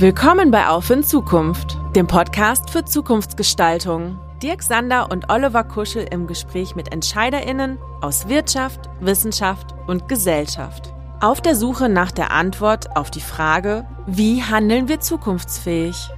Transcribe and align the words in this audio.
Willkommen 0.00 0.50
bei 0.50 0.66
Auf 0.66 0.88
in 0.88 1.02
Zukunft, 1.02 1.76
dem 1.94 2.06
Podcast 2.06 2.70
für 2.70 2.86
Zukunftsgestaltung. 2.86 4.18
Dirk 4.42 4.62
Sander 4.62 5.10
und 5.10 5.28
Oliver 5.28 5.62
Kuschel 5.62 6.08
im 6.10 6.26
Gespräch 6.26 6.74
mit 6.74 6.90
EntscheiderInnen 6.90 7.76
aus 8.00 8.26
Wirtschaft, 8.26 8.88
Wissenschaft 9.00 9.74
und 9.88 10.08
Gesellschaft. 10.08 10.94
Auf 11.20 11.42
der 11.42 11.54
Suche 11.54 11.90
nach 11.90 12.12
der 12.12 12.30
Antwort 12.30 12.96
auf 12.96 13.10
die 13.10 13.20
Frage, 13.20 13.86
wie 14.06 14.42
handeln 14.42 14.88
wir 14.88 15.00
zukunftsfähig? 15.00 16.08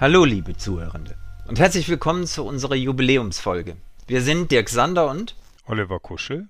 Hallo, 0.00 0.24
liebe 0.24 0.56
Zuhörende, 0.56 1.16
und 1.48 1.58
herzlich 1.58 1.90
willkommen 1.90 2.26
zu 2.26 2.46
unserer 2.46 2.76
Jubiläumsfolge. 2.76 3.76
Wir 4.06 4.22
sind 4.22 4.50
Dirk 4.50 4.70
Sander 4.70 5.10
und 5.10 5.36
Oliver 5.66 6.00
Kuschel 6.00 6.48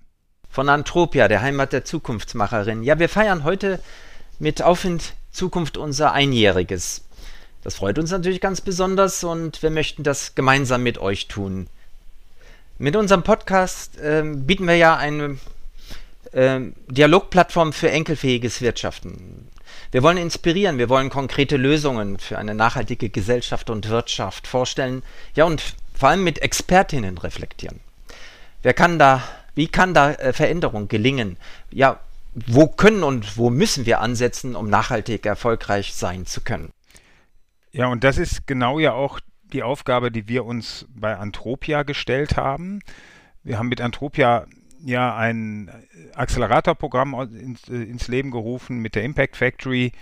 von 0.54 0.68
Antropia, 0.68 1.26
der 1.26 1.42
Heimat 1.42 1.72
der 1.72 1.84
Zukunftsmacherin. 1.84 2.84
Ja, 2.84 3.00
wir 3.00 3.08
feiern 3.08 3.42
heute 3.42 3.80
mit 4.38 4.62
Auf 4.62 4.84
in 4.84 5.00
Zukunft 5.32 5.76
unser 5.76 6.12
Einjähriges. 6.12 7.02
Das 7.64 7.74
freut 7.74 7.98
uns 7.98 8.12
natürlich 8.12 8.40
ganz 8.40 8.60
besonders 8.60 9.24
und 9.24 9.64
wir 9.64 9.70
möchten 9.70 10.04
das 10.04 10.36
gemeinsam 10.36 10.84
mit 10.84 10.98
euch 10.98 11.26
tun. 11.26 11.66
Mit 12.78 12.94
unserem 12.94 13.24
Podcast 13.24 13.98
äh, 13.98 14.22
bieten 14.22 14.68
wir 14.68 14.76
ja 14.76 14.96
eine 14.96 15.38
äh, 16.30 16.60
Dialogplattform 16.86 17.72
für 17.72 17.90
enkelfähiges 17.90 18.60
Wirtschaften. 18.60 19.48
Wir 19.90 20.04
wollen 20.04 20.18
inspirieren, 20.18 20.78
wir 20.78 20.88
wollen 20.88 21.10
konkrete 21.10 21.56
Lösungen 21.56 22.20
für 22.20 22.38
eine 22.38 22.54
nachhaltige 22.54 23.08
Gesellschaft 23.08 23.70
und 23.70 23.88
Wirtschaft 23.88 24.46
vorstellen, 24.46 25.02
ja 25.34 25.46
und 25.46 25.64
vor 25.94 26.10
allem 26.10 26.22
mit 26.22 26.42
Expertinnen 26.42 27.18
reflektieren. 27.18 27.80
Wer 28.62 28.72
kann 28.72 29.00
da 29.00 29.20
wie 29.54 29.68
kann 29.68 29.94
da 29.94 30.12
äh, 30.12 30.32
Veränderung 30.32 30.88
gelingen? 30.88 31.36
Ja, 31.70 32.00
wo 32.34 32.66
können 32.66 33.02
und 33.02 33.36
wo 33.36 33.50
müssen 33.50 33.86
wir 33.86 34.00
ansetzen, 34.00 34.56
um 34.56 34.68
nachhaltig 34.68 35.24
erfolgreich 35.24 35.94
sein 35.94 36.26
zu 36.26 36.40
können? 36.40 36.72
Ja, 37.72 37.86
und 37.86 38.04
das 38.04 38.18
ist 38.18 38.46
genau 38.46 38.78
ja 38.78 38.92
auch 38.92 39.20
die 39.52 39.62
Aufgabe, 39.62 40.10
die 40.10 40.28
wir 40.28 40.44
uns 40.44 40.86
bei 40.94 41.16
Antropia 41.16 41.84
gestellt 41.84 42.36
haben. 42.36 42.80
Wir 43.42 43.58
haben 43.58 43.68
mit 43.68 43.80
Antropia 43.80 44.46
ja 44.84 45.16
ein 45.16 45.70
Acceleratorprogramm 46.14 47.14
ins, 47.34 47.68
äh, 47.68 47.82
ins 47.82 48.08
Leben 48.08 48.30
gerufen 48.30 48.78
mit 48.78 48.94
der 48.94 49.04
Impact 49.04 49.36
Factory, 49.36 49.92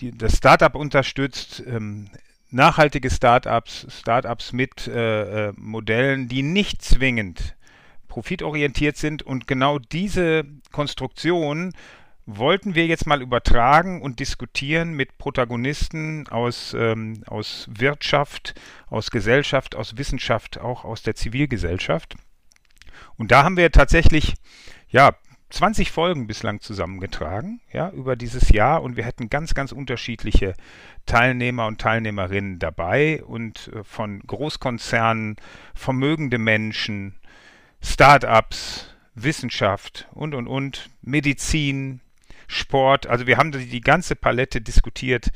die 0.00 0.16
das 0.16 0.36
Startup 0.36 0.74
unterstützt, 0.74 1.62
ähm, 1.66 2.08
nachhaltige 2.50 3.10
Startups, 3.10 3.86
Startups 3.90 4.52
mit 4.52 4.86
äh, 4.86 5.48
äh 5.48 5.52
Modellen, 5.56 6.28
die 6.28 6.42
nicht 6.42 6.82
zwingend 6.82 7.54
profitorientiert 8.10 8.98
sind 8.98 9.22
und 9.22 9.46
genau 9.46 9.78
diese 9.78 10.44
Konstruktion 10.72 11.72
wollten 12.26 12.74
wir 12.74 12.86
jetzt 12.86 13.06
mal 13.06 13.22
übertragen 13.22 14.02
und 14.02 14.20
diskutieren 14.20 14.92
mit 14.92 15.16
Protagonisten 15.16 16.28
aus, 16.28 16.74
ähm, 16.78 17.22
aus 17.26 17.68
Wirtschaft, 17.70 18.54
aus 18.88 19.10
Gesellschaft, 19.10 19.74
aus 19.74 19.96
Wissenschaft, 19.96 20.60
auch 20.60 20.84
aus 20.84 21.02
der 21.02 21.14
Zivilgesellschaft. 21.14 22.16
Und 23.16 23.30
da 23.30 23.44
haben 23.44 23.56
wir 23.56 23.70
tatsächlich, 23.70 24.34
ja, 24.88 25.14
20 25.50 25.90
Folgen 25.90 26.28
bislang 26.28 26.60
zusammengetragen, 26.60 27.60
ja, 27.72 27.90
über 27.90 28.14
dieses 28.14 28.50
Jahr 28.50 28.82
und 28.82 28.96
wir 28.96 29.04
hätten 29.04 29.30
ganz, 29.30 29.54
ganz 29.54 29.72
unterschiedliche 29.72 30.54
Teilnehmer 31.06 31.66
und 31.66 31.80
Teilnehmerinnen 31.80 32.60
dabei 32.60 33.22
und 33.24 33.70
äh, 33.74 33.82
von 33.82 34.20
Großkonzernen, 34.20 35.36
vermögende 35.74 36.38
Menschen, 36.38 37.16
Startups, 37.82 38.88
Wissenschaft 39.14 40.08
und, 40.12 40.34
und, 40.34 40.46
und, 40.46 40.90
Medizin, 41.02 42.00
Sport. 42.46 43.06
Also 43.06 43.26
wir 43.26 43.36
haben 43.36 43.52
die 43.52 43.80
ganze 43.80 44.16
Palette 44.16 44.60
diskutiert 44.60 45.30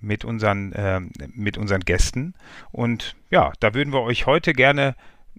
mit 0.00 0.24
unseren, 0.24 0.72
äh, 0.72 1.00
mit 1.28 1.58
unseren 1.58 1.80
Gästen. 1.80 2.34
Und 2.72 3.14
ja, 3.30 3.52
da 3.60 3.72
würden 3.72 3.92
wir 3.92 4.02
euch 4.02 4.26
heute 4.26 4.52
gerne 4.52 4.96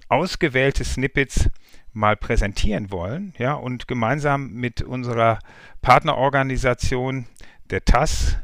ausgewählte 0.09 0.83
Snippets 0.83 1.49
mal 1.93 2.15
präsentieren 2.15 2.91
wollen. 2.91 3.33
Ja, 3.37 3.53
und 3.53 3.87
gemeinsam 3.87 4.53
mit 4.53 4.81
unserer 4.81 5.39
Partnerorganisation 5.81 7.25
der 7.69 7.83
TAS 7.83 8.37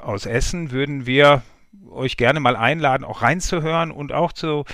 aus 0.00 0.26
Essen 0.26 0.72
würden 0.72 1.06
wir 1.06 1.42
euch 1.90 2.16
gerne 2.16 2.40
mal 2.40 2.56
einladen, 2.56 3.04
auch 3.04 3.22
reinzuhören 3.22 3.90
und 3.90 4.12
auch 4.12 4.32
zu 4.32 4.64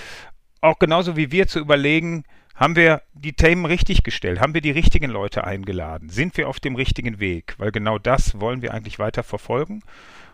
auch 0.61 0.79
genauso 0.79 1.15
wie 1.15 1.31
wir 1.31 1.47
zu 1.47 1.59
überlegen, 1.59 2.23
haben 2.55 2.75
wir 2.75 3.01
die 3.13 3.33
Themen 3.33 3.65
richtig 3.65 4.03
gestellt? 4.03 4.41
Haben 4.41 4.53
wir 4.53 4.61
die 4.61 4.71
richtigen 4.71 5.09
Leute 5.09 5.45
eingeladen? 5.45 6.09
Sind 6.09 6.35
wir 6.35 6.49
auf 6.49 6.59
dem 6.59 6.75
richtigen 6.75 7.19
Weg? 7.19 7.55
Weil 7.57 7.71
genau 7.71 7.97
das 7.97 8.39
wollen 8.41 8.61
wir 8.61 8.73
eigentlich 8.73 8.99
weiter 8.99 9.23
verfolgen. 9.23 9.81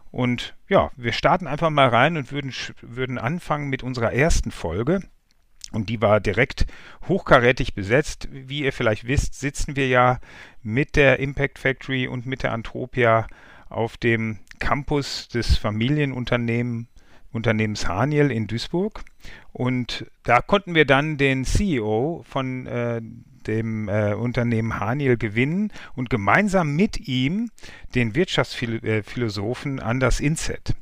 Und 0.09 0.55
ja, 0.67 0.89
wir 0.95 1.11
starten 1.11 1.45
einfach 1.45 1.69
mal 1.69 1.89
rein 1.89 2.17
und 2.17 2.31
würden, 2.31 2.51
würden 2.81 3.19
anfangen 3.19 3.69
mit 3.69 3.83
unserer 3.83 4.11
ersten 4.11 4.49
Folge. 4.49 5.01
Und 5.71 5.89
die 5.89 6.01
war 6.01 6.19
direkt 6.19 6.65
hochkarätig 7.07 7.75
besetzt. 7.75 8.27
Wie 8.31 8.63
ihr 8.63 8.73
vielleicht 8.73 9.05
wisst, 9.05 9.39
sitzen 9.39 9.75
wir 9.75 9.87
ja 9.87 10.19
mit 10.63 10.95
der 10.95 11.19
Impact 11.19 11.59
Factory 11.59 12.07
und 12.07 12.25
mit 12.25 12.41
der 12.41 12.53
Antropia 12.53 13.27
auf 13.69 13.97
dem 13.97 14.39
Campus 14.59 15.27
des 15.27 15.57
Familienunternehmens 15.57 16.87
Unternehmens 17.35 17.87
Haniel 17.87 18.31
in 18.31 18.47
Duisburg. 18.47 19.03
Und 19.51 20.05
da 20.23 20.41
konnten 20.41 20.73
wir 20.73 20.85
dann 20.85 21.17
den 21.17 21.45
CEO 21.45 22.23
von 22.27 22.65
äh, 22.65 23.01
dem 23.47 23.87
äh, 23.87 24.13
Unternehmen 24.13 24.79
Haniel 24.79 25.17
gewinnen 25.17 25.71
und 25.95 26.09
gemeinsam 26.09 26.75
mit 26.75 27.07
ihm 27.07 27.51
den 27.93 28.15
Wirtschaftsphilosophen 28.15 29.79
Anders 29.79 30.19
Inset. 30.19 30.73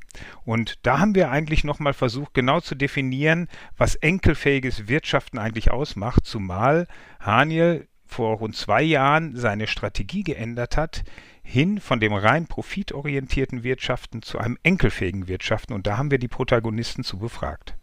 Und 0.46 0.80
da 0.84 1.00
haben 1.00 1.16
wir 1.16 1.32
eigentlich 1.32 1.64
nochmal 1.64 1.94
versucht, 1.94 2.34
genau 2.34 2.60
zu 2.60 2.76
definieren, 2.76 3.48
was 3.78 3.96
enkelfähiges 3.96 4.88
Wirtschaften 4.88 5.40
eigentlich 5.40 5.72
ausmacht, 5.72 6.26
zumal 6.26 6.88
Haniel 7.20 7.88
vor 8.06 8.38
rund 8.38 8.56
zwei 8.56 8.84
Jahren 8.84 9.36
seine 9.36 9.68
Strategie 9.68 10.24
geändert 10.24 10.78
hat, 10.78 11.04
hin 11.44 11.80
von 11.80 12.00
dem 12.00 12.14
rein 12.14 12.48
profitorientierten 12.48 13.64
Wirtschaften 13.64 14.22
zu 14.22 14.40
einem 14.40 14.58
enkelfähigen 14.64 15.28
Wirtschaften. 15.28 15.74
Und 15.74 15.86
da 15.86 15.98
haben 15.98 16.10
wir 16.10 16.18
die 16.18 16.28
Protagonisten 16.28 17.04
zu 17.04 17.20
befragt. 17.20 17.76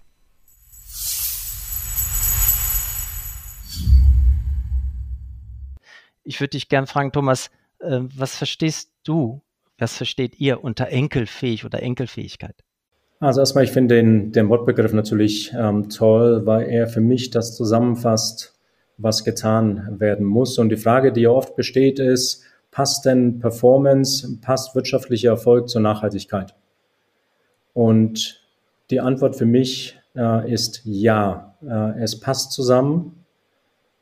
Ich 6.25 6.41
würde 6.41 6.51
dich 6.51 6.69
gern 6.69 6.87
fragen, 6.87 7.13
Thomas, 7.13 7.51
äh, 7.81 8.01
was 8.17 8.37
verstehst 8.37 8.91
du, 9.05 9.43
was 9.79 9.97
versteht 9.97 10.39
ihr 10.39 10.63
unter 10.63 10.89
enkelfähig 10.89 11.65
oder 11.65 11.83
Enkelfähigkeit? 11.83 12.55
Also 13.21 13.41
erstmal, 13.41 13.65
ich 13.65 13.73
finde 13.73 13.97
den, 13.97 14.33
den 14.33 14.49
Wortbegriff 14.49 14.93
natürlich 14.93 15.53
ähm, 15.55 15.91
toll, 15.91 16.47
weil 16.47 16.69
er 16.69 16.87
für 16.87 17.01
mich 17.01 17.31
das 17.31 17.55
zusammenfasst, 17.55 18.55
was 18.97 19.25
getan 19.25 19.97
werden 19.99 20.25
muss. 20.27 20.59
Und 20.59 20.71
die 20.71 20.77
Frage, 20.77 21.13
die 21.13 21.23
ja 21.23 21.31
oft 21.31 21.57
besteht, 21.57 21.99
ist, 21.99 22.45
passt 22.71 23.05
denn 23.05 23.39
Performance, 23.39 24.39
passt 24.41 24.75
wirtschaftlicher 24.75 25.31
Erfolg 25.31 25.69
zur 25.69 25.81
Nachhaltigkeit? 25.81 26.55
Und 27.73 28.45
die 28.91 29.01
Antwort 29.01 29.37
für 29.37 29.47
mich 29.47 29.99
äh, 30.17 30.53
ist 30.53 30.83
ja. 30.85 31.57
Äh, 31.63 32.01
es 32.03 32.19
passt 32.19 32.53
zusammen. 32.53 33.25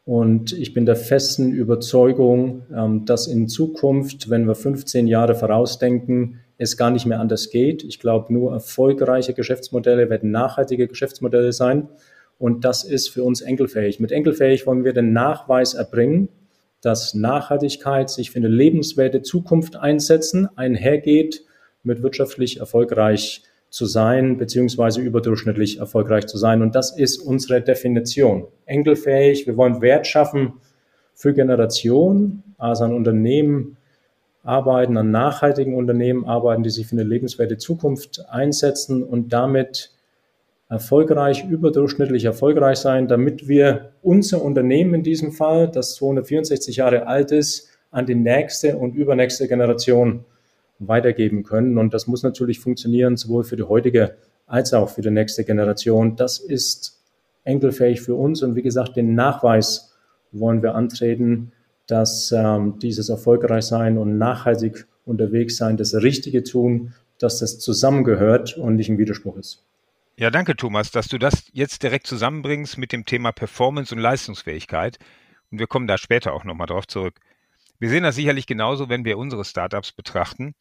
Und 0.05 0.53
ich 0.53 0.73
bin 0.73 0.87
der 0.87 0.97
festen 0.97 1.53
Überzeugung, 1.53 2.63
ähm, 2.75 3.05
dass 3.05 3.27
in 3.27 3.47
Zukunft, 3.47 4.31
wenn 4.31 4.47
wir 4.47 4.55
15 4.55 5.07
Jahre 5.07 5.35
vorausdenken, 5.35 6.41
es 6.57 6.77
gar 6.77 6.91
nicht 6.91 7.07
mehr 7.07 7.21
anders 7.21 7.51
geht. 7.51 7.85
Ich 7.85 8.01
glaube, 8.01 8.33
nur 8.33 8.53
erfolgreiche 8.53 9.35
Geschäftsmodelle 9.35 10.11
werden 10.11 10.31
nachhaltige 10.31 10.89
Geschäftsmodelle 10.89 11.53
sein. 11.53 11.89
Und 12.39 12.65
das 12.65 12.85
ist 12.85 13.09
für 13.09 13.23
uns 13.23 13.41
enkelfähig. 13.41 14.01
Mit 14.01 14.13
enkelfähig 14.13 14.67
wollen 14.67 14.85
wir 14.85 14.93
den 14.93 15.13
Nachweis 15.13 15.75
erbringen, 15.75 16.29
dass 16.81 17.15
Nachhaltigkeit 17.15 18.09
sich 18.11 18.31
für 18.31 18.39
eine 18.39 18.49
lebenswerte 18.49 19.23
Zukunft 19.23 19.77
einsetzen, 19.77 20.49
einhergeht 20.57 21.45
mit 21.83 22.03
wirtschaftlich 22.03 22.61
erfolgreich 22.61 23.43
zu 23.71 23.87
sein, 23.87 24.39
beziehungsweise 24.39 25.01
überdurchschnittlich 25.01 25.79
erfolgreich 25.79 26.27
zu 26.27 26.39
sein. 26.39 26.63
Und 26.63 26.75
das 26.75 26.97
ist 26.97 27.19
unsere 27.19 27.61
Definition. 27.61 28.47
Enkelfähig, 28.65 29.47
wir 29.47 29.57
wollen 29.57 29.83
Wert 29.83 30.07
schaffen 30.07 30.55
für 31.15 31.35
Generationen, 31.35 32.55
also 32.57 32.85
an 32.85 32.95
Unternehmen 32.95 33.77
arbeiten, 34.43 34.97
an 34.97 35.11
nachhaltigen 35.11 35.75
Unternehmen 35.75 36.25
arbeiten, 36.25 36.63
die 36.63 36.71
sich 36.71 36.87
für 36.87 36.93
eine 36.93 37.03
lebenswerte 37.03 37.59
Zukunft 37.59 38.25
einsetzen 38.31 39.03
und 39.03 39.33
damit 39.33 39.93
erfolgreich, 40.69 41.45
überdurchschnittlich 41.49 42.25
erfolgreich 42.25 42.79
sein, 42.79 43.09
damit 43.09 43.49
wir 43.49 43.93
unser 44.03 44.43
Unternehmen 44.43 44.95
in 44.95 45.03
diesem 45.03 45.33
Fall, 45.33 45.71
das 45.71 45.95
264 45.97 46.77
Jahre 46.77 47.07
alt 47.07 47.33
ist, 47.33 47.69
an 47.91 48.05
die 48.05 48.15
nächste 48.15 48.77
und 48.77 48.95
übernächste 48.95 49.49
Generation 49.49 50.25
weitergeben 50.79 51.43
können. 51.43 51.79
Und 51.79 51.95
das 51.95 52.07
muss 52.07 52.23
natürlich 52.23 52.61
funktionieren, 52.61 53.17
sowohl 53.17 53.45
für 53.45 53.57
die 53.57 53.63
heutige 53.63 54.17
als 54.47 54.73
auch 54.75 54.91
für 54.91 55.03
die 55.03 55.11
nächste 55.11 55.45
Generation. 55.45 56.17
Das 56.17 56.39
ist 56.39 57.01
enkelfähig 57.45 58.03
für 58.03 58.15
uns. 58.15 58.43
Und 58.43 58.55
wie 58.57 58.63
gesagt, 58.63 58.97
den 58.97 59.15
Nachweis 59.15 59.95
wollen 60.33 60.63
wir 60.63 60.75
antreten, 60.75 61.53
dass 61.87 62.33
ähm, 62.33 62.79
dieses 62.81 63.09
erfolgreich 63.09 63.65
sein 63.65 63.97
und 63.97 64.19
nachhaltig 64.19 64.87
unterwegs 65.07 65.57
sein, 65.57 65.79
das 65.79 65.95
Richtige 65.95 66.43
tun, 66.43 66.93
dass 67.19 67.39
das 67.39 67.59
zusammengehört 67.59 68.59
und 68.59 68.77
nicht 68.77 68.91
ein 68.91 68.99
Widerspruch 68.99 69.39
ist. 69.39 69.65
Ja, 70.21 70.31
danke 70.31 70.57
Thomas, 70.57 70.91
dass 70.91 71.07
du 71.07 71.17
das 71.17 71.49
jetzt 71.53 71.85
direkt 71.85 72.09
zusammenbringst 72.09 72.77
mit 72.77 72.91
dem 72.91 73.05
Thema 73.05 73.31
Performance 73.31 73.95
und 73.95 74.01
Leistungsfähigkeit. 74.01 74.99
Und 75.53 75.61
wir 75.61 75.69
kommen 75.69 75.87
da 75.87 75.97
später 75.97 76.33
auch 76.33 76.43
nochmal 76.43 76.67
drauf 76.67 76.89
zurück. 76.89 77.21
Wir 77.79 77.89
sehen 77.89 78.03
das 78.03 78.17
sicherlich 78.17 78.49
genauso, 78.49 78.89
wenn 78.89 79.05
wir 79.05 79.17
unsere 79.17 79.45
Startups 79.45 79.93
betrachten, 79.93 80.57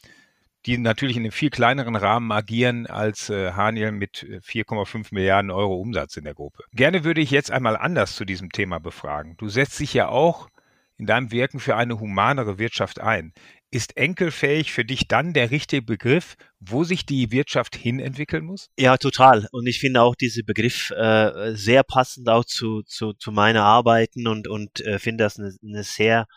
die 0.67 0.77
natürlich 0.77 1.17
in 1.17 1.23
einem 1.23 1.31
viel 1.31 1.49
kleineren 1.49 1.95
Rahmen 1.95 2.31
agieren 2.31 2.85
als 2.85 3.31
äh, 3.31 3.53
Haniel 3.53 3.93
mit 3.93 4.17
4,5 4.19 4.95
äh, 4.95 5.15
Milliarden 5.15 5.49
Euro 5.49 5.73
Umsatz 5.77 6.17
in 6.17 6.25
der 6.25 6.35
Gruppe. 6.35 6.63
Gerne 6.73 7.03
würde 7.03 7.21
ich 7.21 7.31
jetzt 7.31 7.49
einmal 7.49 7.77
anders 7.77 8.15
zu 8.15 8.25
diesem 8.25 8.51
Thema 8.51 8.79
befragen. 8.79 9.37
Du 9.37 9.49
setzt 9.49 9.79
dich 9.79 9.91
ja 9.91 10.07
auch 10.07 10.49
in 10.97 11.07
deinem 11.07 11.31
Wirken 11.31 11.59
für 11.59 11.75
eine 11.75 11.99
humanere 11.99 12.59
Wirtschaft 12.59 12.99
ein. 12.99 13.33
Ist 13.69 13.97
enkelfähig 13.97 14.71
für 14.71 14.85
dich 14.85 15.09
dann 15.09 15.33
der 15.33 15.51
richtige 15.51 15.81
Begriff, 15.81 16.35
wo 16.59 16.85
sich 16.85 17.05
die 17.05 17.31
Wirtschaft 17.31 17.75
hin 17.75 17.99
entwickeln 17.99 18.45
muss? 18.45 18.69
Ja, 18.79 18.95
total. 18.97 19.47
Und 19.51 19.67
ich 19.67 19.79
finde 19.79 20.01
auch 20.01 20.15
diesen 20.15 20.45
Begriff 20.45 20.91
äh, 20.91 21.53
sehr 21.53 21.83
passend 21.83 22.29
auch 22.29 22.45
zu, 22.45 22.83
zu, 22.83 23.13
zu 23.13 23.31
meiner 23.31 23.63
Arbeiten 23.63 24.27
und, 24.27 24.47
und 24.47 24.79
äh, 24.81 24.99
finde 24.99 25.25
das 25.25 25.37
eine, 25.37 25.53
eine 25.61 25.83
sehr 25.83 26.27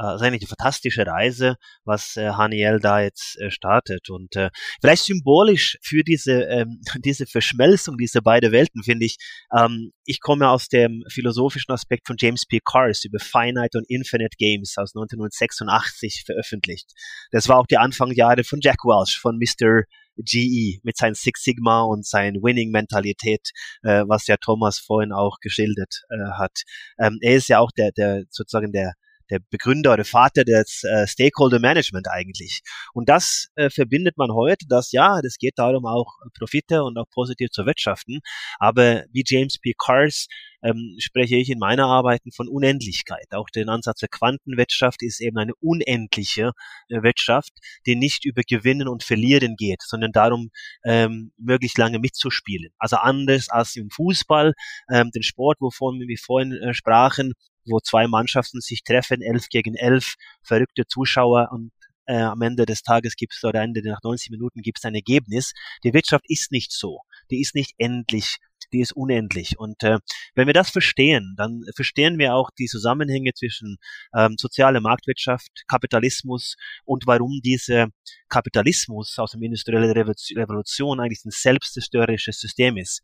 äh, 0.00 0.14
ist 0.14 0.22
eigentlich 0.22 0.42
eine 0.42 0.48
fantastische 0.48 1.06
Reise, 1.06 1.56
was 1.84 2.16
äh, 2.16 2.30
Haniel 2.30 2.80
da 2.80 3.00
jetzt 3.00 3.38
äh, 3.40 3.50
startet. 3.50 4.10
Und 4.10 4.36
äh, 4.36 4.50
vielleicht 4.80 5.04
symbolisch 5.04 5.78
für 5.82 6.02
diese, 6.02 6.42
ähm, 6.44 6.80
diese 7.04 7.26
Verschmelzung 7.26 7.96
dieser 7.96 8.20
beiden 8.20 8.52
Welten, 8.52 8.82
finde 8.82 9.06
ich, 9.06 9.16
ähm, 9.56 9.92
ich 10.04 10.20
komme 10.20 10.48
aus 10.48 10.68
dem 10.68 11.04
philosophischen 11.10 11.72
Aspekt 11.72 12.06
von 12.06 12.16
James 12.18 12.46
P. 12.46 12.60
Cars 12.64 13.04
über 13.04 13.18
Finite 13.18 13.78
und 13.78 13.88
Infinite 13.88 14.36
Games 14.38 14.76
aus 14.78 14.94
1986 14.94 16.24
veröffentlicht. 16.24 16.92
Das 17.30 17.48
war 17.48 17.58
auch 17.58 17.66
die 17.66 17.78
Anfangsjahre 17.78 18.44
von 18.44 18.60
Jack 18.62 18.84
Welch, 18.84 19.18
von 19.18 19.38
Mr. 19.38 19.84
GE 20.18 20.80
mit 20.82 20.96
seinem 20.96 21.14
Six 21.14 21.44
Sigma 21.44 21.82
und 21.82 22.06
seiner 22.06 22.40
Winning-Mentalität, 22.40 23.50
äh, 23.82 24.04
was 24.06 24.26
ja 24.26 24.36
Thomas 24.36 24.78
vorhin 24.78 25.12
auch 25.12 25.38
geschildert 25.40 26.02
äh, 26.10 26.32
hat. 26.38 26.62
Ähm, 26.98 27.18
er 27.20 27.36
ist 27.36 27.48
ja 27.48 27.60
auch 27.60 27.70
der, 27.70 27.92
der 27.92 28.24
sozusagen 28.30 28.72
der 28.72 28.94
der 29.30 29.40
Begründer 29.50 29.92
oder 29.94 30.04
Vater 30.04 30.44
des 30.44 30.82
äh, 30.84 31.06
Stakeholder 31.06 31.58
Management 31.58 32.08
eigentlich. 32.10 32.60
Und 32.92 33.08
das 33.08 33.48
äh, 33.54 33.70
verbindet 33.70 34.16
man 34.16 34.32
heute, 34.32 34.66
dass 34.68 34.92
ja, 34.92 35.20
das 35.22 35.36
geht 35.36 35.58
darum 35.58 35.86
auch 35.86 36.14
Profite 36.36 36.82
und 36.82 36.98
auch 36.98 37.08
positiv 37.10 37.50
zu 37.50 37.66
wirtschaften. 37.66 38.20
Aber 38.58 39.04
wie 39.12 39.24
James 39.26 39.58
P. 39.58 39.74
Cars 39.78 40.26
ähm, 40.62 40.96
spreche 40.98 41.36
ich 41.36 41.50
in 41.50 41.58
meiner 41.58 41.86
Arbeiten 41.86 42.32
von 42.32 42.48
Unendlichkeit. 42.48 43.26
Auch 43.30 43.48
den 43.48 43.68
Ansatz 43.68 44.00
der 44.00 44.08
Quantenwirtschaft 44.08 45.02
ist 45.02 45.20
eben 45.20 45.38
eine 45.38 45.54
unendliche 45.60 46.52
äh, 46.88 47.02
Wirtschaft, 47.02 47.52
die 47.86 47.96
nicht 47.96 48.24
über 48.24 48.42
Gewinnen 48.42 48.88
und 48.88 49.04
Verlieren 49.04 49.56
geht, 49.56 49.82
sondern 49.82 50.12
darum, 50.12 50.50
ähm, 50.84 51.32
möglichst 51.38 51.78
lange 51.78 51.98
mitzuspielen. 51.98 52.70
Also 52.78 52.96
anders 52.96 53.48
als 53.48 53.76
im 53.76 53.90
Fußball, 53.90 54.54
ähm, 54.90 55.10
den 55.14 55.22
Sport, 55.22 55.58
wovon 55.60 56.00
wir 56.00 56.18
vorhin 56.18 56.52
äh, 56.52 56.74
sprachen, 56.74 57.34
wo 57.68 57.80
zwei 57.80 58.06
Mannschaften 58.06 58.60
sich 58.60 58.82
treffen, 58.84 59.22
elf 59.22 59.48
gegen 59.48 59.74
elf, 59.74 60.14
verrückte 60.42 60.86
Zuschauer 60.86 61.50
und 61.52 61.72
äh, 62.06 62.16
am 62.16 62.40
Ende 62.42 62.66
des 62.66 62.82
Tages 62.82 63.16
gibt 63.16 63.34
es 63.34 63.44
oder 63.44 63.62
Ende 63.62 63.82
nach 63.82 64.02
90 64.02 64.30
Minuten 64.30 64.62
gibt 64.62 64.78
es 64.78 64.84
ein 64.84 64.94
Ergebnis. 64.94 65.52
Die 65.84 65.92
Wirtschaft 65.92 66.24
ist 66.28 66.52
nicht 66.52 66.72
so. 66.72 67.02
Die 67.30 67.40
ist 67.40 67.54
nicht 67.54 67.74
endlich 67.78 68.38
die 68.72 68.80
ist 68.80 68.92
unendlich. 68.92 69.58
Und 69.58 69.82
äh, 69.82 69.98
wenn 70.34 70.46
wir 70.46 70.54
das 70.54 70.70
verstehen, 70.70 71.34
dann 71.36 71.62
verstehen 71.74 72.18
wir 72.18 72.34
auch 72.34 72.50
die 72.58 72.66
Zusammenhänge 72.66 73.32
zwischen 73.34 73.78
ähm, 74.14 74.36
soziale 74.38 74.80
Marktwirtschaft, 74.80 75.64
Kapitalismus 75.68 76.56
und 76.84 77.06
warum 77.06 77.40
dieser 77.42 77.88
Kapitalismus 78.28 79.18
aus 79.18 79.32
der 79.32 79.42
industriellen 79.42 79.90
Revolution 79.90 81.00
eigentlich 81.00 81.24
ein 81.24 81.30
selbstzerstörerisches 81.30 82.38
System 82.38 82.76
ist. 82.76 83.02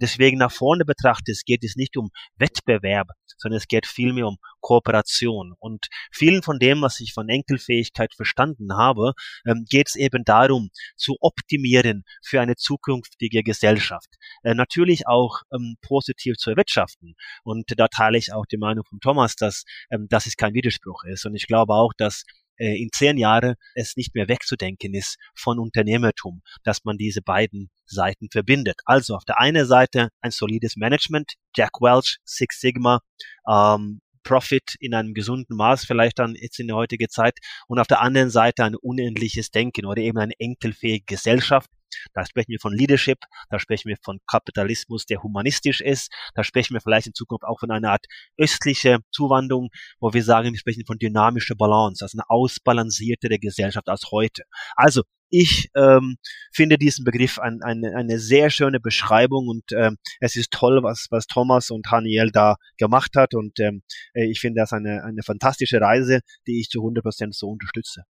Deswegen 0.00 0.38
nach 0.38 0.52
vorne 0.52 0.84
betrachtet 0.84 1.40
geht 1.46 1.64
es 1.64 1.76
nicht 1.76 1.96
um 1.96 2.10
Wettbewerb, 2.36 3.08
sondern 3.38 3.58
es 3.58 3.68
geht 3.68 3.86
vielmehr 3.86 4.26
um 4.26 4.36
Kooperation. 4.60 5.54
Und 5.58 5.86
vielen 6.12 6.42
von 6.42 6.58
dem, 6.58 6.82
was 6.82 7.00
ich 7.00 7.12
von 7.12 7.28
Enkelfähigkeit 7.28 8.14
verstanden 8.14 8.76
habe, 8.76 9.12
ähm, 9.46 9.64
geht 9.68 9.88
es 9.88 9.94
eben 9.94 10.24
darum, 10.24 10.70
zu 10.96 11.16
optimieren 11.20 12.04
für 12.22 12.40
eine 12.40 12.56
zukünftige 12.56 13.42
Gesellschaft. 13.42 14.08
Äh, 14.42 14.54
natürlich 14.54 15.06
auch 15.06 15.42
ähm, 15.52 15.76
positiv 15.82 16.36
zu 16.36 16.50
erwirtschaften. 16.50 17.14
Und 17.44 17.72
da 17.76 17.88
teile 17.88 18.18
ich 18.18 18.32
auch 18.32 18.46
die 18.46 18.58
Meinung 18.58 18.84
von 18.84 19.00
Thomas, 19.00 19.36
dass 19.36 19.64
ähm, 19.90 20.06
das 20.10 20.26
ist 20.26 20.36
kein 20.36 20.54
Widerspruch 20.54 21.04
ist. 21.04 21.24
Und 21.26 21.34
ich 21.34 21.46
glaube 21.46 21.74
auch, 21.74 21.92
dass 21.96 22.24
äh, 22.58 22.80
in 22.80 22.90
zehn 22.92 23.18
Jahren 23.18 23.54
es 23.74 23.96
nicht 23.96 24.14
mehr 24.14 24.28
wegzudenken 24.28 24.94
ist 24.94 25.16
von 25.34 25.58
Unternehmertum, 25.58 26.42
dass 26.64 26.84
man 26.84 26.96
diese 26.96 27.22
beiden 27.22 27.70
Seiten 27.86 28.28
verbindet. 28.30 28.80
Also 28.84 29.14
auf 29.14 29.24
der 29.24 29.38
einen 29.38 29.66
Seite 29.66 30.08
ein 30.20 30.30
solides 30.30 30.76
Management, 30.76 31.34
Jack 31.56 31.80
Welch, 31.80 32.18
Six 32.24 32.60
Sigma, 32.60 33.00
ähm, 33.48 34.00
Profit 34.26 34.74
in 34.80 34.92
einem 34.92 35.14
gesunden 35.14 35.56
Maß 35.56 35.84
vielleicht 35.84 36.18
dann 36.18 36.34
jetzt 36.34 36.58
in 36.58 36.66
der 36.66 36.76
heutigen 36.76 37.08
Zeit 37.08 37.38
und 37.68 37.78
auf 37.78 37.86
der 37.86 38.00
anderen 38.00 38.28
Seite 38.30 38.64
ein 38.64 38.74
unendliches 38.74 39.50
Denken 39.50 39.86
oder 39.86 40.02
eben 40.02 40.18
eine 40.18 40.34
enkelfähige 40.38 41.04
Gesellschaft, 41.06 41.70
da 42.12 42.24
sprechen 42.26 42.50
wir 42.50 42.58
von 42.60 42.74
Leadership, 42.74 43.18
da 43.50 43.58
sprechen 43.58 43.88
wir 43.88 43.96
von 44.02 44.18
Kapitalismus, 44.26 45.06
der 45.06 45.22
humanistisch 45.22 45.80
ist, 45.80 46.12
da 46.34 46.42
sprechen 46.42 46.74
wir 46.74 46.80
vielleicht 46.80 47.06
in 47.06 47.14
Zukunft 47.14 47.44
auch 47.44 47.60
von 47.60 47.70
einer 47.70 47.92
Art 47.92 48.06
östliche 48.36 48.98
Zuwanderung, 49.12 49.68
wo 50.00 50.12
wir 50.12 50.24
sagen, 50.24 50.52
wir 50.52 50.58
sprechen 50.58 50.84
von 50.86 50.98
dynamischer 50.98 51.54
Balance, 51.54 52.04
also 52.04 52.18
eine 52.18 52.28
ausbalanciertere 52.28 53.38
Gesellschaft 53.38 53.88
als 53.88 54.10
heute. 54.10 54.42
Also 54.74 55.02
ich 55.30 55.68
ähm, 55.74 56.16
finde 56.52 56.78
diesen 56.78 57.04
Begriff 57.04 57.38
ein, 57.38 57.62
eine, 57.62 57.96
eine 57.96 58.18
sehr 58.18 58.50
schöne 58.50 58.80
Beschreibung 58.80 59.48
und 59.48 59.64
ähm, 59.72 59.96
es 60.20 60.36
ist 60.36 60.50
toll, 60.50 60.82
was, 60.82 61.06
was 61.10 61.26
Thomas 61.26 61.70
und 61.70 61.90
Haniel 61.90 62.30
da 62.30 62.56
gemacht 62.78 63.16
hat 63.16 63.34
und 63.34 63.58
ähm, 63.60 63.82
ich 64.14 64.40
finde 64.40 64.60
das 64.60 64.72
eine, 64.72 65.04
eine 65.04 65.22
fantastische 65.22 65.80
Reise, 65.80 66.20
die 66.46 66.60
ich 66.60 66.68
zu 66.68 66.80
100% 66.80 67.32
so 67.32 67.48
unterstütze. 67.48 68.02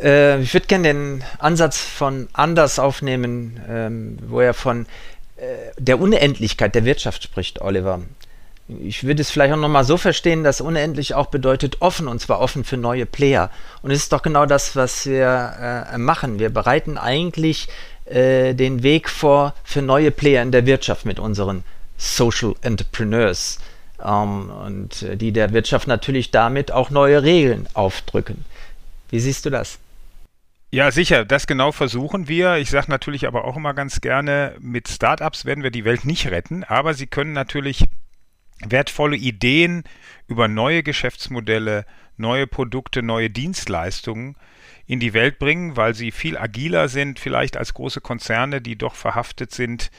Äh, 0.00 0.40
ich 0.40 0.54
würde 0.54 0.66
gerne 0.66 0.88
den 0.88 1.24
Ansatz 1.38 1.78
von 1.78 2.28
Anders 2.32 2.78
aufnehmen, 2.78 3.60
ähm, 3.68 4.18
wo 4.26 4.40
er 4.40 4.54
von 4.54 4.86
äh, 5.36 5.72
der 5.78 6.00
Unendlichkeit 6.00 6.74
der 6.74 6.84
Wirtschaft 6.84 7.22
spricht, 7.22 7.60
Oliver. 7.60 8.00
Ich 8.82 9.04
würde 9.04 9.22
es 9.22 9.30
vielleicht 9.30 9.52
auch 9.52 9.58
nochmal 9.58 9.84
so 9.84 9.96
verstehen, 9.96 10.44
dass 10.44 10.60
unendlich 10.60 11.14
auch 11.14 11.26
bedeutet 11.26 11.78
offen 11.80 12.08
und 12.08 12.20
zwar 12.20 12.40
offen 12.40 12.64
für 12.64 12.76
neue 12.76 13.06
Player. 13.06 13.50
Und 13.82 13.90
es 13.90 13.98
ist 13.98 14.12
doch 14.12 14.22
genau 14.22 14.46
das, 14.46 14.76
was 14.76 15.06
wir 15.06 15.86
äh, 15.92 15.98
machen. 15.98 16.38
Wir 16.38 16.50
bereiten 16.50 16.98
eigentlich 16.98 17.68
äh, 18.04 18.54
den 18.54 18.82
Weg 18.82 19.08
vor 19.08 19.54
für 19.64 19.82
neue 19.82 20.10
Player 20.10 20.42
in 20.42 20.52
der 20.52 20.66
Wirtschaft 20.66 21.06
mit 21.06 21.18
unseren 21.18 21.64
Social 21.96 22.54
Entrepreneurs. 22.62 23.58
Ähm, 24.04 24.50
und 24.50 25.02
äh, 25.02 25.16
die 25.16 25.32
der 25.32 25.52
Wirtschaft 25.52 25.86
natürlich 25.86 26.30
damit 26.30 26.72
auch 26.72 26.90
neue 26.90 27.22
Regeln 27.22 27.68
aufdrücken. 27.74 28.44
Wie 29.10 29.20
siehst 29.20 29.44
du 29.46 29.50
das? 29.50 29.78
Ja, 30.72 30.92
sicher, 30.92 31.24
das 31.24 31.48
genau 31.48 31.72
versuchen 31.72 32.28
wir. 32.28 32.56
Ich 32.56 32.70
sage 32.70 32.90
natürlich 32.90 33.26
aber 33.26 33.44
auch 33.44 33.56
immer 33.56 33.74
ganz 33.74 34.00
gerne, 34.00 34.54
mit 34.60 34.88
Startups 34.88 35.44
werden 35.44 35.64
wir 35.64 35.72
die 35.72 35.84
Welt 35.84 36.04
nicht 36.04 36.30
retten, 36.30 36.62
aber 36.62 36.94
sie 36.94 37.08
können 37.08 37.32
natürlich 37.32 37.86
wertvolle 38.66 39.16
Ideen 39.16 39.84
über 40.28 40.48
neue 40.48 40.82
Geschäftsmodelle, 40.82 41.86
neue 42.16 42.46
Produkte, 42.46 43.02
neue 43.02 43.30
Dienstleistungen 43.30 44.36
in 44.86 45.00
die 45.00 45.14
Welt 45.14 45.38
bringen, 45.38 45.76
weil 45.76 45.94
sie 45.94 46.10
viel 46.10 46.36
agiler 46.36 46.88
sind, 46.88 47.18
vielleicht 47.18 47.56
als 47.56 47.74
große 47.74 48.00
Konzerne, 48.00 48.60
die 48.60 48.76
doch 48.76 48.94
verhaftet 48.94 49.52
sind 49.52 49.90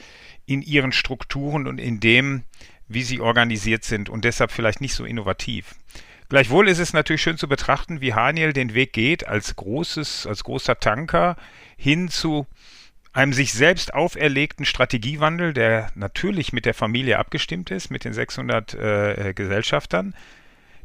in 0.46 0.62
ihren 0.62 0.92
Strukturen 0.92 1.66
und 1.66 1.78
in 1.78 2.00
dem, 2.00 2.44
wie 2.88 3.02
sie 3.02 3.20
organisiert 3.20 3.84
sind 3.84 4.08
und 4.08 4.24
deshalb 4.24 4.52
vielleicht 4.52 4.80
nicht 4.80 4.94
so 4.94 5.04
innovativ. 5.04 5.74
Gleichwohl 6.28 6.68
ist 6.68 6.78
es 6.78 6.92
natürlich 6.92 7.22
schön 7.22 7.36
zu 7.36 7.48
betrachten, 7.48 8.00
wie 8.00 8.14
Haniel 8.14 8.52
den 8.52 8.74
Weg 8.74 8.92
geht 8.92 9.26
als 9.26 9.54
großes, 9.56 10.26
als 10.26 10.44
großer 10.44 10.78
Tanker 10.78 11.36
hin 11.76 12.08
zu 12.08 12.46
einem 13.12 13.32
sich 13.32 13.52
selbst 13.52 13.92
auferlegten 13.92 14.64
Strategiewandel, 14.64 15.52
der 15.52 15.90
natürlich 15.94 16.52
mit 16.52 16.64
der 16.64 16.74
Familie 16.74 17.18
abgestimmt 17.18 17.70
ist, 17.70 17.90
mit 17.90 18.04
den 18.04 18.14
600 18.14 18.74
äh, 18.74 19.32
Gesellschaftern. 19.34 20.14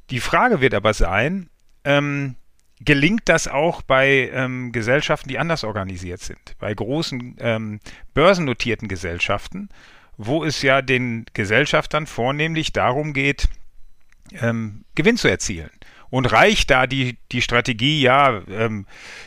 Die 0.09 0.19
Frage 0.19 0.61
wird 0.61 0.73
aber 0.73 0.93
sein, 0.93 1.49
ähm, 1.83 2.35
gelingt 2.79 3.23
das 3.25 3.47
auch 3.47 3.81
bei 3.81 4.29
ähm, 4.33 4.71
Gesellschaften, 4.71 5.29
die 5.29 5.39
anders 5.39 5.63
organisiert 5.63 6.21
sind, 6.21 6.55
bei 6.59 6.73
großen 6.73 7.37
ähm, 7.39 7.79
börsennotierten 8.13 8.87
Gesellschaften, 8.87 9.69
wo 10.17 10.43
es 10.43 10.61
ja 10.61 10.81
den 10.81 11.25
Gesellschaftern 11.33 12.07
vornehmlich 12.07 12.73
darum 12.73 13.13
geht, 13.13 13.47
ähm, 14.33 14.83
Gewinn 14.95 15.17
zu 15.17 15.27
erzielen. 15.27 15.71
Und 16.09 16.31
reicht 16.31 16.69
da 16.71 16.87
die, 16.87 17.17
die 17.31 17.41
Strategie, 17.41 18.01
ja, 18.01 18.41
ähm, 18.49 18.85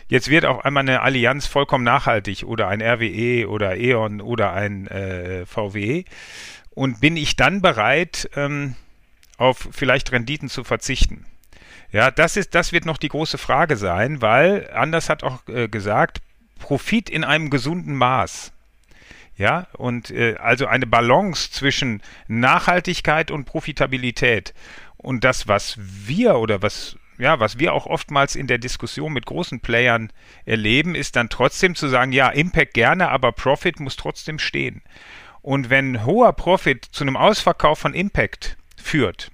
jetzt 0.08 0.30
wird 0.30 0.46
auch 0.46 0.64
einmal 0.64 0.82
eine 0.82 1.02
Allianz 1.02 1.46
vollkommen 1.46 1.84
nachhaltig 1.84 2.44
oder 2.44 2.68
ein 2.68 2.80
RWE 2.80 3.48
oder 3.48 3.76
E.ON 3.76 4.20
oder 4.20 4.52
ein 4.52 4.86
äh, 4.86 5.44
VW? 5.44 6.04
Und 6.70 7.00
bin 7.00 7.16
ich 7.16 7.36
dann 7.36 7.60
bereit, 7.60 8.30
ähm, 8.34 8.76
auf 9.36 9.68
vielleicht 9.72 10.12
Renditen 10.12 10.48
zu 10.48 10.64
verzichten? 10.64 11.26
Ja, 11.92 12.10
das 12.10 12.36
ist, 12.36 12.54
das 12.54 12.72
wird 12.72 12.86
noch 12.86 12.98
die 12.98 13.08
große 13.08 13.36
Frage 13.36 13.76
sein, 13.76 14.22
weil 14.22 14.70
Anders 14.72 15.08
hat 15.08 15.24
auch 15.24 15.46
äh, 15.48 15.68
gesagt, 15.68 16.20
Profit 16.58 17.10
in 17.10 17.24
einem 17.24 17.50
gesunden 17.50 17.96
Maß. 17.96 18.52
Ja, 19.36 19.66
und 19.72 20.10
äh, 20.10 20.36
also 20.36 20.66
eine 20.66 20.86
Balance 20.86 21.50
zwischen 21.50 22.02
Nachhaltigkeit 22.28 23.30
und 23.30 23.46
Profitabilität. 23.46 24.52
Und 25.02 25.24
das, 25.24 25.48
was 25.48 25.78
wir 25.78 26.36
oder 26.36 26.60
was, 26.62 26.96
ja, 27.18 27.40
was 27.40 27.58
wir 27.58 27.72
auch 27.72 27.86
oftmals 27.86 28.36
in 28.36 28.46
der 28.46 28.58
Diskussion 28.58 29.12
mit 29.12 29.24
großen 29.24 29.60
Playern 29.60 30.12
erleben, 30.44 30.94
ist 30.94 31.16
dann 31.16 31.30
trotzdem 31.30 31.74
zu 31.74 31.88
sagen, 31.88 32.12
ja, 32.12 32.28
Impact 32.28 32.74
gerne, 32.74 33.08
aber 33.08 33.32
Profit 33.32 33.80
muss 33.80 33.96
trotzdem 33.96 34.38
stehen. 34.38 34.82
Und 35.40 35.70
wenn 35.70 36.04
hoher 36.04 36.34
Profit 36.34 36.84
zu 36.84 37.04
einem 37.04 37.16
Ausverkauf 37.16 37.78
von 37.78 37.94
Impact 37.94 38.58
führt, 38.76 39.30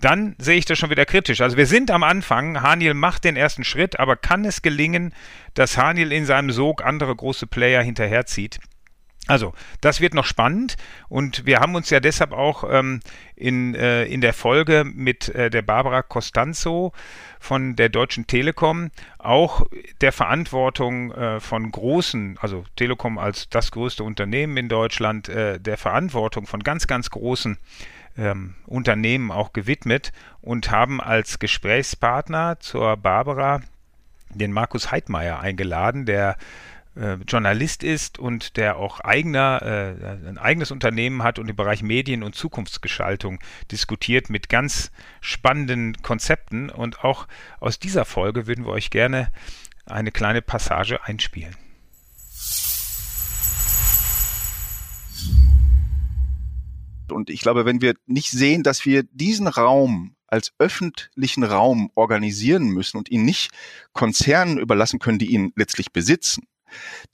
dann 0.00 0.36
sehe 0.38 0.56
ich 0.56 0.64
das 0.64 0.78
schon 0.78 0.90
wieder 0.90 1.04
kritisch. 1.04 1.42
Also 1.42 1.58
wir 1.58 1.66
sind 1.66 1.90
am 1.90 2.02
Anfang, 2.02 2.62
Haniel 2.62 2.94
macht 2.94 3.24
den 3.24 3.36
ersten 3.36 3.64
Schritt, 3.64 3.98
aber 3.98 4.16
kann 4.16 4.46
es 4.46 4.62
gelingen, 4.62 5.12
dass 5.52 5.76
Haniel 5.76 6.12
in 6.12 6.24
seinem 6.24 6.50
Sog 6.50 6.82
andere 6.82 7.14
große 7.14 7.46
Player 7.46 7.82
hinterherzieht? 7.82 8.58
Also, 9.28 9.52
das 9.82 10.00
wird 10.00 10.14
noch 10.14 10.24
spannend 10.24 10.76
und 11.10 11.44
wir 11.44 11.60
haben 11.60 11.74
uns 11.74 11.90
ja 11.90 12.00
deshalb 12.00 12.32
auch 12.32 12.64
ähm, 12.68 13.00
in, 13.36 13.74
äh, 13.74 14.04
in 14.04 14.22
der 14.22 14.32
Folge 14.32 14.84
mit 14.84 15.28
äh, 15.28 15.50
der 15.50 15.60
Barbara 15.60 16.00
Costanzo 16.00 16.94
von 17.38 17.76
der 17.76 17.90
Deutschen 17.90 18.26
Telekom 18.26 18.90
auch 19.18 19.66
der 20.00 20.12
Verantwortung 20.12 21.12
äh, 21.12 21.40
von 21.40 21.70
großen, 21.70 22.38
also 22.40 22.64
Telekom 22.74 23.18
als 23.18 23.50
das 23.50 23.70
größte 23.70 24.02
Unternehmen 24.02 24.56
in 24.56 24.70
Deutschland, 24.70 25.28
äh, 25.28 25.60
der 25.60 25.76
Verantwortung 25.76 26.46
von 26.46 26.62
ganz, 26.62 26.86
ganz 26.86 27.10
großen 27.10 27.58
ähm, 28.16 28.54
Unternehmen 28.66 29.30
auch 29.30 29.52
gewidmet 29.52 30.10
und 30.40 30.70
haben 30.70 31.02
als 31.02 31.38
Gesprächspartner 31.38 32.60
zur 32.60 32.96
Barbara 32.96 33.60
den 34.30 34.52
Markus 34.52 34.90
Heidmeier 34.90 35.40
eingeladen, 35.40 36.06
der 36.06 36.36
äh, 36.98 37.18
Journalist 37.26 37.84
ist 37.84 38.18
und 38.18 38.56
der 38.56 38.76
auch 38.76 39.00
eigener, 39.00 39.62
äh, 39.62 40.28
ein 40.28 40.38
eigenes 40.38 40.70
Unternehmen 40.70 41.22
hat 41.22 41.38
und 41.38 41.48
im 41.48 41.56
Bereich 41.56 41.82
Medien 41.82 42.22
und 42.22 42.34
Zukunftsgestaltung 42.34 43.38
diskutiert 43.70 44.30
mit 44.30 44.48
ganz 44.48 44.90
spannenden 45.20 46.02
Konzepten. 46.02 46.70
Und 46.70 47.04
auch 47.04 47.28
aus 47.60 47.78
dieser 47.78 48.04
Folge 48.04 48.46
würden 48.46 48.64
wir 48.64 48.72
euch 48.72 48.90
gerne 48.90 49.30
eine 49.86 50.12
kleine 50.12 50.42
Passage 50.42 51.04
einspielen. 51.04 51.56
Und 57.10 57.30
ich 57.30 57.40
glaube, 57.40 57.64
wenn 57.64 57.80
wir 57.80 57.94
nicht 58.06 58.30
sehen, 58.30 58.62
dass 58.62 58.84
wir 58.84 59.02
diesen 59.04 59.46
Raum 59.46 60.14
als 60.26 60.52
öffentlichen 60.58 61.42
Raum 61.42 61.90
organisieren 61.94 62.68
müssen 62.68 62.98
und 62.98 63.10
ihn 63.10 63.24
nicht 63.24 63.50
Konzernen 63.94 64.58
überlassen 64.58 64.98
können, 64.98 65.18
die 65.18 65.32
ihn 65.32 65.52
letztlich 65.56 65.92
besitzen, 65.92 66.46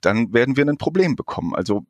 dann 0.01 0.33
werden 0.33 0.57
wir 0.57 0.65
ein 0.65 0.77
Problem 0.77 1.15
bekommen. 1.15 1.55
Also 1.55 1.85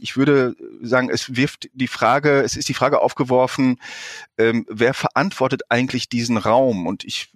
ich 0.00 0.16
würde 0.16 0.56
sagen, 0.82 1.10
es 1.10 1.36
wirft 1.36 1.68
die 1.72 1.88
Frage, 1.88 2.42
es 2.42 2.56
ist 2.56 2.68
die 2.68 2.74
Frage 2.74 3.00
aufgeworfen, 3.00 3.78
ähm, 4.38 4.66
wer 4.68 4.94
verantwortet 4.94 5.62
eigentlich 5.68 6.08
diesen 6.08 6.36
Raum? 6.36 6.86
Und 6.86 7.04
ich 7.04 7.32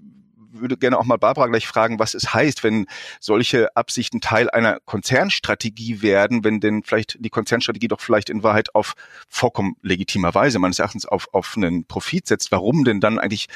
würde 0.55 0.77
gerne 0.77 0.99
auch 0.99 1.05
mal 1.05 1.17
Barbara 1.17 1.47
gleich 1.47 1.67
fragen, 1.67 1.99
was 1.99 2.15
es 2.15 2.33
heißt, 2.33 2.65
wenn 2.65 2.87
solche 3.21 3.75
Absichten 3.77 4.21
Teil 4.21 4.51
einer 4.51 4.81
Konzernstrategie 4.85 6.03
werden, 6.03 6.45
wenn 6.45 6.61
denn 6.61 6.83
vielleicht 6.83 7.17
die 7.21 7.31
Konzernstrategie 7.31 7.89
doch 7.89 8.01
vielleicht 8.01 8.31
in 8.31 8.43
Wahrheit 8.43 8.75
auf 8.75 8.95
vollkommen 9.29 9.77
legitimer 9.83 10.35
Weise 10.35 10.59
meines 10.59 10.79
Erachtens 10.79 11.07
auf, 11.07 11.29
auf 11.33 11.55
einen 11.57 11.87
Profit 11.87 12.27
setzt. 12.27 12.53
Warum 12.53 12.85
denn 12.85 13.01
dann 13.01 13.19
eigentlich 13.19 13.47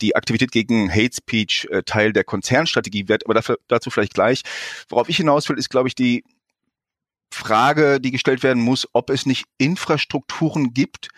die 0.00 0.16
Aktivität 0.16 0.52
gegen 0.52 0.90
Hate 0.90 1.16
Speech 1.16 1.68
äh, 1.70 1.82
Teil 1.82 2.12
der 2.12 2.24
Konzernstrategie 2.24 3.08
wird? 3.08 3.24
Aber 3.24 3.34
dafür, 3.34 3.58
dazu 3.68 3.90
vielleicht 3.90 4.14
gleich. 4.14 4.42
Worauf 4.88 5.08
ich 5.08 5.16
hinaus 5.16 5.48
will, 5.48 5.58
ist, 5.58 5.70
glaube 5.70 5.88
ich, 5.88 5.94
die 5.94 6.24
Frage, 7.32 8.00
die 8.00 8.10
gestellt 8.10 8.42
werden 8.42 8.62
muss, 8.62 8.88
ob 8.92 9.10
es 9.10 9.26
nicht 9.26 9.46
Infrastrukturen 9.58 10.72
gibt, 10.72 11.08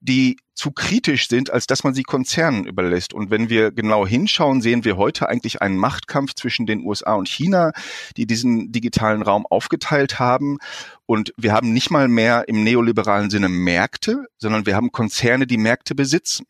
die 0.00 0.36
zu 0.54 0.72
kritisch 0.72 1.28
sind, 1.28 1.50
als 1.50 1.68
dass 1.68 1.84
man 1.84 1.94
sie 1.94 2.02
Konzernen 2.02 2.64
überlässt. 2.64 3.14
Und 3.14 3.30
wenn 3.30 3.48
wir 3.48 3.70
genau 3.70 4.04
hinschauen, 4.06 4.60
sehen 4.60 4.84
wir 4.84 4.96
heute 4.96 5.28
eigentlich 5.28 5.62
einen 5.62 5.76
Machtkampf 5.76 6.34
zwischen 6.34 6.66
den 6.66 6.84
USA 6.84 7.14
und 7.14 7.28
China, 7.28 7.72
die 8.16 8.26
diesen 8.26 8.72
digitalen 8.72 9.22
Raum 9.22 9.46
aufgeteilt 9.46 10.18
haben. 10.18 10.58
Und 11.06 11.32
wir 11.36 11.52
haben 11.52 11.72
nicht 11.72 11.90
mal 11.90 12.08
mehr 12.08 12.48
im 12.48 12.64
neoliberalen 12.64 13.30
Sinne 13.30 13.48
Märkte, 13.48 14.26
sondern 14.36 14.66
wir 14.66 14.74
haben 14.74 14.90
Konzerne, 14.90 15.46
die 15.46 15.58
Märkte 15.58 15.94
besitzen. 15.94 16.44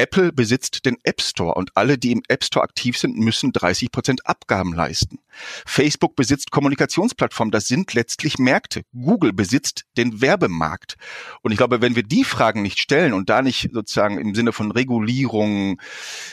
Apple 0.00 0.32
besitzt 0.32 0.86
den 0.86 0.96
App 1.02 1.20
Store 1.20 1.54
und 1.54 1.76
alle, 1.76 1.98
die 1.98 2.12
im 2.12 2.22
App 2.28 2.42
Store 2.42 2.64
aktiv 2.64 2.96
sind, 2.96 3.18
müssen 3.18 3.52
30 3.52 3.92
Prozent 3.92 4.26
Abgaben 4.26 4.72
leisten. 4.72 5.18
Facebook 5.66 6.16
besitzt 6.16 6.50
Kommunikationsplattformen, 6.50 7.52
das 7.52 7.68
sind 7.68 7.92
letztlich 7.92 8.38
Märkte. 8.38 8.82
Google 8.94 9.34
besitzt 9.34 9.84
den 9.98 10.22
Werbemarkt. 10.22 10.96
Und 11.42 11.52
ich 11.52 11.58
glaube, 11.58 11.82
wenn 11.82 11.96
wir 11.96 12.02
die 12.02 12.24
Fragen 12.24 12.62
nicht 12.62 12.78
stellen 12.78 13.12
und 13.12 13.28
da 13.28 13.42
nicht 13.42 13.70
sozusagen 13.72 14.18
im 14.18 14.34
Sinne 14.34 14.52
von 14.52 14.70
Regulierung, 14.70 15.80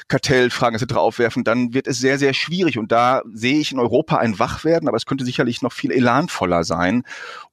Kartellfragen 0.07 0.79
etc. 0.79 0.95
aufwerfen, 0.95 1.43
dann 1.43 1.74
wird 1.74 1.88
es 1.88 1.97
sehr, 1.97 2.17
sehr 2.17 2.33
schwierig. 2.33 2.77
Und 2.77 2.91
da 2.91 3.21
sehe 3.33 3.59
ich 3.59 3.74
in 3.74 3.79
Europa 3.79 4.17
ein 4.17 4.39
Wachwerden, 4.39 4.88
aber 4.88 4.97
es 4.97 5.05
könnte 5.05 5.25
sicherlich 5.25 5.62
noch 5.62 5.74
viel 5.74 5.91
elanvoller 5.91 6.63
sein. 6.63 7.03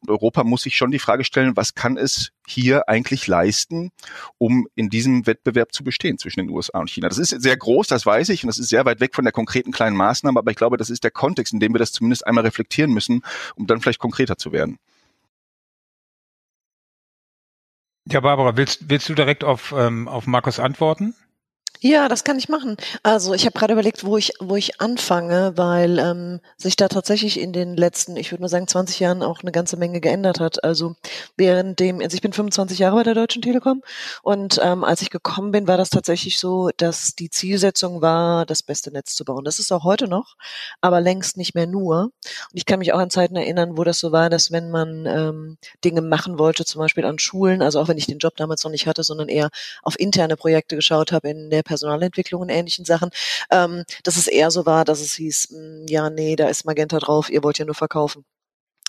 Und 0.00 0.10
Europa 0.10 0.44
muss 0.44 0.62
sich 0.62 0.76
schon 0.76 0.92
die 0.92 1.00
Frage 1.00 1.24
stellen, 1.24 1.56
was 1.56 1.74
kann 1.74 1.96
es 1.96 2.30
hier 2.46 2.88
eigentlich 2.88 3.26
leisten, 3.26 3.90
um 4.38 4.68
in 4.74 4.90
diesem 4.90 5.26
Wettbewerb 5.26 5.72
zu 5.72 5.84
bestehen 5.84 6.18
zwischen 6.18 6.40
den 6.40 6.50
USA 6.50 6.80
und 6.80 6.90
China. 6.90 7.08
Das 7.08 7.18
ist 7.18 7.30
sehr 7.30 7.56
groß, 7.56 7.86
das 7.86 8.04
weiß 8.06 8.28
ich, 8.30 8.44
und 8.44 8.48
das 8.48 8.58
ist 8.58 8.68
sehr 8.68 8.84
weit 8.84 9.00
weg 9.00 9.14
von 9.14 9.24
der 9.24 9.32
konkreten 9.32 9.72
kleinen 9.72 9.96
Maßnahme, 9.96 10.38
aber 10.38 10.50
ich 10.50 10.56
glaube, 10.56 10.76
das 10.76 10.90
ist 10.90 11.04
der 11.04 11.10
Kontext, 11.10 11.52
in 11.52 11.60
dem 11.60 11.74
wir 11.74 11.78
das 11.78 11.92
zumindest 11.92 12.26
einmal 12.26 12.44
reflektieren 12.44 12.92
müssen, 12.92 13.22
um 13.56 13.66
dann 13.66 13.80
vielleicht 13.80 13.98
konkreter 13.98 14.36
zu 14.36 14.52
werden. 14.52 14.78
Ja, 18.06 18.20
Barbara, 18.20 18.56
willst, 18.56 18.90
willst 18.90 19.08
du 19.08 19.14
direkt 19.14 19.44
auf, 19.44 19.74
ähm, 19.76 20.08
auf 20.08 20.26
Markus 20.26 20.60
antworten? 20.60 21.14
Ja, 21.80 22.08
das 22.08 22.24
kann 22.24 22.38
ich 22.38 22.48
machen. 22.48 22.76
Also 23.02 23.34
ich 23.34 23.44
habe 23.44 23.58
gerade 23.58 23.74
überlegt, 23.74 24.04
wo 24.04 24.16
ich, 24.16 24.32
wo 24.40 24.56
ich 24.56 24.80
anfange, 24.80 25.52
weil 25.56 25.98
ähm, 25.98 26.40
sich 26.56 26.76
da 26.76 26.88
tatsächlich 26.88 27.38
in 27.38 27.52
den 27.52 27.76
letzten, 27.76 28.16
ich 28.16 28.30
würde 28.32 28.40
mal 28.42 28.48
sagen, 28.48 28.66
20 28.66 29.00
Jahren 29.00 29.22
auch 29.22 29.42
eine 29.42 29.52
ganze 29.52 29.76
Menge 29.76 30.00
geändert 30.00 30.40
hat. 30.40 30.64
Also 30.64 30.94
während 31.36 31.80
dem, 31.80 32.00
also 32.00 32.14
ich 32.14 32.22
bin 32.22 32.32
25 32.32 32.78
Jahre 32.78 32.96
bei 32.96 33.02
der 33.02 33.14
Deutschen 33.14 33.42
Telekom 33.42 33.82
und 34.22 34.58
ähm, 34.62 34.82
als 34.82 35.02
ich 35.02 35.10
gekommen 35.10 35.50
bin, 35.52 35.68
war 35.68 35.76
das 35.76 35.90
tatsächlich 35.90 36.38
so, 36.38 36.70
dass 36.78 37.16
die 37.16 37.28
Zielsetzung 37.28 38.00
war, 38.00 38.46
das 38.46 38.62
beste 38.62 38.90
Netz 38.90 39.14
zu 39.14 39.24
bauen. 39.26 39.44
Das 39.44 39.58
ist 39.58 39.70
auch 39.70 39.84
heute 39.84 40.08
noch, 40.08 40.36
aber 40.80 41.02
längst 41.02 41.36
nicht 41.36 41.54
mehr 41.54 41.66
nur. 41.66 42.04
Und 42.04 42.12
ich 42.54 42.64
kann 42.64 42.78
mich 42.78 42.94
auch 42.94 42.98
an 42.98 43.10
Zeiten 43.10 43.36
erinnern, 43.36 43.76
wo 43.76 43.84
das 43.84 43.98
so 43.98 44.10
war, 44.10 44.30
dass 44.30 44.50
wenn 44.52 44.70
man 44.70 45.04
ähm, 45.06 45.58
Dinge 45.84 46.00
machen 46.00 46.38
wollte, 46.38 46.64
zum 46.64 46.78
Beispiel 46.80 47.04
an 47.04 47.18
Schulen, 47.18 47.60
also 47.60 47.78
auch 47.80 47.88
wenn 47.88 47.98
ich 47.98 48.06
den 48.06 48.18
Job 48.18 48.36
damals 48.36 48.64
noch 48.64 48.70
nicht 48.70 48.86
hatte, 48.86 49.02
sondern 49.02 49.28
eher 49.28 49.50
auf 49.82 49.98
interne 49.98 50.36
Projekte 50.36 50.76
geschaut 50.76 51.12
habe 51.12 51.28
in 51.28 51.50
der 51.50 51.62
Personalentwicklung 51.74 52.42
und 52.42 52.48
ähnlichen 52.50 52.84
Sachen, 52.84 53.10
ähm, 53.50 53.84
dass 54.04 54.16
es 54.16 54.26
eher 54.28 54.50
so 54.50 54.66
war, 54.66 54.84
dass 54.84 55.00
es 55.00 55.14
hieß, 55.14 55.50
mh, 55.50 55.58
hm, 55.58 55.86
ja, 55.88 56.10
nee, 56.10 56.36
da 56.36 56.48
ist 56.48 56.64
Magenta 56.64 56.98
drauf, 56.98 57.30
ihr 57.30 57.42
wollt 57.42 57.58
ja 57.58 57.64
nur 57.64 57.74
verkaufen. 57.74 58.24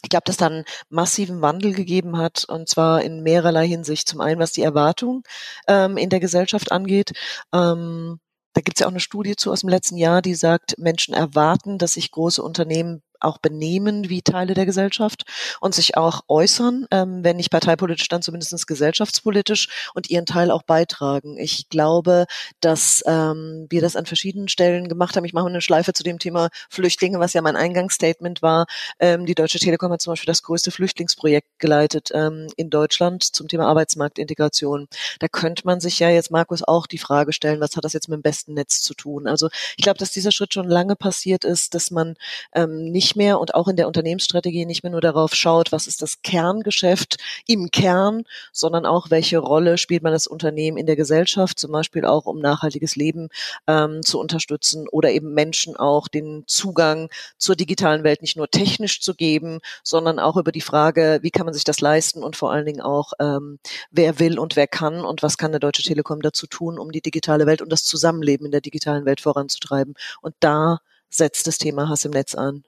Ich 0.04 0.10
glaube, 0.10 0.26
dass 0.26 0.38
da 0.38 0.48
einen 0.48 0.66
massiven 0.90 1.42
Wandel 1.42 1.74
gegeben 1.74 2.18
hat, 2.18 2.46
und 2.48 2.70
zwar 2.70 3.02
in 3.02 3.24
mehrerlei 3.24 3.68
Hinsicht. 3.68 4.08
Zum 4.08 4.22
einen, 4.22 4.40
was 4.40 4.52
die 4.52 4.62
Erwartung 4.62 5.24
ähm, 5.68 5.98
in 5.98 6.10
der 6.10 6.20
Gesellschaft 6.20 6.72
angeht. 6.72 7.14
Ähm, 7.52 8.20
da 8.54 8.62
gibt 8.62 8.78
es 8.78 8.82
ja 8.82 8.88
auch 8.88 8.92
eine 8.92 9.00
Studie 9.00 9.36
zu 9.36 9.52
aus 9.52 9.62
dem 9.62 9.70
letzten 9.70 9.98
Jahr, 9.98 10.22
die 10.22 10.36
sagt, 10.36 10.78
Menschen 10.78 11.16
erwarten, 11.16 11.80
dass 11.80 11.94
sich 11.94 12.12
große 12.12 12.42
Unternehmen 12.44 13.02
auch 13.26 13.38
benehmen 13.40 14.10
wie 14.10 14.22
Teile 14.22 14.54
der 14.54 14.66
Gesellschaft 14.66 15.26
und 15.60 15.76
sich 15.76 15.98
auch 15.98 16.22
äußern, 16.28 16.88
ähm, 16.92 17.24
wenn 17.24 17.38
nicht 17.38 17.52
parteipolitisch, 17.52 18.08
dann 18.08 18.22
zumindest 18.22 18.68
gesellschaftspolitisch 18.68 19.92
und 19.94 20.10
ihren 20.10 20.26
Teil 20.26 20.52
auch 20.52 20.64
beitragen. 20.64 21.38
Ich 21.38 21.70
glaube, 21.70 22.26
dass 22.62 23.04
ähm, 23.06 23.68
wir 23.70 23.82
das 23.82 23.96
an 23.96 24.06
verschiedenen 24.06 24.48
Stellen 24.48 24.88
gemacht 24.88 25.16
haben. 25.16 25.26
Ich 25.26 25.34
mache 25.34 25.48
eine 25.48 25.62
Schleife 25.62 25.94
zu 25.94 26.04
dem 26.04 26.20
Thema 26.20 26.50
Flüchtlinge, 26.70 27.20
was 27.20 27.34
ja 27.34 27.42
mein 27.42 27.56
Eingangsstatement 27.56 28.42
war. 28.42 28.66
Ähm, 29.00 29.26
die 29.26 29.36
Deutsche 29.36 29.60
Telekom 29.60 29.92
hat 29.92 30.02
zum 30.02 30.14
Beispiel 30.14 30.28
das 30.28 30.44
größte 30.44 30.72
Flüchtlingsprojekt 30.72 31.60
geleitet 31.60 32.12
ähm, 32.14 32.48
in 32.56 32.70
Deutschland 32.70 33.24
zum 33.24 33.48
Thema 33.48 33.68
Arbeitsmarktintegration. 33.68 34.88
Da 35.20 35.28
könnte 35.28 35.64
man 35.66 35.80
sich 35.80 36.00
ja 36.00 36.10
jetzt, 36.10 36.32
Markus, 36.32 36.64
auch 36.64 36.88
die 36.88 36.98
Frage 36.98 37.34
stellen, 37.34 37.60
was 37.60 37.76
hat 37.76 37.84
das 37.84 37.94
jetzt 37.94 38.08
mit 38.08 38.18
dem 38.18 38.22
besten 38.22 38.54
Netz 38.54 38.82
zu 38.82 38.94
tun? 38.94 39.28
Also 39.28 39.50
ich 39.78 39.84
glaube, 39.84 39.98
dass 39.98 40.12
dieser 40.12 40.32
Schritt 40.32 40.54
schon 40.54 40.68
lange 40.68 40.96
passiert 40.96 41.44
ist, 41.44 41.74
dass 41.74 41.92
man 41.92 42.16
ähm, 42.54 42.92
nicht 42.92 43.15
nicht 43.16 43.26
mehr 43.26 43.40
und 43.40 43.56
auch 43.56 43.68
in 43.68 43.78
der 43.78 43.88
Unternehmensstrategie 43.88 44.66
nicht 44.66 44.84
mehr 44.84 44.92
nur 44.92 45.02
darauf 45.02 45.34
schaut, 45.34 45.72
was 45.72 45.88
ist 45.88 46.02
das 46.02 46.22
Kerngeschäft 46.22 47.18
im 47.48 47.72
Kern, 47.72 48.24
sondern 48.52 48.86
auch, 48.86 49.10
welche 49.10 49.38
Rolle 49.38 49.78
spielt 49.78 50.04
man 50.04 50.12
das 50.12 50.28
Unternehmen 50.28 50.78
in 50.78 50.86
der 50.86 50.96
Gesellschaft, 50.96 51.58
zum 51.58 51.72
Beispiel 51.72 52.06
auch 52.06 52.26
um 52.26 52.40
nachhaltiges 52.40 52.96
Leben 52.96 53.30
ähm, 53.68 54.02
zu 54.04 54.20
unterstützen 54.20 54.88
oder 54.90 55.12
eben 55.12 55.34
Menschen 55.34 55.76
auch 55.78 56.08
den 56.08 56.44
Zugang 56.48 57.10
zur 57.38 57.56
digitalen 57.56 58.04
Welt 58.04 58.22
nicht 58.22 58.36
nur 58.36 58.50
technisch 58.50 59.02
zu 59.02 59.16
geben, 59.16 59.60
sondern 59.84 60.20
auch 60.20 60.36
über 60.36 60.52
die 60.52 60.62
Frage, 60.62 61.20
wie 61.22 61.32
kann 61.32 61.46
man 61.46 61.54
sich 61.54 61.64
das 61.64 61.80
leisten 61.80 62.24
und 62.24 62.36
vor 62.36 62.52
allen 62.52 62.66
Dingen 62.66 62.82
auch, 62.82 63.14
ähm, 63.20 63.60
wer 63.92 64.20
will 64.20 64.40
und 64.40 64.56
wer 64.56 64.68
kann 64.68 65.06
und 65.06 65.24
was 65.24 65.38
kann 65.38 65.52
der 65.52 65.60
Deutsche 65.60 65.84
Telekom 65.84 66.22
dazu 66.22 66.48
tun, 66.48 66.78
um 66.80 66.92
die 66.92 67.02
digitale 67.02 67.46
Welt 67.46 67.62
und 67.62 67.72
das 67.72 67.84
Zusammenleben 67.86 68.46
in 68.46 68.52
der 68.52 68.62
digitalen 68.62 69.06
Welt 69.06 69.22
voranzutreiben. 69.22 69.94
Und 70.22 70.36
da 70.40 70.80
setzt 71.10 71.48
das 71.48 71.58
Thema 71.58 71.88
Hass 71.88 72.04
im 72.06 72.12
Netz 72.12 72.36
an. 72.36 72.64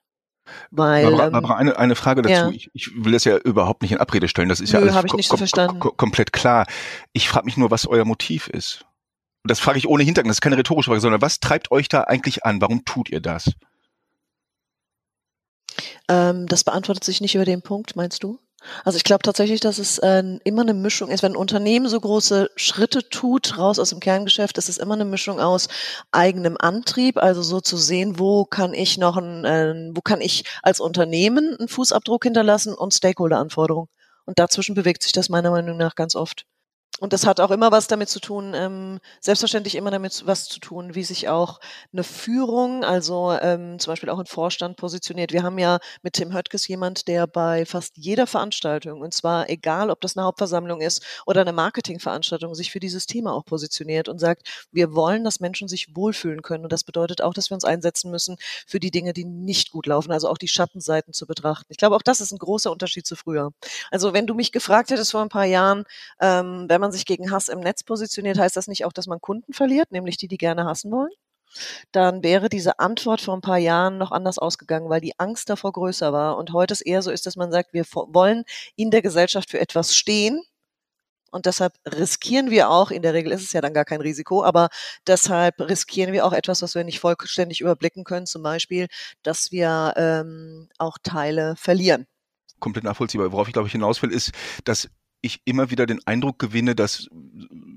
Weil, 0.71 1.03
Barbara, 1.03 1.25
ähm, 1.27 1.31
Barbara 1.33 1.55
eine, 1.55 1.77
eine 1.77 1.95
Frage 1.95 2.21
dazu. 2.21 2.33
ja. 2.33 2.49
Ich, 2.49 2.69
ich 2.73 2.91
will 2.95 3.11
das 3.11 3.23
ja 3.23 3.37
überhaupt 3.37 3.81
nicht 3.81 3.91
in 3.91 3.97
Abrede 3.97 4.27
stellen. 4.27 4.49
Das 4.49 4.59
ist 4.59 4.71
ja 4.73 4.79
Nö, 4.79 4.85
alles 4.85 4.95
hab 4.95 5.05
ich 5.05 5.13
nicht 5.13 5.29
so 5.29 5.37
verstanden. 5.37 5.79
ko 5.79 5.91
komplett 5.91 6.33
klar. 6.33 6.65
Ich 7.13 7.29
frage 7.29 7.45
mich 7.45 7.57
nur, 7.57 7.71
was 7.71 7.87
euer 7.87 8.05
Motiv 8.05 8.47
ist. 8.47 8.85
Und 9.43 9.51
das 9.51 9.59
frage 9.59 9.77
ich 9.77 9.87
ohne 9.87 10.03
Hintergrund. 10.03 10.29
Das 10.29 10.37
ist 10.37 10.41
keine 10.41 10.57
rhetorische 10.57 10.89
Frage, 10.89 11.01
sondern 11.01 11.21
was 11.21 11.39
treibt 11.39 11.71
euch 11.71 11.89
da 11.89 12.01
eigentlich 12.01 12.45
an? 12.45 12.61
Warum 12.61 12.85
tut 12.85 13.09
ihr 13.09 13.21
das? 13.21 13.53
Ähm, 16.09 16.47
das 16.47 16.63
beantwortet 16.63 17.03
sich 17.03 17.21
nicht 17.21 17.35
über 17.35 17.45
den 17.45 17.61
Punkt, 17.61 17.95
meinst 17.95 18.23
du? 18.23 18.39
Also 18.83 18.97
ich 18.97 19.03
glaube 19.03 19.21
tatsächlich, 19.21 19.59
dass 19.59 19.77
es 19.77 19.97
äh, 19.99 20.23
immer 20.43 20.61
eine 20.61 20.73
Mischung 20.73 21.09
ist. 21.09 21.23
Wenn 21.23 21.33
ein 21.33 21.37
Unternehmen 21.37 21.87
so 21.87 21.99
große 21.99 22.49
Schritte 22.55 23.07
tut, 23.09 23.57
raus 23.57 23.79
aus 23.79 23.89
dem 23.89 23.99
Kerngeschäft, 23.99 24.57
ist 24.57 24.69
es 24.69 24.77
immer 24.77 24.95
eine 24.95 25.05
Mischung 25.05 25.39
aus 25.39 25.67
eigenem 26.11 26.57
Antrieb, 26.59 27.17
also 27.17 27.41
so 27.43 27.61
zu 27.61 27.77
sehen, 27.77 28.19
wo 28.19 28.45
kann 28.45 28.73
ich 28.73 28.97
noch 28.97 29.17
ein, 29.17 29.45
äh, 29.45 29.91
wo 29.93 30.01
kann 30.01 30.21
ich 30.21 30.43
als 30.63 30.79
Unternehmen 30.79 31.55
einen 31.57 31.67
Fußabdruck 31.67 32.23
hinterlassen 32.23 32.73
und 32.73 32.93
Stakeholder-Anforderungen. 32.93 33.89
Und 34.25 34.39
dazwischen 34.39 34.75
bewegt 34.75 35.03
sich 35.03 35.13
das 35.13 35.29
meiner 35.29 35.51
Meinung 35.51 35.77
nach 35.77 35.95
ganz 35.95 36.15
oft. 36.15 36.45
Und 36.99 37.13
das 37.13 37.27
hat 37.27 37.39
auch 37.39 37.51
immer 37.51 37.71
was 37.71 37.85
damit 37.85 38.09
zu 38.09 38.19
tun, 38.19 38.53
ähm, 38.55 38.99
selbstverständlich 39.21 39.75
immer 39.75 39.91
damit 39.91 40.23
was 40.25 40.45
zu 40.45 40.59
tun, 40.59 40.95
wie 40.95 41.03
sich 41.03 41.29
auch 41.29 41.59
eine 41.93 42.03
Führung, 42.03 42.83
also 42.83 43.37
ähm, 43.39 43.77
zum 43.77 43.91
Beispiel 43.91 44.09
auch 44.09 44.17
ein 44.17 44.25
Vorstand 44.25 44.77
positioniert. 44.77 45.31
Wir 45.31 45.43
haben 45.43 45.59
ja 45.59 45.77
mit 46.01 46.13
Tim 46.13 46.33
Höttges 46.33 46.67
jemand, 46.67 47.07
der 47.07 47.27
bei 47.27 47.67
fast 47.67 47.97
jeder 47.97 48.25
Veranstaltung, 48.25 49.01
und 49.01 49.13
zwar 49.13 49.47
egal, 49.47 49.91
ob 49.91 50.01
das 50.01 50.17
eine 50.17 50.25
Hauptversammlung 50.25 50.81
ist 50.81 51.05
oder 51.27 51.41
eine 51.41 51.53
Marketingveranstaltung, 51.53 52.55
sich 52.55 52.71
für 52.71 52.79
dieses 52.79 53.05
Thema 53.05 53.33
auch 53.33 53.45
positioniert 53.45 54.09
und 54.09 54.17
sagt, 54.17 54.67
wir 54.71 54.95
wollen, 54.95 55.23
dass 55.23 55.39
Menschen 55.39 55.67
sich 55.67 55.95
wohlfühlen 55.95 56.41
können. 56.41 56.63
Und 56.63 56.73
das 56.73 56.83
bedeutet 56.83 57.21
auch, 57.21 57.35
dass 57.35 57.51
wir 57.51 57.55
uns 57.55 57.65
einsetzen 57.65 58.09
müssen 58.09 58.37
für 58.65 58.79
die 58.79 58.91
Dinge, 58.91 59.13
die 59.13 59.25
nicht 59.25 59.71
gut 59.71 59.85
laufen, 59.85 60.11
also 60.11 60.29
auch 60.29 60.39
die 60.39 60.47
Schattenseiten 60.47 61.13
zu 61.13 61.27
betrachten. 61.27 61.67
Ich 61.69 61.77
glaube, 61.77 61.95
auch 61.95 62.01
das 62.01 62.21
ist 62.21 62.31
ein 62.31 62.39
großer 62.39 62.71
Unterschied 62.71 63.05
zu 63.05 63.15
früher. 63.15 63.51
Also 63.91 64.13
wenn 64.13 64.25
du 64.25 64.33
mich 64.33 64.51
gefragt 64.51 64.89
hättest 64.89 65.11
vor 65.11 65.21
ein 65.21 65.29
paar 65.29 65.45
Jahren, 65.45 65.83
ähm, 66.19 66.65
wenn 66.77 66.81
man 66.81 66.91
sich 66.91 67.07
gegen 67.07 67.31
Hass 67.31 67.47
im 67.47 67.59
Netz 67.59 67.81
positioniert, 67.81 68.37
heißt 68.37 68.55
das 68.55 68.67
nicht 68.67 68.85
auch, 68.85 68.93
dass 68.93 69.07
man 69.07 69.19
Kunden 69.19 69.51
verliert, 69.51 69.91
nämlich 69.91 70.15
die, 70.17 70.27
die 70.27 70.37
gerne 70.37 70.65
hassen 70.65 70.91
wollen? 70.91 71.09
Dann 71.91 72.21
wäre 72.21 72.49
diese 72.49 72.77
Antwort 72.77 73.19
vor 73.19 73.33
ein 73.33 73.41
paar 73.41 73.57
Jahren 73.57 73.97
noch 73.97 74.11
anders 74.11 74.37
ausgegangen, 74.37 74.87
weil 74.87 75.01
die 75.01 75.17
Angst 75.17 75.49
davor 75.49 75.71
größer 75.71 76.13
war. 76.13 76.37
Und 76.37 76.53
heute 76.53 76.75
es 76.75 76.81
eher 76.81 77.01
so 77.01 77.09
ist, 77.09 77.25
dass 77.25 77.35
man 77.35 77.51
sagt, 77.51 77.73
wir 77.73 77.83
wollen 77.91 78.43
in 78.75 78.91
der 78.91 79.01
Gesellschaft 79.01 79.49
für 79.49 79.59
etwas 79.59 79.95
stehen. 79.95 80.43
Und 81.31 81.47
deshalb 81.47 81.73
riskieren 81.83 82.51
wir 82.51 82.69
auch, 82.69 82.91
in 82.91 83.01
der 83.01 83.15
Regel 83.15 83.31
ist 83.31 83.41
es 83.41 83.53
ja 83.53 83.61
dann 83.61 83.73
gar 83.73 83.85
kein 83.85 84.01
Risiko, 84.01 84.43
aber 84.43 84.69
deshalb 85.07 85.59
riskieren 85.59 86.13
wir 86.13 86.27
auch 86.27 86.33
etwas, 86.33 86.61
was 86.61 86.75
wir 86.75 86.83
nicht 86.83 86.99
vollständig 86.99 87.59
überblicken 87.59 88.03
können, 88.03 88.27
zum 88.27 88.43
Beispiel, 88.43 88.85
dass 89.23 89.51
wir 89.51 89.95
ähm, 89.97 90.69
auch 90.77 90.99
Teile 91.01 91.55
verlieren. 91.57 92.05
Komplett 92.59 92.83
nachvollziehbar. 92.83 93.31
Worauf 93.31 93.47
ich 93.47 93.53
glaube 93.53 93.67
ich 93.67 93.71
hinaus 93.71 94.03
will, 94.03 94.11
ist, 94.11 94.31
dass 94.63 94.89
ich 95.21 95.41
immer 95.45 95.71
wieder 95.71 95.85
den 95.85 96.05
Eindruck 96.05 96.39
gewinne, 96.39 96.75
dass, 96.75 97.09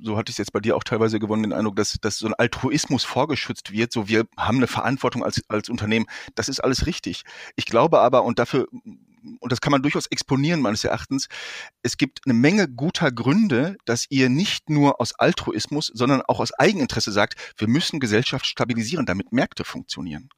so 0.03 0.17
hatte 0.17 0.31
ich 0.31 0.35
es 0.35 0.39
jetzt 0.39 0.53
bei 0.53 0.61
dir 0.61 0.77
auch 0.77 0.85
teilweise 0.85 1.19
gewonnen, 1.19 1.43
den 1.43 1.53
Eindruck, 1.53 1.77
dass, 1.77 1.97
dass 2.01 2.19
so 2.19 2.27
ein 2.27 2.35
Altruismus 2.35 3.05
vorgeschützt 3.05 3.73
wird, 3.73 3.93
so 3.93 4.09
wir 4.09 4.27
haben 4.37 4.59
eine 4.59 4.67
Verantwortung 4.67 5.25
als, 5.25 5.43
als 5.49 5.69
Unternehmen. 5.69 6.07
Das 6.35 6.49
ist 6.49 6.61
alles 6.61 6.87
richtig. 6.87 7.23
Ich 7.57 7.67
glaube 7.67 8.01
aber, 8.01 8.25
und 8.25 8.39
dafür, 8.39 8.69
und 8.71 9.53
das 9.53 9.61
kann 9.61 9.71
man 9.71 9.83
durchaus 9.83 10.07
exponieren 10.07 10.61
meines 10.61 10.85
Erachtens, 10.85 11.29
es 11.83 11.97
gibt 11.97 12.21
eine 12.25 12.35
Menge 12.35 12.69
guter 12.69 13.11
Gründe, 13.13 13.77
dass 13.85 14.07
ihr 14.11 14.29
nicht 14.29 14.71
nur 14.71 15.01
aus 15.01 15.13
Altruismus, 15.19 15.91
sondern 15.93 16.23
auch 16.23 16.41
aus 16.41 16.53
Eigeninteresse 16.53 17.13
sagt, 17.13 17.35
wir 17.57 17.69
müssen 17.69 18.01
Gesellschaft 18.01 18.47
stabilisieren, 18.47 19.07
damit 19.07 19.33
Märkte 19.33 19.65
funktionieren. 19.65 20.31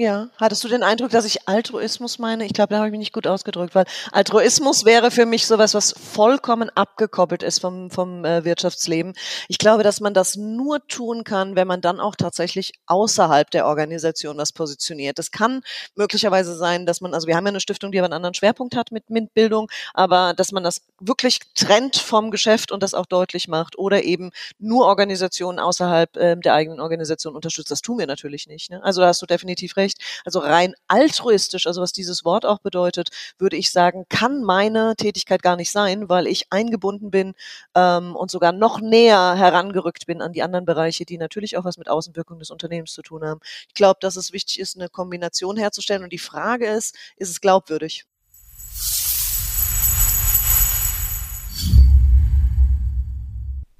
Ja, 0.00 0.28
hattest 0.36 0.62
du 0.62 0.68
den 0.68 0.84
Eindruck, 0.84 1.10
dass 1.10 1.24
ich 1.24 1.48
Altruismus 1.48 2.20
meine? 2.20 2.46
Ich 2.46 2.52
glaube, 2.52 2.68
da 2.70 2.76
habe 2.76 2.86
ich 2.86 2.92
mich 2.92 3.00
nicht 3.00 3.12
gut 3.12 3.26
ausgedrückt, 3.26 3.74
weil 3.74 3.84
Altruismus 4.12 4.84
wäre 4.84 5.10
für 5.10 5.26
mich 5.26 5.44
sowas, 5.44 5.74
was 5.74 5.90
vollkommen 5.90 6.70
abgekoppelt 6.70 7.42
ist 7.42 7.58
vom, 7.58 7.90
vom 7.90 8.24
äh, 8.24 8.44
Wirtschaftsleben. 8.44 9.14
Ich 9.48 9.58
glaube, 9.58 9.82
dass 9.82 9.98
man 9.98 10.14
das 10.14 10.36
nur 10.36 10.86
tun 10.86 11.24
kann, 11.24 11.56
wenn 11.56 11.66
man 11.66 11.80
dann 11.80 11.98
auch 11.98 12.14
tatsächlich 12.14 12.74
außerhalb 12.86 13.50
der 13.50 13.66
Organisation 13.66 14.36
was 14.36 14.52
positioniert. 14.52 15.18
Das 15.18 15.32
kann 15.32 15.62
möglicherweise 15.96 16.54
sein, 16.54 16.86
dass 16.86 17.00
man, 17.00 17.12
also 17.12 17.26
wir 17.26 17.34
haben 17.34 17.46
ja 17.46 17.50
eine 17.50 17.58
Stiftung, 17.58 17.90
die 17.90 17.98
aber 17.98 18.06
einen 18.06 18.14
anderen 18.14 18.34
Schwerpunkt 18.34 18.76
hat 18.76 18.92
mit 18.92 19.10
MINT-Bildung, 19.10 19.68
aber 19.94 20.32
dass 20.32 20.52
man 20.52 20.62
das 20.62 20.82
wirklich 21.00 21.40
trennt 21.56 21.96
vom 21.96 22.30
Geschäft 22.30 22.70
und 22.70 22.84
das 22.84 22.94
auch 22.94 23.06
deutlich 23.06 23.48
macht 23.48 23.76
oder 23.76 24.04
eben 24.04 24.30
nur 24.60 24.86
Organisationen 24.86 25.58
außerhalb 25.58 26.16
äh, 26.16 26.36
der 26.36 26.54
eigenen 26.54 26.78
Organisation 26.78 27.34
unterstützt. 27.34 27.72
Das 27.72 27.82
tun 27.82 27.98
wir 27.98 28.06
natürlich 28.06 28.46
nicht. 28.46 28.70
Ne? 28.70 28.80
Also 28.84 29.00
da 29.00 29.08
hast 29.08 29.20
du 29.22 29.26
definitiv 29.26 29.76
recht. 29.76 29.87
Also 30.24 30.40
rein 30.40 30.74
altruistisch, 30.88 31.66
also 31.66 31.80
was 31.80 31.92
dieses 31.92 32.24
Wort 32.24 32.44
auch 32.44 32.58
bedeutet, 32.58 33.08
würde 33.38 33.56
ich 33.56 33.70
sagen, 33.70 34.04
kann 34.08 34.42
meine 34.42 34.94
Tätigkeit 34.96 35.42
gar 35.42 35.56
nicht 35.56 35.70
sein, 35.70 36.08
weil 36.08 36.26
ich 36.26 36.46
eingebunden 36.50 37.10
bin 37.10 37.34
ähm, 37.74 38.16
und 38.16 38.30
sogar 38.30 38.52
noch 38.52 38.80
näher 38.80 39.34
herangerückt 39.36 40.06
bin 40.06 40.22
an 40.22 40.32
die 40.32 40.42
anderen 40.42 40.64
Bereiche, 40.64 41.04
die 41.04 41.18
natürlich 41.18 41.56
auch 41.56 41.64
was 41.64 41.78
mit 41.78 41.88
Außenwirkung 41.88 42.38
des 42.38 42.50
Unternehmens 42.50 42.92
zu 42.92 43.02
tun 43.02 43.24
haben. 43.24 43.40
Ich 43.68 43.74
glaube, 43.74 43.98
dass 44.00 44.16
es 44.16 44.32
wichtig 44.32 44.58
ist, 44.60 44.76
eine 44.76 44.88
Kombination 44.88 45.56
herzustellen. 45.56 46.02
Und 46.02 46.12
die 46.12 46.18
Frage 46.18 46.66
ist, 46.66 46.96
ist 47.16 47.30
es 47.30 47.40
glaubwürdig? 47.40 48.04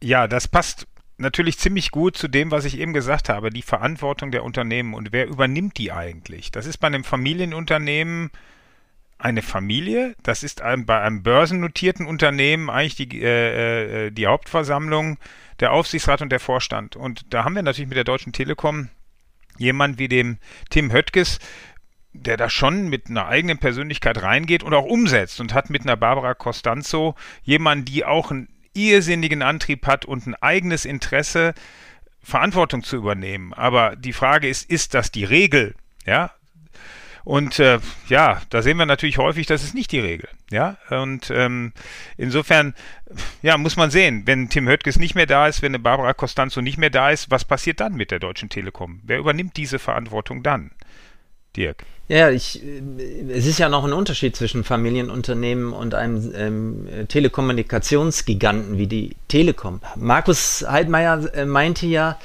Ja, 0.01 0.29
das 0.29 0.47
passt 0.47 0.87
natürlich 1.19 1.59
ziemlich 1.59 1.91
gut 1.91 2.17
zu 2.17 2.29
dem, 2.29 2.51
was 2.51 2.65
ich 2.65 2.79
eben 2.79 2.93
gesagt 2.93 3.29
habe, 3.29 3.51
die 3.51 3.63
Verantwortung 3.63 4.31
der 4.31 4.45
Unternehmen 4.45 4.95
und 4.95 5.13
wer 5.13 5.27
übernimmt 5.27 5.79
die 5.79 5.93
eigentlich? 5.93 6.51
Das 6.51 6.67
ist 6.67 6.79
bei 6.79 6.87
einem 6.87 7.05
Familienunternehmen 7.05 8.31
eine 9.19 9.43
Familie, 9.43 10.15
das 10.23 10.45
ist 10.45 10.63
ein, 10.63 10.87
bei 10.87 11.01
einem 11.01 11.25
börsennotierten 11.25 12.07
Unternehmen 12.07 12.71
eigentlich 12.71 12.95
die, 12.95 13.21
äh, 13.21 14.07
äh, 14.07 14.11
die 14.13 14.29
Hauptversammlung, 14.29 15.19
der 15.59 15.73
Aufsichtsrat 15.73 16.23
und 16.23 16.31
der 16.31 16.39
Vorstand. 16.39 16.95
Und 16.95 17.27
da 17.31 17.45
haben 17.45 17.57
wir 17.57 17.63
natürlich 17.63 17.89
mit 17.89 17.97
der 17.97 18.05
Deutschen 18.05 18.33
Telekom 18.33 18.91
jemand 19.59 19.99
wie 19.99 20.07
dem 20.07 20.39
Tim 20.71 20.93
Höttges, 20.93 21.41
der 22.13 22.37
da 22.37 22.49
schon 22.49 22.89
mit 22.89 23.11
einer 23.11 23.27
eigenen 23.27 23.59
Persönlichkeit 23.59 24.23
reingeht 24.23 24.63
und 24.63 24.73
auch 24.73 24.85
umsetzt 24.85 25.41
und 25.41 25.53
hat 25.53 25.69
mit 25.69 25.83
einer 25.83 25.97
Barbara 25.97 26.35
Costanzo 26.35 27.17
jemanden, 27.43 27.87
die 27.87 28.05
auch 28.05 28.31
ein 28.31 28.49
irrsinnigen 28.79 29.43
Antrieb 29.43 29.87
hat 29.87 30.05
und 30.05 30.27
ein 30.27 30.35
eigenes 30.37 30.85
Interesse, 30.85 31.55
Verantwortung 32.23 32.83
zu 32.83 32.97
übernehmen. 32.97 33.53
Aber 33.55 33.97
die 33.97 34.13
Frage 34.13 34.49
ist, 34.49 34.71
ist 34.71 34.95
das 34.95 35.11
die 35.11 35.25
Regel? 35.25 35.75
Ja. 36.05 36.33
Und 37.25 37.59
äh, 37.59 37.79
ja, 38.09 38.41
da 38.49 38.63
sehen 38.63 38.79
wir 38.79 38.87
natürlich 38.87 39.19
häufig, 39.19 39.47
das 39.47 39.63
ist 39.63 39.75
nicht 39.75 39.93
die 39.93 40.01
Regel. 40.01 40.29
Ja. 40.51 40.79
Und 40.91 41.31
ähm, 41.31 41.73
insofern, 42.17 42.75
ja, 43.43 43.59
muss 43.59 43.77
man 43.77 43.91
sehen, 43.91 44.23
wenn 44.27 44.49
Tim 44.49 44.69
Höttges 44.69 44.99
nicht 44.99 45.15
mehr 45.15 45.27
da 45.27 45.47
ist, 45.47 45.61
wenn 45.61 45.73
eine 45.73 45.79
Barbara 45.79 46.15
Costanzo 46.15 46.63
nicht 46.63 46.79
mehr 46.79 46.91
da 46.91 47.11
ist, 47.11 47.31
was 47.31 47.45
passiert 47.45 47.81
dann 47.81 47.95
mit 47.95 48.11
der 48.11 48.19
Deutschen 48.19 48.49
Telekom? 48.49 49.01
Wer 49.05 49.19
übernimmt 49.19 49.57
diese 49.57 49.79
Verantwortung 49.79 50.43
dann? 50.43 50.71
Dirk. 51.57 51.85
Ja, 52.09 52.31
ich, 52.31 52.63
es 53.29 53.45
ist 53.45 53.59
ja 53.59 53.69
noch 53.69 53.85
ein 53.85 53.93
Unterschied 53.93 54.35
zwischen 54.35 54.65
Familienunternehmen 54.65 55.75
und 55.75 55.95
einem 55.95 56.33
ähm, 56.35 56.89
Telekommunikationsgiganten 57.07 58.79
wie 58.79 58.87
die 58.87 59.15
Telekom. 59.29 59.81
Markus 59.95 60.65
Heidmeier 60.67 61.35
äh, 61.35 61.45
meinte 61.45 61.87
ja, 61.87 62.19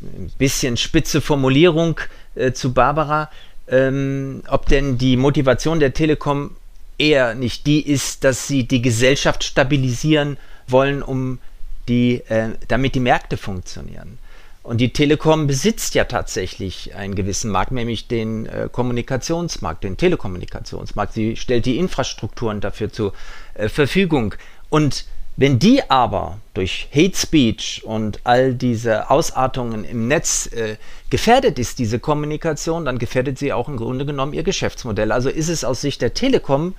ein 0.00 0.30
bisschen 0.38 0.76
spitze 0.76 1.20
Formulierung 1.20 2.00
äh, 2.36 2.52
zu 2.52 2.72
Barbara, 2.72 3.28
ähm, 3.66 4.44
ob 4.46 4.66
denn 4.66 4.98
die 4.98 5.16
Motivation 5.16 5.80
der 5.80 5.94
Telekom 5.94 6.52
eher 6.96 7.34
nicht 7.34 7.66
die 7.66 7.84
ist, 7.84 8.22
dass 8.22 8.46
sie 8.46 8.68
die 8.68 8.82
Gesellschaft 8.82 9.42
stabilisieren 9.42 10.36
wollen, 10.68 11.02
um 11.02 11.40
die, 11.88 12.22
äh, 12.28 12.50
damit 12.68 12.94
die 12.94 13.00
Märkte 13.00 13.36
funktionieren. 13.36 14.18
Und 14.64 14.78
die 14.78 14.94
Telekom 14.94 15.46
besitzt 15.46 15.94
ja 15.94 16.04
tatsächlich 16.04 16.94
einen 16.94 17.14
gewissen 17.14 17.50
Markt, 17.50 17.70
nämlich 17.70 18.08
den 18.08 18.46
äh, 18.46 18.68
Kommunikationsmarkt, 18.72 19.84
den 19.84 19.98
Telekommunikationsmarkt. 19.98 21.12
Sie 21.12 21.36
stellt 21.36 21.66
die 21.66 21.76
Infrastrukturen 21.76 22.62
dafür 22.62 22.90
zur 22.90 23.12
äh, 23.52 23.68
Verfügung. 23.68 24.34
Und 24.70 25.04
Wenn 25.36 25.58
die 25.58 25.90
aber 25.90 26.38
durch 26.54 26.88
Hate 26.94 27.16
Speech 27.16 27.82
und 27.84 28.20
all 28.22 28.54
diese 28.54 29.10
Ausartungen 29.10 29.84
im 29.84 30.06
Netz 30.06 30.46
äh, 30.46 30.76
gefährdet 31.10 31.58
ist, 31.58 31.80
diese 31.80 31.98
Kommunikation, 31.98 32.84
dann 32.84 32.98
gefährdet 32.98 33.38
sie 33.38 33.52
auch 33.52 33.68
im 33.68 33.76
Grunde 33.76 34.06
genommen 34.06 34.32
ihr 34.32 34.44
Geschäftsmodell. 34.44 35.10
Also 35.10 35.28
ist 35.28 35.48
es 35.48 35.64
aus 35.64 35.80
Sicht 35.80 36.02
der 36.02 36.14
Telekom 36.14 36.74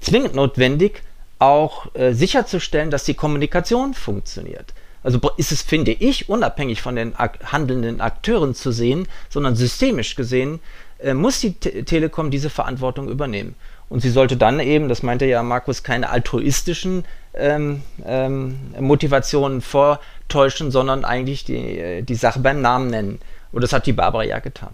zwingend 0.00 0.36
notwendig, 0.36 1.02
auch 1.40 1.92
äh, 1.94 2.12
sicherzustellen, 2.12 2.90
dass 2.90 3.04
die 3.04 3.14
Kommunikation 3.14 3.94
funktioniert. 3.94 4.72
Also 5.02 5.18
ist 5.36 5.52
es, 5.52 5.62
finde 5.62 5.92
ich, 5.92 6.28
unabhängig 6.28 6.82
von 6.82 6.96
den 6.96 7.14
ak 7.16 7.38
handelnden 7.52 8.00
Akteuren 8.00 8.54
zu 8.54 8.70
sehen, 8.70 9.08
sondern 9.28 9.56
systemisch 9.56 10.14
gesehen, 10.14 10.60
äh, 10.98 11.14
muss 11.14 11.40
die 11.40 11.54
Te 11.54 11.84
Telekom 11.84 12.30
diese 12.30 12.50
Verantwortung 12.50 13.08
übernehmen. 13.08 13.54
Und 13.88 14.02
sie 14.02 14.10
sollte 14.10 14.36
dann 14.36 14.60
eben, 14.60 14.88
das 14.88 15.02
meinte 15.02 15.24
ja 15.24 15.42
Markus, 15.42 15.82
keine 15.82 16.10
altruistischen 16.10 17.04
ähm, 17.34 17.82
ähm, 18.06 18.58
Motivationen 18.78 19.62
vortäuschen, 19.62 20.70
sondern 20.70 21.04
eigentlich 21.04 21.44
die, 21.44 21.78
äh, 21.78 22.02
die 22.02 22.14
Sache 22.14 22.38
beim 22.40 22.60
Namen 22.60 22.90
nennen. 22.90 23.18
Und 23.52 23.62
das 23.62 23.72
hat 23.72 23.86
die 23.86 23.92
Barbara 23.92 24.22
ja 24.22 24.38
getan. 24.38 24.70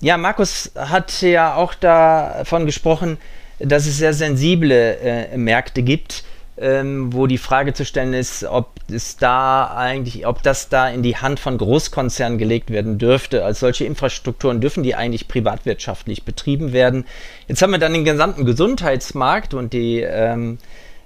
Ja, 0.00 0.16
Markus 0.16 0.70
hat 0.76 1.22
ja 1.22 1.54
auch 1.54 1.74
davon 1.74 2.66
gesprochen, 2.66 3.18
dass 3.58 3.86
es 3.86 3.98
sehr 3.98 4.12
sensible 4.12 4.96
äh, 4.98 5.36
Märkte 5.36 5.82
gibt, 5.82 6.24
ähm, 6.56 7.12
wo 7.12 7.26
die 7.26 7.38
Frage 7.38 7.74
zu 7.74 7.84
stellen 7.84 8.14
ist, 8.14 8.44
ob 8.44 8.70
es 8.90 9.16
da 9.16 9.74
eigentlich, 9.74 10.26
ob 10.26 10.42
das 10.42 10.68
da 10.68 10.88
in 10.88 11.02
die 11.02 11.16
Hand 11.16 11.40
von 11.40 11.58
Großkonzernen 11.58 12.38
gelegt 12.38 12.70
werden 12.70 12.98
dürfte. 12.98 13.44
Als 13.44 13.60
solche 13.60 13.84
Infrastrukturen 13.84 14.60
dürfen 14.60 14.82
die 14.82 14.94
eigentlich 14.94 15.26
privatwirtschaftlich 15.26 16.24
betrieben 16.24 16.72
werden. 16.72 17.06
Jetzt 17.48 17.60
haben 17.60 17.72
wir 17.72 17.78
dann 17.78 17.92
den 17.92 18.04
gesamten 18.04 18.44
Gesundheitsmarkt 18.44 19.54
und 19.54 19.72
die 19.72 20.00
ähm, 20.00 20.58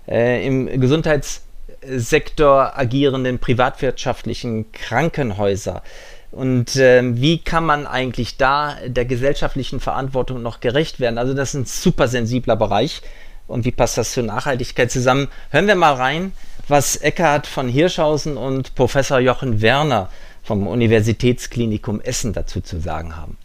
äh, 0.07 0.47
im 0.47 0.81
Gesundheitssektor 0.81 2.79
agierenden 2.79 3.39
privatwirtschaftlichen 3.39 4.71
Krankenhäuser. 4.73 5.83
Und 6.31 6.77
äh, 6.77 7.03
wie 7.17 7.39
kann 7.39 7.65
man 7.65 7.87
eigentlich 7.87 8.37
da 8.37 8.77
der 8.87 9.07
gesellschaftlichen 9.07 9.81
Verantwortung 9.81 10.43
noch 10.43 10.61
gerecht 10.61 11.01
werden? 11.01 11.17
Also 11.17 11.33
das 11.33 11.51
ist 11.51 11.55
ein 11.55 11.65
super 11.65 12.07
sensibler 12.07 12.57
Bereich 12.57 13.01
und 13.49 13.65
wie 13.65 13.73
passt 13.73 13.99
das 13.99 14.13
zur 14.13 14.23
Nachhaltigkeit 14.23 14.93
zusammen? 14.93 15.29
Hören 15.51 15.67
wir 15.67 15.75
mal 15.75 15.95
rein, 15.95 16.33
was 16.69 16.97
Eckhard 16.97 17.47
von 17.47 17.69
Hirschhausen 17.69 18.37
und 18.37 18.75
Professor 18.75 19.19
Jochen 19.19 19.61
Werner 19.61 20.11
vom 20.43 20.67
Universitätsklinikum 20.67 22.01
Essen 22.01 22.33
dazu 22.33 22.61
zu 22.61 22.81
sagen 22.81 23.17
haben. 23.17 23.37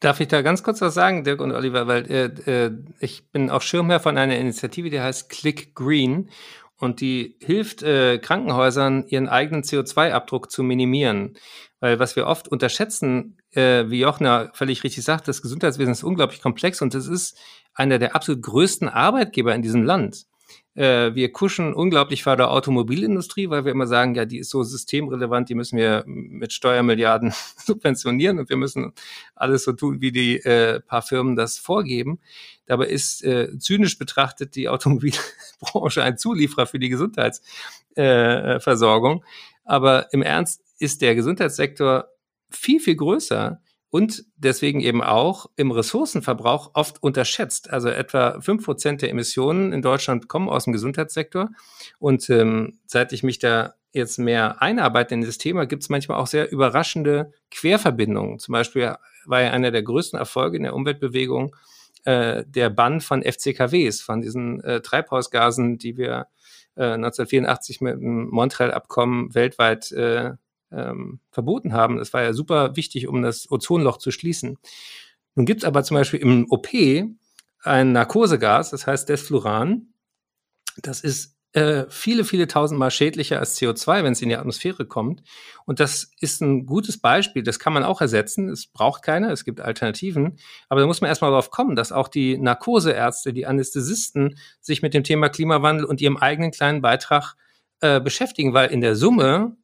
Darf 0.00 0.20
ich 0.20 0.28
da 0.28 0.42
ganz 0.42 0.62
kurz 0.62 0.80
was 0.80 0.94
sagen, 0.94 1.24
Dirk 1.24 1.40
und 1.40 1.50
Oliver, 1.50 1.88
weil 1.88 2.08
äh, 2.10 2.66
äh, 2.66 2.70
ich 3.00 3.30
bin 3.32 3.50
auch 3.50 3.62
Schirmherr 3.62 3.98
von 3.98 4.16
einer 4.16 4.36
Initiative, 4.36 4.90
die 4.90 5.00
heißt 5.00 5.28
Click 5.28 5.74
Green 5.74 6.28
und 6.78 7.00
die 7.00 7.36
hilft 7.40 7.82
äh, 7.82 8.18
Krankenhäusern, 8.18 9.06
ihren 9.08 9.28
eigenen 9.28 9.64
CO2-Abdruck 9.64 10.52
zu 10.52 10.62
minimieren. 10.62 11.36
Weil 11.80 11.98
was 11.98 12.14
wir 12.14 12.26
oft 12.26 12.46
unterschätzen, 12.46 13.38
äh, 13.52 13.88
wie 13.88 14.00
Jochner 14.00 14.50
völlig 14.54 14.84
richtig 14.84 15.04
sagt, 15.04 15.28
das 15.28 15.42
Gesundheitswesen 15.42 15.92
ist 15.92 16.02
unglaublich 16.02 16.42
komplex 16.42 16.82
und 16.82 16.94
es 16.94 17.06
ist 17.06 17.38
einer 17.74 17.98
der 17.98 18.14
absolut 18.14 18.42
größten 18.42 18.88
Arbeitgeber 18.88 19.54
in 19.54 19.62
diesem 19.62 19.84
Land. 19.84 20.26
Äh, 20.74 21.14
wir 21.14 21.32
kuschen 21.32 21.72
unglaublich 21.74 22.22
vor 22.22 22.36
der 22.36 22.50
Automobilindustrie, 22.50 23.50
weil 23.50 23.64
wir 23.64 23.72
immer 23.72 23.86
sagen, 23.86 24.14
ja, 24.14 24.24
die 24.24 24.38
ist 24.38 24.50
so 24.50 24.62
systemrelevant, 24.62 25.48
die 25.48 25.56
müssen 25.56 25.76
wir 25.76 26.04
mit 26.06 26.52
Steuermilliarden 26.52 27.34
subventionieren 27.56 28.38
und 28.38 28.48
wir 28.48 28.56
müssen 28.56 28.92
alles 29.34 29.64
so 29.64 29.72
tun, 29.72 30.00
wie 30.00 30.12
die 30.12 30.36
äh, 30.36 30.80
paar 30.80 31.02
Firmen 31.02 31.34
das 31.36 31.58
vorgeben. 31.58 32.20
Dabei 32.66 32.86
ist 32.86 33.24
äh, 33.24 33.58
zynisch 33.58 33.98
betrachtet 33.98 34.54
die 34.54 34.68
Automobilbranche 34.68 36.02
ein 36.02 36.16
Zulieferer 36.16 36.66
für 36.66 36.78
die 36.78 36.90
Gesundheitsversorgung. 36.90 39.22
Äh, 39.22 39.26
Aber 39.64 40.12
im 40.12 40.22
Ernst 40.22 40.62
ist 40.78 41.02
der 41.02 41.16
Gesundheitssektor 41.16 42.06
viel, 42.50 42.80
viel 42.80 42.96
größer 42.96 43.60
und 43.90 44.24
deswegen 44.36 44.80
eben 44.80 45.02
auch 45.02 45.46
im 45.56 45.70
Ressourcenverbrauch 45.70 46.72
oft 46.74 47.02
unterschätzt. 47.02 47.70
Also 47.70 47.88
etwa 47.88 48.40
fünf 48.40 48.64
Prozent 48.64 49.02
der 49.02 49.10
Emissionen 49.10 49.72
in 49.72 49.80
Deutschland 49.80 50.28
kommen 50.28 50.48
aus 50.48 50.64
dem 50.64 50.74
Gesundheitssektor. 50.74 51.50
Und 51.98 52.28
ähm, 52.28 52.78
seit 52.86 53.12
ich 53.12 53.22
mich 53.22 53.38
da 53.38 53.74
jetzt 53.92 54.18
mehr 54.18 54.60
einarbeite 54.60 55.14
in 55.14 55.20
dieses 55.20 55.38
Thema, 55.38 55.66
gibt 55.66 55.82
es 55.82 55.88
manchmal 55.88 56.18
auch 56.18 56.26
sehr 56.26 56.52
überraschende 56.52 57.32
Querverbindungen. 57.50 58.38
Zum 58.38 58.52
Beispiel 58.52 58.94
war 59.24 59.42
ja 59.42 59.50
einer 59.50 59.70
der 59.70 59.82
größten 59.82 60.18
Erfolge 60.18 60.58
in 60.58 60.64
der 60.64 60.74
Umweltbewegung 60.74 61.56
äh, 62.04 62.44
der 62.46 62.68
Bann 62.68 63.00
von 63.00 63.22
FCKWs, 63.22 64.02
von 64.02 64.20
diesen 64.20 64.62
äh, 64.64 64.82
Treibhausgasen, 64.82 65.78
die 65.78 65.96
wir 65.96 66.26
äh, 66.76 66.92
1984 66.92 67.80
mit 67.80 67.94
dem 67.94 68.28
Montreal-Abkommen 68.28 69.34
weltweit 69.34 69.90
äh, 69.92 70.32
ähm, 70.72 71.20
verboten 71.30 71.72
haben. 71.72 71.96
Das 71.96 72.12
war 72.12 72.22
ja 72.22 72.32
super 72.32 72.76
wichtig, 72.76 73.08
um 73.08 73.22
das 73.22 73.50
Ozonloch 73.50 73.98
zu 73.98 74.10
schließen. 74.10 74.58
Nun 75.34 75.46
gibt 75.46 75.62
es 75.62 75.66
aber 75.66 75.84
zum 75.84 75.96
Beispiel 75.96 76.20
im 76.20 76.46
OP 76.50 76.68
ein 77.62 77.92
Narkosegas, 77.92 78.70
das 78.70 78.86
heißt 78.86 79.08
Desfluran. 79.08 79.88
Das 80.82 81.00
ist 81.00 81.38
äh, 81.52 81.86
viele, 81.88 82.24
viele 82.24 82.46
tausendmal 82.46 82.90
schädlicher 82.90 83.38
als 83.38 83.58
CO2, 83.58 84.04
wenn 84.04 84.12
es 84.12 84.20
in 84.20 84.28
die 84.28 84.36
Atmosphäre 84.36 84.86
kommt. 84.86 85.22
Und 85.64 85.80
das 85.80 86.10
ist 86.20 86.42
ein 86.42 86.66
gutes 86.66 86.98
Beispiel. 86.98 87.42
Das 87.42 87.58
kann 87.58 87.72
man 87.72 87.84
auch 87.84 88.00
ersetzen. 88.00 88.48
Es 88.50 88.66
braucht 88.66 89.02
keine, 89.02 89.32
es 89.32 89.44
gibt 89.44 89.60
Alternativen. 89.60 90.38
Aber 90.68 90.80
da 90.80 90.86
muss 90.86 91.00
man 91.00 91.08
erstmal 91.08 91.30
darauf 91.30 91.50
kommen, 91.50 91.74
dass 91.74 91.90
auch 91.90 92.08
die 92.08 92.36
Narkoseärzte, 92.36 93.32
die 93.32 93.46
Anästhesisten 93.46 94.38
sich 94.60 94.82
mit 94.82 94.92
dem 94.92 95.04
Thema 95.04 95.30
Klimawandel 95.30 95.86
und 95.86 96.00
ihrem 96.00 96.18
eigenen 96.18 96.50
kleinen 96.50 96.82
Beitrag 96.82 97.34
äh, 97.80 98.00
beschäftigen, 98.00 98.52
weil 98.52 98.70
in 98.70 98.80
der 98.80 98.94
Summe 98.94 99.56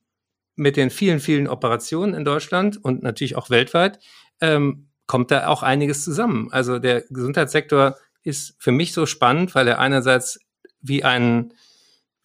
mit 0.57 0.77
den 0.77 0.91
vielen, 0.91 1.21
vielen 1.21 1.49
Operationen 1.49 2.15
in 2.15 2.25
Deutschland 2.25 2.83
und 2.83 3.03
natürlich 3.03 3.37
auch 3.37 3.51
weltweit, 3.51 3.99
ähm, 4.41 4.89
kommt 5.07 5.31
da 5.31 5.49
auch 5.49 5.63
einiges 5.63 6.05
zusammen. 6.05 6.49
Also 6.51 6.79
der 6.79 7.03
Gesundheitssektor 7.11 7.97
ist 8.23 8.57
für 8.59 8.73
mich 8.73 8.93
so 8.93 9.07
spannend, 9.07 9.55
weil 9.55 9.69
er 9.69 9.79
einerseits 9.79 10.39
wie 10.81 11.05
ein 11.05 11.53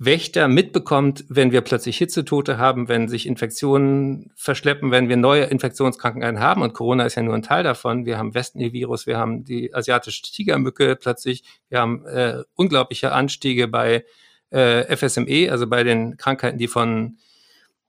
Wächter 0.01 0.47
mitbekommt, 0.47 1.25
wenn 1.27 1.51
wir 1.51 1.59
plötzlich 1.59 1.97
Hitzetote 1.97 2.57
haben, 2.57 2.87
wenn 2.87 3.09
sich 3.09 3.27
Infektionen 3.27 4.31
verschleppen, 4.37 4.91
wenn 4.91 5.09
wir 5.09 5.17
neue 5.17 5.43
Infektionskrankheiten 5.43 6.39
haben. 6.39 6.61
Und 6.61 6.73
Corona 6.73 7.03
ist 7.05 7.15
ja 7.15 7.21
nur 7.21 7.35
ein 7.35 7.41
Teil 7.41 7.63
davon. 7.65 8.05
Wir 8.05 8.17
haben 8.17 8.33
Westnil-Virus, 8.33 9.07
wir 9.07 9.17
haben 9.17 9.43
die 9.43 9.75
asiatische 9.75 10.21
Tigermücke 10.21 10.95
plötzlich, 10.95 11.43
wir 11.67 11.81
haben 11.81 12.05
äh, 12.05 12.43
unglaubliche 12.55 13.11
Anstiege 13.11 13.67
bei 13.67 14.05
äh, 14.51 14.95
FSME, 14.95 15.51
also 15.51 15.67
bei 15.67 15.83
den 15.83 16.15
Krankheiten, 16.15 16.57
die 16.57 16.69
von 16.69 17.17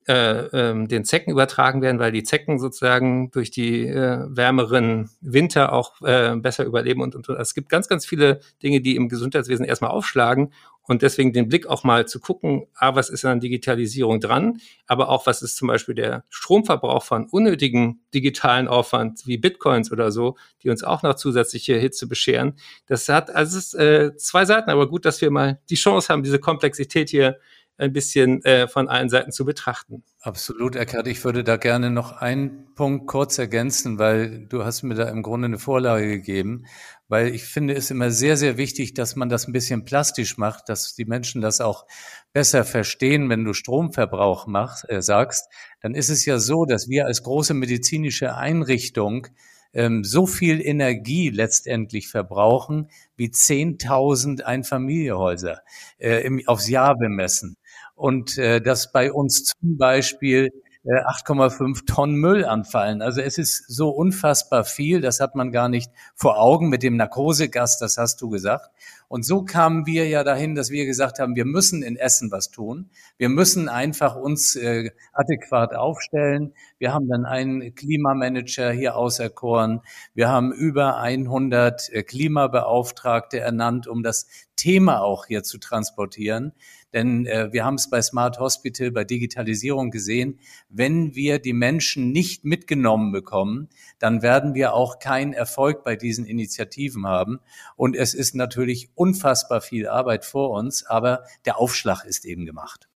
äh, 0.08 0.46
ähm, 0.52 0.88
den 0.88 1.04
Zecken 1.04 1.30
übertragen 1.30 1.82
werden, 1.82 1.98
weil 1.98 2.12
die 2.12 2.22
Zecken 2.22 2.58
sozusagen 2.58 3.30
durch 3.30 3.50
die 3.50 3.86
äh, 3.86 4.24
wärmeren 4.28 5.10
Winter 5.20 5.72
auch 5.72 6.00
äh, 6.02 6.34
besser 6.36 6.64
überleben 6.64 7.02
und, 7.02 7.14
und, 7.14 7.28
und 7.28 7.36
es 7.36 7.54
gibt 7.54 7.68
ganz, 7.68 7.88
ganz 7.88 8.06
viele 8.06 8.40
Dinge, 8.62 8.80
die 8.80 8.96
im 8.96 9.08
Gesundheitswesen 9.08 9.64
erstmal 9.64 9.90
aufschlagen 9.90 10.52
und 10.90 11.02
deswegen 11.02 11.32
den 11.32 11.48
Blick 11.48 11.68
auch 11.68 11.84
mal 11.84 12.08
zu 12.08 12.18
gucken, 12.18 12.66
ah, 12.74 12.96
was 12.96 13.10
ist 13.10 13.24
an 13.24 13.38
Digitalisierung 13.38 14.18
dran, 14.18 14.60
aber 14.88 15.08
auch 15.08 15.24
was 15.24 15.40
ist 15.40 15.56
zum 15.56 15.68
Beispiel 15.68 15.94
der 15.94 16.24
Stromverbrauch 16.30 17.04
von 17.04 17.28
unnötigen 17.28 18.00
digitalen 18.12 18.66
Aufwand 18.66 19.24
wie 19.24 19.38
Bitcoins 19.38 19.92
oder 19.92 20.10
so, 20.10 20.36
die 20.64 20.70
uns 20.70 20.82
auch 20.82 21.04
noch 21.04 21.14
zusätzliche 21.14 21.76
Hitze 21.76 22.08
bescheren. 22.08 22.54
Das 22.86 23.08
hat 23.08 23.30
also 23.30 23.56
es 23.56 23.66
ist, 23.66 23.74
äh, 23.74 24.16
zwei 24.16 24.44
Seiten, 24.44 24.68
aber 24.70 24.88
gut, 24.88 25.04
dass 25.04 25.20
wir 25.20 25.30
mal 25.30 25.60
die 25.70 25.76
Chance 25.76 26.12
haben, 26.12 26.24
diese 26.24 26.40
Komplexität 26.40 27.10
hier 27.10 27.38
ein 27.78 27.92
bisschen 27.92 28.44
äh, 28.44 28.68
von 28.68 28.88
allen 28.88 29.08
Seiten 29.08 29.32
zu 29.32 29.44
betrachten. 29.44 30.04
Absolut, 30.20 30.76
Eckhard. 30.76 31.06
Ich 31.06 31.24
würde 31.24 31.42
da 31.42 31.56
gerne 31.56 31.90
noch 31.90 32.12
einen 32.12 32.74
Punkt 32.74 33.06
kurz 33.06 33.38
ergänzen, 33.38 33.98
weil 33.98 34.46
du 34.46 34.64
hast 34.64 34.82
mir 34.82 34.94
da 34.94 35.08
im 35.08 35.22
Grunde 35.22 35.46
eine 35.46 35.58
Vorlage 35.58 36.06
gegeben, 36.06 36.66
weil 37.08 37.34
ich 37.34 37.44
finde 37.44 37.74
es 37.74 37.90
immer 37.90 38.10
sehr, 38.10 38.36
sehr 38.36 38.58
wichtig, 38.58 38.92
dass 38.92 39.16
man 39.16 39.30
das 39.30 39.48
ein 39.48 39.52
bisschen 39.52 39.86
plastisch 39.86 40.36
macht, 40.36 40.68
dass 40.68 40.94
die 40.94 41.06
Menschen 41.06 41.40
das 41.40 41.62
auch 41.62 41.86
besser 42.34 42.64
verstehen, 42.64 43.30
wenn 43.30 43.44
du 43.44 43.54
Stromverbrauch 43.54 44.46
machst, 44.46 44.88
äh, 44.90 45.00
sagst, 45.00 45.50
dann 45.80 45.94
ist 45.94 46.10
es 46.10 46.26
ja 46.26 46.38
so, 46.38 46.66
dass 46.66 46.88
wir 46.88 47.06
als 47.06 47.22
große 47.22 47.54
medizinische 47.54 48.36
Einrichtung 48.36 49.26
ähm, 49.72 50.04
so 50.04 50.26
viel 50.26 50.60
Energie 50.60 51.30
letztendlich 51.30 52.08
verbrauchen 52.08 52.90
wie 53.16 53.28
10.000 53.28 54.42
Einfamilienhäuser 54.42 55.62
äh, 55.98 56.24
im, 56.24 56.42
aufs 56.46 56.68
Jahr 56.68 56.96
bemessen 56.96 57.56
und 58.00 58.38
äh, 58.38 58.62
dass 58.62 58.92
bei 58.92 59.12
uns 59.12 59.44
zum 59.44 59.76
Beispiel 59.76 60.50
8,5 60.84 61.84
Tonnen 61.84 62.16
Müll 62.16 62.46
anfallen. 62.46 63.02
Also 63.02 63.20
es 63.20 63.36
ist 63.36 63.64
so 63.68 63.90
unfassbar 63.90 64.64
viel, 64.64 65.02
das 65.02 65.20
hat 65.20 65.34
man 65.34 65.52
gar 65.52 65.68
nicht 65.68 65.90
vor 66.14 66.40
Augen 66.40 66.70
mit 66.70 66.82
dem 66.82 66.96
Narkosegas, 66.96 67.78
das 67.78 67.98
hast 67.98 68.22
du 68.22 68.30
gesagt. 68.30 68.70
Und 69.06 69.26
so 69.26 69.44
kamen 69.44 69.84
wir 69.84 70.08
ja 70.08 70.24
dahin, 70.24 70.54
dass 70.54 70.70
wir 70.70 70.86
gesagt 70.86 71.18
haben, 71.18 71.34
wir 71.34 71.44
müssen 71.44 71.82
in 71.82 71.96
Essen 71.96 72.30
was 72.30 72.50
tun. 72.50 72.88
Wir 73.18 73.28
müssen 73.28 73.68
einfach 73.68 74.16
uns 74.16 74.56
äh, 74.56 74.92
adäquat 75.12 75.74
aufstellen. 75.74 76.54
Wir 76.78 76.94
haben 76.94 77.08
dann 77.08 77.26
einen 77.26 77.74
Klimamanager 77.74 78.70
hier 78.70 78.96
auserkoren. 78.96 79.80
Wir 80.14 80.28
haben 80.30 80.50
über 80.52 80.98
100 80.98 81.90
äh, 81.90 82.02
Klimabeauftragte 82.04 83.38
ernannt, 83.40 83.86
um 83.86 84.02
das 84.02 84.28
Thema 84.56 85.02
auch 85.02 85.26
hier 85.26 85.42
zu 85.42 85.58
transportieren. 85.58 86.52
Denn 86.92 87.26
äh, 87.26 87.52
wir 87.52 87.64
haben 87.64 87.76
es 87.76 87.88
bei 87.88 88.02
Smart 88.02 88.38
Hospital, 88.38 88.90
bei 88.90 89.04
Digitalisierung 89.04 89.90
gesehen, 89.90 90.38
wenn 90.68 91.14
wir 91.14 91.38
die 91.38 91.52
Menschen 91.52 92.12
nicht 92.12 92.44
mitgenommen 92.44 93.12
bekommen, 93.12 93.68
dann 93.98 94.22
werden 94.22 94.54
wir 94.54 94.74
auch 94.74 94.98
keinen 94.98 95.32
Erfolg 95.32 95.84
bei 95.84 95.96
diesen 95.96 96.26
Initiativen 96.26 97.06
haben. 97.06 97.40
Und 97.76 97.96
es 97.96 98.14
ist 98.14 98.34
natürlich 98.34 98.90
unfassbar 98.94 99.60
viel 99.60 99.88
Arbeit 99.88 100.24
vor 100.24 100.50
uns, 100.50 100.84
aber 100.84 101.24
der 101.44 101.58
Aufschlag 101.58 102.04
ist 102.04 102.24
eben 102.24 102.46
gemacht. 102.46 102.90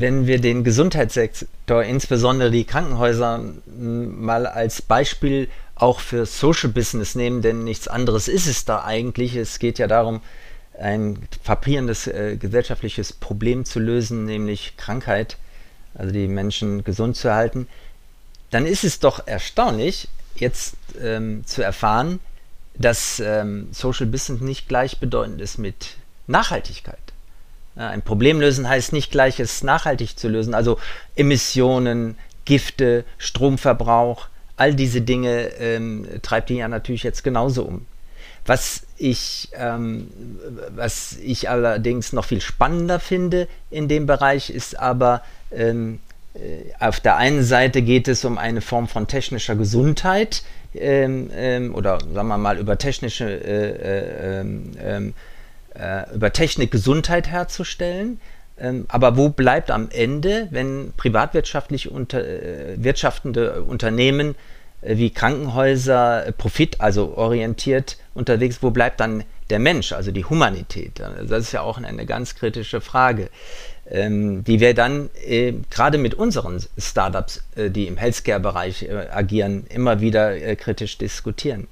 wenn 0.00 0.26
wir 0.26 0.40
den 0.40 0.64
Gesundheitssektor, 0.64 1.84
insbesondere 1.84 2.50
die 2.50 2.64
Krankenhäuser, 2.64 3.44
mal 3.66 4.46
als 4.46 4.82
Beispiel 4.82 5.48
auch 5.80 6.00
für 6.00 6.26
Social 6.26 6.70
Business 6.70 7.14
nehmen, 7.14 7.42
denn 7.42 7.64
nichts 7.64 7.88
anderes 7.88 8.28
ist 8.28 8.46
es 8.46 8.64
da 8.64 8.84
eigentlich. 8.84 9.34
Es 9.34 9.58
geht 9.58 9.78
ja 9.78 9.86
darum, 9.86 10.20
ein 10.78 11.26
frappierendes 11.42 12.06
äh, 12.06 12.36
gesellschaftliches 12.36 13.12
Problem 13.12 13.64
zu 13.64 13.80
lösen, 13.80 14.24
nämlich 14.24 14.76
Krankheit, 14.76 15.36
also 15.94 16.12
die 16.12 16.28
Menschen 16.28 16.84
gesund 16.84 17.16
zu 17.16 17.32
halten. 17.32 17.66
Dann 18.50 18.66
ist 18.66 18.84
es 18.84 18.98
doch 18.98 19.26
erstaunlich, 19.26 20.08
jetzt 20.34 20.76
ähm, 21.00 21.44
zu 21.46 21.62
erfahren, 21.62 22.20
dass 22.74 23.20
ähm, 23.20 23.68
Social 23.72 24.06
Business 24.06 24.40
nicht 24.40 24.68
gleichbedeutend 24.68 25.40
ist 25.40 25.58
mit 25.58 25.96
Nachhaltigkeit. 26.26 26.98
Ja, 27.76 27.88
ein 27.88 28.02
Problem 28.02 28.40
lösen 28.40 28.68
heißt 28.68 28.92
nicht 28.92 29.10
gleich, 29.10 29.38
es 29.38 29.62
nachhaltig 29.62 30.18
zu 30.18 30.28
lösen. 30.28 30.54
Also 30.54 30.78
Emissionen, 31.14 32.18
Gifte, 32.44 33.04
Stromverbrauch, 33.18 34.29
all 34.60 34.74
diese 34.74 35.00
Dinge 35.00 35.52
ähm, 35.58 36.06
treibt 36.20 36.50
ihn 36.50 36.58
ja 36.58 36.68
natürlich 36.68 37.02
jetzt 37.02 37.24
genauso 37.24 37.64
um. 37.64 37.86
Was 38.44 38.82
ich, 38.98 39.48
ähm, 39.54 40.08
was 40.74 41.16
ich 41.22 41.48
allerdings 41.48 42.12
noch 42.12 42.26
viel 42.26 42.42
spannender 42.42 43.00
finde 43.00 43.48
in 43.70 43.88
dem 43.88 44.04
Bereich 44.04 44.50
ist 44.50 44.78
aber, 44.78 45.22
ähm, 45.50 46.00
äh, 46.34 46.72
auf 46.78 47.00
der 47.00 47.16
einen 47.16 47.42
Seite 47.42 47.80
geht 47.80 48.06
es 48.06 48.24
um 48.24 48.36
eine 48.36 48.60
Form 48.60 48.86
von 48.86 49.06
technischer 49.06 49.56
Gesundheit 49.56 50.42
ähm, 50.74 51.30
ähm, 51.34 51.74
oder 51.74 51.98
sagen 52.12 52.28
wir 52.28 52.38
mal 52.38 52.58
über 52.58 52.76
technische 52.76 53.24
äh, 53.24 53.70
äh, 53.70 54.40
ähm, 54.40 54.72
ähm, 54.78 55.14
äh, 55.74 56.14
über 56.14 56.32
Technik 56.32 56.70
Gesundheit 56.70 57.28
herzustellen. 57.28 58.20
Ähm, 58.60 58.84
aber 58.88 59.16
wo 59.16 59.30
bleibt 59.30 59.70
am 59.70 59.88
Ende, 59.90 60.48
wenn 60.50 60.92
privatwirtschaftlich 60.96 61.90
unter, 61.90 62.24
äh, 62.24 62.74
wirtschaftende 62.76 63.62
Unternehmen 63.62 64.34
äh, 64.82 64.96
wie 64.96 65.10
Krankenhäuser 65.10 66.26
äh, 66.26 66.32
Profit, 66.32 66.80
also 66.80 67.16
orientiert 67.16 67.96
unterwegs, 68.14 68.58
wo 68.62 68.70
bleibt 68.70 69.00
dann 69.00 69.24
der 69.48 69.58
Mensch, 69.58 69.92
also 69.92 70.10
die 70.10 70.24
Humanität? 70.24 71.00
Das 71.00 71.44
ist 71.44 71.52
ja 71.52 71.62
auch 71.62 71.78
eine 71.78 72.06
ganz 72.06 72.34
kritische 72.34 72.80
Frage, 72.80 73.30
ähm, 73.90 74.44
die 74.44 74.60
wir 74.60 74.74
dann 74.74 75.10
äh, 75.26 75.54
gerade 75.70 75.98
mit 75.98 76.14
unseren 76.14 76.62
Startups, 76.78 77.42
äh, 77.56 77.70
die 77.70 77.86
im 77.86 77.96
Healthcare-Bereich 77.96 78.84
äh, 78.84 79.08
agieren, 79.10 79.66
immer 79.68 80.00
wieder 80.00 80.36
äh, 80.36 80.54
kritisch 80.54 80.98
diskutieren. 80.98 81.66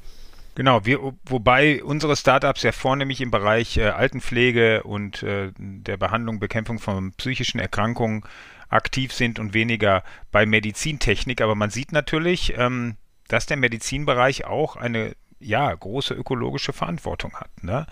Genau, 0.59 0.85
wir, 0.85 0.99
wobei 1.25 1.85
unsere 1.85 2.17
Startups 2.17 2.65
ja 2.65 2.73
vornehmlich 2.73 3.21
im 3.21 3.31
Bereich 3.31 3.77
äh, 3.77 3.91
Altenpflege 3.91 4.83
und 4.83 5.23
äh, 5.23 5.53
der 5.57 5.97
Behandlung, 5.97 6.41
Bekämpfung 6.41 6.81
von 6.81 7.13
psychischen 7.13 7.61
Erkrankungen 7.61 8.25
aktiv 8.69 9.13
sind 9.13 9.39
und 9.39 9.55
weniger 9.55 10.03
bei 10.33 10.47
Medizintechnik. 10.47 11.43
Aber 11.43 11.55
man 11.55 11.71
sieht 11.71 11.93
natürlich, 11.93 12.55
ähm, 12.59 12.97
dass 13.29 13.47
der 13.47 13.57
Medizinbereich 13.57 14.47
auch 14.47 14.75
eine 14.75 15.15
ja, 15.39 15.73
große 15.73 16.13
ökologische 16.13 16.73
Verantwortung 16.73 17.35
hat. 17.35 17.63
Ne? 17.63 17.87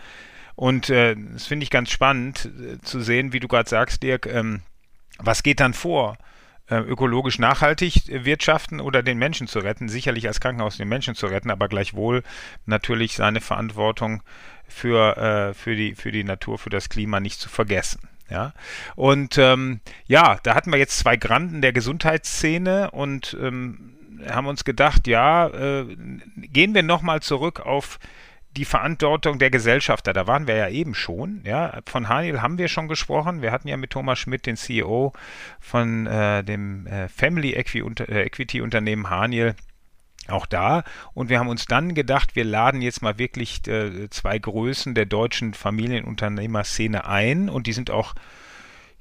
Und 0.56 0.90
äh, 0.90 1.14
das 1.34 1.46
finde 1.46 1.62
ich 1.62 1.70
ganz 1.70 1.92
spannend 1.92 2.46
äh, 2.46 2.80
zu 2.80 3.00
sehen, 3.00 3.32
wie 3.32 3.38
du 3.38 3.46
gerade 3.46 3.70
sagst, 3.70 4.02
Dirk, 4.02 4.26
ähm, 4.26 4.62
was 5.18 5.44
geht 5.44 5.60
dann 5.60 5.72
vor? 5.72 6.18
Äh, 6.68 6.78
ökologisch 6.78 7.38
nachhaltig 7.38 8.08
wirtschaften 8.08 8.80
oder 8.80 9.04
den 9.04 9.18
Menschen 9.18 9.46
zu 9.46 9.60
retten, 9.60 9.88
sicherlich 9.88 10.26
als 10.26 10.40
Krankenhaus 10.40 10.76
den 10.76 10.88
Menschen 10.88 11.14
zu 11.14 11.26
retten, 11.28 11.52
aber 11.52 11.68
gleichwohl 11.68 12.24
natürlich 12.64 13.14
seine 13.14 13.40
Verantwortung 13.40 14.24
für, 14.66 15.16
äh, 15.16 15.54
für, 15.54 15.76
die, 15.76 15.94
für 15.94 16.10
die 16.10 16.24
Natur, 16.24 16.58
für 16.58 16.70
das 16.70 16.88
Klima 16.88 17.20
nicht 17.20 17.38
zu 17.38 17.48
vergessen. 17.48 18.08
Ja, 18.28 18.52
und 18.96 19.38
ähm, 19.38 19.78
ja, 20.08 20.40
da 20.42 20.56
hatten 20.56 20.72
wir 20.72 20.80
jetzt 20.80 20.98
zwei 20.98 21.16
Granden 21.16 21.62
der 21.62 21.72
Gesundheitsszene 21.72 22.90
und 22.90 23.36
ähm, 23.40 23.92
haben 24.28 24.48
uns 24.48 24.64
gedacht, 24.64 25.06
ja, 25.06 25.46
äh, 25.46 25.96
gehen 26.36 26.74
wir 26.74 26.82
nochmal 26.82 27.22
zurück 27.22 27.60
auf 27.60 28.00
die 28.56 28.64
Verantwortung 28.64 29.38
der 29.38 29.50
Gesellschafter, 29.50 30.12
da 30.12 30.26
waren 30.26 30.46
wir 30.46 30.56
ja 30.56 30.68
eben 30.68 30.94
schon. 30.94 31.42
Ja, 31.44 31.80
von 31.86 32.08
Haniel 32.08 32.40
haben 32.40 32.58
wir 32.58 32.68
schon 32.68 32.88
gesprochen. 32.88 33.42
Wir 33.42 33.52
hatten 33.52 33.68
ja 33.68 33.76
mit 33.76 33.90
Thomas 33.90 34.18
Schmidt, 34.18 34.46
den 34.46 34.56
CEO 34.56 35.12
von 35.60 36.06
äh, 36.06 36.42
dem 36.42 36.86
äh, 36.86 37.08
Family 37.08 37.52
äh, 37.52 38.22
Equity 38.22 38.60
Unternehmen 38.60 39.10
Haniel, 39.10 39.54
auch 40.28 40.46
da. 40.46 40.84
Und 41.12 41.28
wir 41.28 41.38
haben 41.38 41.48
uns 41.48 41.66
dann 41.66 41.94
gedacht, 41.94 42.34
wir 42.34 42.44
laden 42.44 42.82
jetzt 42.82 43.02
mal 43.02 43.18
wirklich 43.18 43.66
äh, 43.68 44.08
zwei 44.10 44.38
Größen 44.38 44.94
der 44.94 45.06
deutschen 45.06 45.54
Familienunternehmerszene 45.54 47.06
ein 47.06 47.48
und 47.48 47.66
die 47.66 47.72
sind 47.72 47.90
auch 47.90 48.14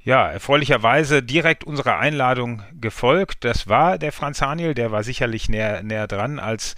ja, 0.04 0.30
erfreulicherweise 0.30 1.24
direkt 1.24 1.64
unserer 1.64 1.98
Einladung 1.98 2.62
gefolgt. 2.80 3.44
Das 3.44 3.68
war 3.68 3.98
der 3.98 4.12
Franz 4.12 4.40
Haniel, 4.40 4.76
der 4.76 4.92
war 4.92 5.02
sicherlich 5.02 5.50
näher, 5.50 5.82
näher 5.82 6.08
dran 6.08 6.38
als 6.38 6.76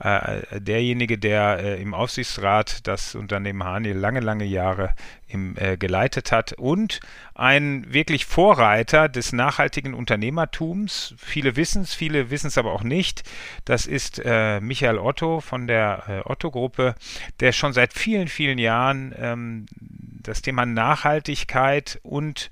äh, 0.00 0.60
derjenige, 0.60 1.18
der 1.18 1.58
äh, 1.58 1.82
im 1.82 1.92
Aufsichtsrat 1.92 2.86
das 2.86 3.14
Unternehmen 3.14 3.64
Haniel 3.64 3.96
lange, 3.96 4.20
lange 4.20 4.44
Jahre 4.44 4.94
im, 5.28 5.56
äh, 5.58 5.76
geleitet 5.76 6.32
hat 6.32 6.54
und 6.54 7.00
ein 7.34 7.84
wirklich 7.92 8.24
Vorreiter 8.24 9.10
des 9.10 9.32
nachhaltigen 9.32 9.92
Unternehmertums. 9.92 11.14
Viele 11.18 11.54
wissen 11.56 11.82
es, 11.82 11.92
viele 11.92 12.30
wissen 12.30 12.46
es 12.46 12.56
aber 12.56 12.72
auch 12.72 12.82
nicht. 12.82 13.24
Das 13.66 13.86
ist 13.86 14.20
äh, 14.24 14.60
Michael 14.60 14.98
Otto 14.98 15.40
von 15.40 15.66
der 15.66 16.04
äh, 16.08 16.28
Otto-Gruppe, 16.28 16.94
der 17.40 17.52
schon 17.52 17.74
seit 17.74 17.92
vielen, 17.92 18.28
vielen 18.28 18.58
Jahren 18.58 19.14
ähm, 19.18 19.66
das 19.76 20.40
Thema 20.40 20.64
Nachhaltigkeit 20.64 22.00
und 22.02 22.50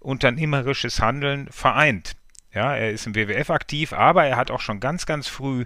unternehmerisches 0.00 1.00
Handeln 1.00 1.48
vereint. 1.50 2.14
Ja, 2.52 2.74
er 2.74 2.90
ist 2.90 3.06
im 3.06 3.14
WWF 3.14 3.48
aktiv, 3.50 3.92
aber 3.92 4.26
er 4.26 4.36
hat 4.36 4.50
auch 4.50 4.60
schon 4.60 4.80
ganz, 4.80 5.06
ganz 5.06 5.28
früh 5.28 5.64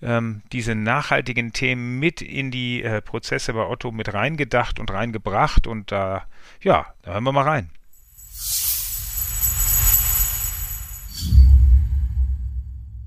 ähm, 0.00 0.42
diese 0.52 0.74
nachhaltigen 0.74 1.52
Themen 1.52 1.98
mit 1.98 2.22
in 2.22 2.50
die 2.50 2.82
äh, 2.82 3.02
Prozesse 3.02 3.52
bei 3.52 3.66
Otto 3.66 3.90
mit 3.90 4.12
reingedacht 4.14 4.78
und 4.78 4.90
reingebracht. 4.90 5.66
Und 5.66 5.90
da, 5.92 6.26
ja, 6.60 6.86
da 7.02 7.14
hören 7.14 7.24
wir 7.24 7.32
mal 7.32 7.42
rein. 7.42 7.70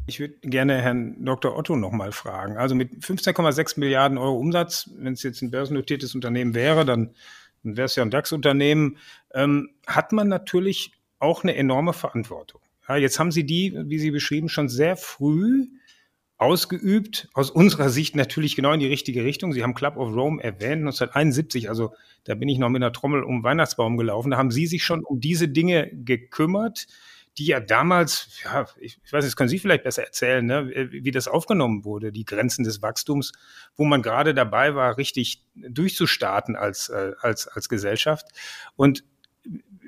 Ich 0.07 0.19
würde 0.19 0.35
gerne 0.41 0.81
Herrn 0.81 1.23
Dr. 1.23 1.55
Otto 1.55 1.77
nochmal 1.77 2.11
fragen. 2.11 2.57
Also 2.57 2.75
mit 2.75 2.91
15,6 2.95 3.79
Milliarden 3.79 4.17
Euro 4.17 4.37
Umsatz, 4.37 4.89
wenn 4.97 5.13
es 5.13 5.23
jetzt 5.23 5.41
ein 5.41 5.51
börsennotiertes 5.51 6.15
Unternehmen 6.15 6.53
wäre, 6.53 6.83
dann, 6.83 7.15
dann 7.63 7.77
wäre 7.77 7.85
es 7.85 7.95
ja 7.95 8.03
ein 8.03 8.11
DAX-Unternehmen, 8.11 8.97
ähm, 9.33 9.69
hat 9.87 10.11
man 10.11 10.27
natürlich 10.27 10.91
auch 11.19 11.43
eine 11.43 11.55
enorme 11.55 11.93
Verantwortung. 11.93 12.59
Ja, 12.89 12.97
jetzt 12.97 13.19
haben 13.19 13.31
Sie 13.31 13.45
die, 13.45 13.73
wie 13.85 13.99
Sie 13.99 14.11
beschrieben, 14.11 14.49
schon 14.49 14.67
sehr 14.67 14.97
früh 14.97 15.67
ausgeübt. 16.41 17.29
Aus 17.33 17.51
unserer 17.51 17.89
Sicht 17.89 18.15
natürlich 18.15 18.55
genau 18.55 18.73
in 18.73 18.79
die 18.79 18.87
richtige 18.87 19.23
Richtung. 19.23 19.53
Sie 19.53 19.61
haben 19.61 19.75
Club 19.75 19.95
of 19.95 20.11
Rome 20.15 20.43
erwähnt, 20.43 20.81
1971, 20.81 21.69
also 21.69 21.93
da 22.23 22.33
bin 22.33 22.49
ich 22.49 22.57
noch 22.57 22.69
mit 22.69 22.81
einer 22.81 22.91
Trommel 22.91 23.23
um 23.23 23.37
den 23.37 23.43
Weihnachtsbaum 23.43 23.95
gelaufen. 23.95 24.31
Da 24.31 24.37
haben 24.37 24.49
Sie 24.49 24.65
sich 24.65 24.83
schon 24.83 25.05
um 25.05 25.19
diese 25.19 25.47
Dinge 25.47 25.91
gekümmert, 25.93 26.87
die 27.37 27.45
ja 27.45 27.59
damals, 27.59 28.39
ja, 28.43 28.65
ich, 28.79 28.99
ich 29.05 29.13
weiß 29.13 29.23
nicht, 29.23 29.33
das 29.33 29.35
können 29.35 29.49
Sie 29.49 29.59
vielleicht 29.59 29.83
besser 29.83 30.03
erzählen, 30.03 30.43
ne, 30.43 30.89
wie 30.89 31.11
das 31.11 31.27
aufgenommen 31.27 31.85
wurde, 31.85 32.11
die 32.11 32.25
Grenzen 32.25 32.63
des 32.63 32.81
Wachstums, 32.81 33.33
wo 33.75 33.85
man 33.85 34.01
gerade 34.01 34.33
dabei 34.33 34.73
war, 34.73 34.97
richtig 34.97 35.45
durchzustarten 35.53 36.55
als, 36.55 36.89
äh, 36.89 37.11
als, 37.19 37.47
als 37.47 37.69
Gesellschaft. 37.69 38.25
Und 38.75 39.03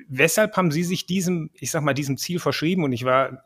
weshalb 0.06 0.56
haben 0.56 0.70
Sie 0.70 0.84
sich 0.84 1.04
diesem, 1.04 1.50
ich 1.54 1.72
sag 1.72 1.82
mal, 1.82 1.94
diesem 1.94 2.16
Ziel 2.16 2.38
verschrieben? 2.38 2.84
Und 2.84 2.92
ich 2.92 3.04
war 3.04 3.44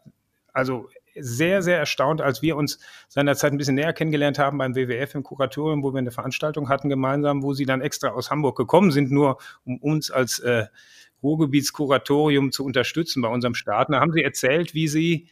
also 0.53 0.91
sehr, 1.21 1.63
sehr 1.63 1.79
erstaunt, 1.79 2.21
als 2.21 2.43
wir 2.43 2.57
uns 2.57 2.79
seinerzeit 3.09 3.53
ein 3.53 3.59
bisschen 3.59 3.75
näher 3.75 3.93
kennengelernt 3.93 4.39
haben 4.39 4.59
beim 4.59 4.75
WWF 4.75 5.15
im 5.15 5.23
Kuratorium, 5.23 5.83
wo 5.83 5.93
wir 5.93 5.99
eine 5.99 6.11
Veranstaltung 6.11 6.69
hatten 6.69 6.89
gemeinsam, 6.89 7.43
wo 7.43 7.55
sie 7.55 7.65
dann 7.67 7.81
extra 7.81 8.09
aus 8.09 8.31
Hamburg 8.31 8.57
gekommen 8.57 8.91
sind, 8.91 9.11
nur 9.11 9.39
um 9.65 9.79
uns 9.79 10.11
als 10.11 10.39
äh, 10.41 10.67
Ruhrgebietskuratorium 11.23 12.53
zu 12.53 12.65
unterstützen 12.65 13.23
bei 13.23 13.29
unserem 13.29 13.55
Start. 13.55 13.91
Da 13.91 14.01
haben 14.01 14.13
sie 14.13 14.23
erzählt, 14.23 14.75
wie 14.75 14.89
sie 14.89 15.29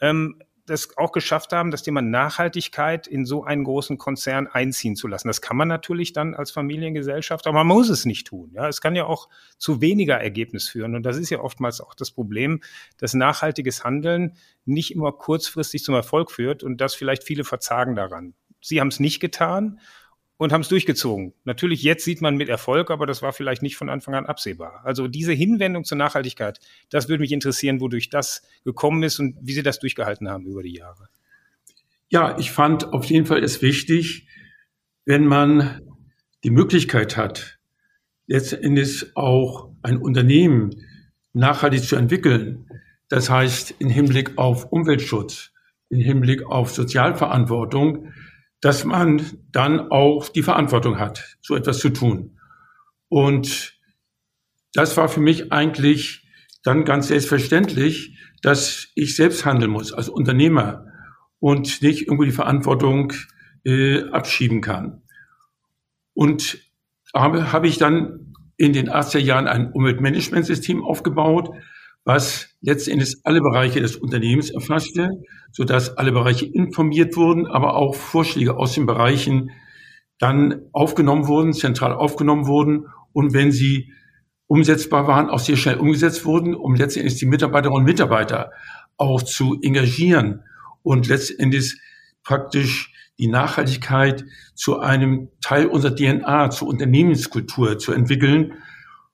ähm, 0.00 0.42
das 0.68 0.96
auch 0.96 1.12
geschafft 1.12 1.52
haben, 1.52 1.70
das 1.70 1.82
Thema 1.82 2.02
Nachhaltigkeit 2.02 3.06
in 3.06 3.24
so 3.24 3.44
einen 3.44 3.64
großen 3.64 3.98
Konzern 3.98 4.46
einziehen 4.46 4.96
zu 4.96 5.08
lassen. 5.08 5.28
Das 5.28 5.40
kann 5.40 5.56
man 5.56 5.68
natürlich 5.68 6.12
dann 6.12 6.34
als 6.34 6.50
Familiengesellschaft, 6.50 7.46
aber 7.46 7.64
man 7.64 7.66
muss 7.66 7.88
es 7.88 8.04
nicht 8.04 8.26
tun. 8.26 8.50
Ja, 8.54 8.68
es 8.68 8.80
kann 8.80 8.94
ja 8.94 9.04
auch 9.04 9.28
zu 9.56 9.80
weniger 9.80 10.16
Ergebnis 10.16 10.68
führen. 10.68 10.94
Und 10.94 11.02
das 11.04 11.16
ist 11.16 11.30
ja 11.30 11.40
oftmals 11.40 11.80
auch 11.80 11.94
das 11.94 12.10
Problem, 12.10 12.60
dass 12.98 13.14
nachhaltiges 13.14 13.84
Handeln 13.84 14.34
nicht 14.64 14.94
immer 14.94 15.12
kurzfristig 15.12 15.82
zum 15.82 15.94
Erfolg 15.94 16.30
führt 16.30 16.62
und 16.62 16.80
dass 16.80 16.94
vielleicht 16.94 17.24
viele 17.24 17.44
verzagen 17.44 17.96
daran. 17.96 18.34
Sie 18.60 18.80
haben 18.80 18.88
es 18.88 19.00
nicht 19.00 19.20
getan 19.20 19.80
und 20.38 20.52
haben 20.52 20.62
es 20.62 20.68
durchgezogen. 20.68 21.34
Natürlich, 21.44 21.82
jetzt 21.82 22.04
sieht 22.04 22.22
man 22.22 22.36
mit 22.36 22.48
Erfolg, 22.48 22.90
aber 22.90 23.06
das 23.06 23.22
war 23.22 23.32
vielleicht 23.32 23.60
nicht 23.60 23.76
von 23.76 23.90
Anfang 23.90 24.14
an 24.14 24.24
absehbar. 24.24 24.80
Also 24.84 25.08
diese 25.08 25.32
Hinwendung 25.32 25.84
zur 25.84 25.98
Nachhaltigkeit, 25.98 26.60
das 26.90 27.08
würde 27.08 27.20
mich 27.20 27.32
interessieren, 27.32 27.80
wodurch 27.80 28.08
das 28.08 28.42
gekommen 28.64 29.02
ist 29.02 29.18
und 29.18 29.36
wie 29.42 29.52
Sie 29.52 29.62
das 29.62 29.80
durchgehalten 29.80 30.28
haben 30.28 30.46
über 30.46 30.62
die 30.62 30.76
Jahre. 30.76 31.08
Ja, 32.08 32.38
ich 32.38 32.52
fand 32.52 32.92
auf 32.92 33.04
jeden 33.04 33.26
Fall 33.26 33.42
es 33.44 33.60
wichtig, 33.60 34.28
wenn 35.04 35.26
man 35.26 35.82
die 36.44 36.50
Möglichkeit 36.50 37.16
hat, 37.16 37.58
letztendlich 38.26 39.16
auch 39.16 39.72
ein 39.82 39.98
Unternehmen 39.98 40.70
nachhaltig 41.32 41.82
zu 41.82 41.96
entwickeln. 41.96 42.66
Das 43.08 43.28
heißt, 43.28 43.74
im 43.80 43.88
Hinblick 43.88 44.38
auf 44.38 44.66
Umweltschutz, 44.66 45.50
im 45.88 46.00
Hinblick 46.00 46.46
auf 46.46 46.70
Sozialverantwortung, 46.70 48.12
dass 48.60 48.84
man 48.84 49.24
dann 49.52 49.90
auch 49.90 50.28
die 50.28 50.42
Verantwortung 50.42 50.98
hat, 50.98 51.36
so 51.40 51.54
etwas 51.54 51.78
zu 51.78 51.90
tun. 51.90 52.38
Und 53.08 53.78
das 54.74 54.96
war 54.96 55.08
für 55.08 55.20
mich 55.20 55.52
eigentlich 55.52 56.26
dann 56.62 56.84
ganz 56.84 57.08
selbstverständlich, 57.08 58.18
dass 58.42 58.88
ich 58.94 59.16
selbst 59.16 59.44
handeln 59.44 59.70
muss 59.70 59.92
als 59.92 60.08
Unternehmer 60.08 60.86
und 61.40 61.82
nicht 61.82 62.02
irgendwo 62.02 62.24
die 62.24 62.32
Verantwortung 62.32 63.12
äh, 63.64 64.02
abschieben 64.10 64.60
kann. 64.60 65.02
Und 66.14 66.58
habe, 67.14 67.52
habe 67.52 67.68
ich 67.68 67.78
dann 67.78 68.34
in 68.56 68.72
den 68.72 68.90
80er 68.90 69.18
Jahren 69.18 69.46
ein 69.46 69.72
Umweltmanagementsystem 69.72 70.84
aufgebaut, 70.84 71.50
was 72.04 72.48
letztendlich 72.60 73.16
alle 73.24 73.40
Bereiche 73.40 73.80
des 73.80 73.96
Unternehmens 73.96 74.50
erfasste, 74.50 75.10
sodass 75.52 75.96
alle 75.96 76.12
Bereiche 76.12 76.46
informiert 76.46 77.16
wurden, 77.16 77.46
aber 77.46 77.76
auch 77.76 77.94
Vorschläge 77.94 78.56
aus 78.56 78.74
den 78.74 78.86
Bereichen 78.86 79.50
dann 80.18 80.62
aufgenommen 80.72 81.28
wurden, 81.28 81.52
zentral 81.52 81.92
aufgenommen 81.92 82.46
wurden 82.46 82.86
und 83.12 83.34
wenn 83.34 83.52
sie 83.52 83.92
umsetzbar 84.46 85.06
waren, 85.06 85.28
auch 85.28 85.38
sehr 85.38 85.56
schnell 85.56 85.76
umgesetzt 85.76 86.24
wurden, 86.24 86.54
um 86.54 86.74
letztendlich 86.74 87.16
die 87.16 87.26
Mitarbeiterinnen 87.26 87.80
und 87.80 87.84
Mitarbeiter 87.84 88.50
auch 88.96 89.22
zu 89.22 89.58
engagieren 89.62 90.42
und 90.82 91.06
letztendlich 91.06 91.78
praktisch 92.24 92.92
die 93.18 93.28
Nachhaltigkeit 93.28 94.24
zu 94.54 94.78
einem 94.78 95.28
Teil 95.40 95.66
unserer 95.66 95.94
DNA, 95.94 96.50
zur 96.50 96.68
Unternehmenskultur 96.68 97.78
zu 97.78 97.92
entwickeln. 97.92 98.54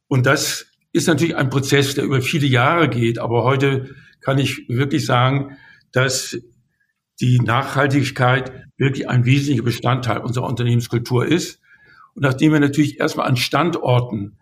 Und 0.09 0.27
das 0.27 0.67
ist 0.95 1.09
natürlich 1.09 1.37
ein 1.37 1.51
Prozess, 1.51 1.95
der 1.95 2.05
über 2.05 2.23
viele 2.23 2.47
Jahre 2.47 2.89
geht, 2.89 3.19
aber 3.19 3.43
heute 3.43 3.95
kann 4.21 4.39
ich 4.39 4.69
wirklich 4.69 5.05
sagen, 5.05 5.59
dass 5.93 6.39
die 7.21 7.41
Nachhaltigkeit 7.41 8.53
wirklich 8.77 9.09
ein 9.09 9.25
wesentlicher 9.25 9.65
Bestandteil 9.65 10.19
unserer 10.19 10.47
Unternehmenskultur 10.47 11.27
ist. 11.27 11.61
Und 12.15 12.23
nachdem 12.23 12.53
wir 12.53 12.61
natürlich 12.61 13.01
erstmal 13.01 13.27
an 13.27 13.37
Standorten 13.37 14.39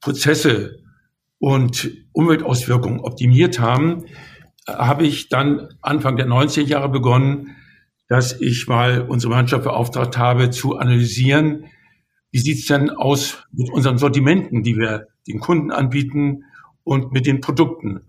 Prozesse 0.00 0.82
und 1.38 1.90
Umweltauswirkungen 2.12 3.00
optimiert 3.00 3.60
haben, 3.60 4.06
habe 4.66 5.06
ich 5.06 5.28
dann 5.28 5.68
Anfang 5.80 6.16
der 6.16 6.26
90er 6.26 6.66
Jahre 6.66 6.88
begonnen, 6.88 7.56
dass 8.08 8.40
ich 8.40 8.66
mal 8.66 9.02
unsere 9.02 9.32
Mannschaft 9.32 9.62
beauftragt 9.62 10.18
habe, 10.18 10.50
zu 10.50 10.76
analysieren, 10.76 11.66
wie 12.30 12.38
sieht's 12.38 12.66
denn 12.66 12.90
aus 12.90 13.44
mit 13.52 13.70
unseren 13.70 13.98
Sortimenten, 13.98 14.62
die 14.62 14.76
wir 14.76 15.08
den 15.26 15.40
Kunden 15.40 15.70
anbieten 15.70 16.44
und 16.84 17.12
mit 17.12 17.26
den 17.26 17.40
Produkten? 17.40 18.02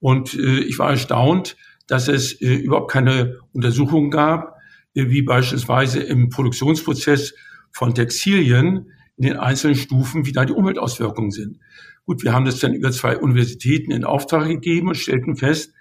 Und 0.00 0.34
äh, 0.34 0.60
ich 0.60 0.78
war 0.78 0.90
erstaunt, 0.90 1.56
dass 1.86 2.08
es 2.08 2.40
äh, 2.40 2.54
überhaupt 2.54 2.90
keine 2.90 3.38
Untersuchungen 3.52 4.10
gab, 4.10 4.56
äh, 4.94 5.08
wie 5.08 5.22
beispielsweise 5.22 6.00
im 6.00 6.28
Produktionsprozess 6.28 7.34
von 7.70 7.94
Textilien 7.94 8.90
in 9.16 9.24
den 9.24 9.36
einzelnen 9.36 9.76
Stufen, 9.76 10.26
wie 10.26 10.32
da 10.32 10.44
die 10.44 10.52
Umweltauswirkungen 10.52 11.30
sind. 11.30 11.58
Gut, 12.04 12.22
wir 12.22 12.32
haben 12.32 12.44
das 12.44 12.60
dann 12.60 12.74
über 12.74 12.90
zwei 12.92 13.18
Universitäten 13.18 13.90
in 13.90 14.04
Auftrag 14.04 14.48
gegeben 14.48 14.88
und 14.88 14.96
stellten 14.96 15.36
fest, 15.36 15.72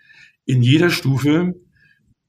in 0.45 0.61
jeder 0.61 0.89
Stufe 0.89 1.55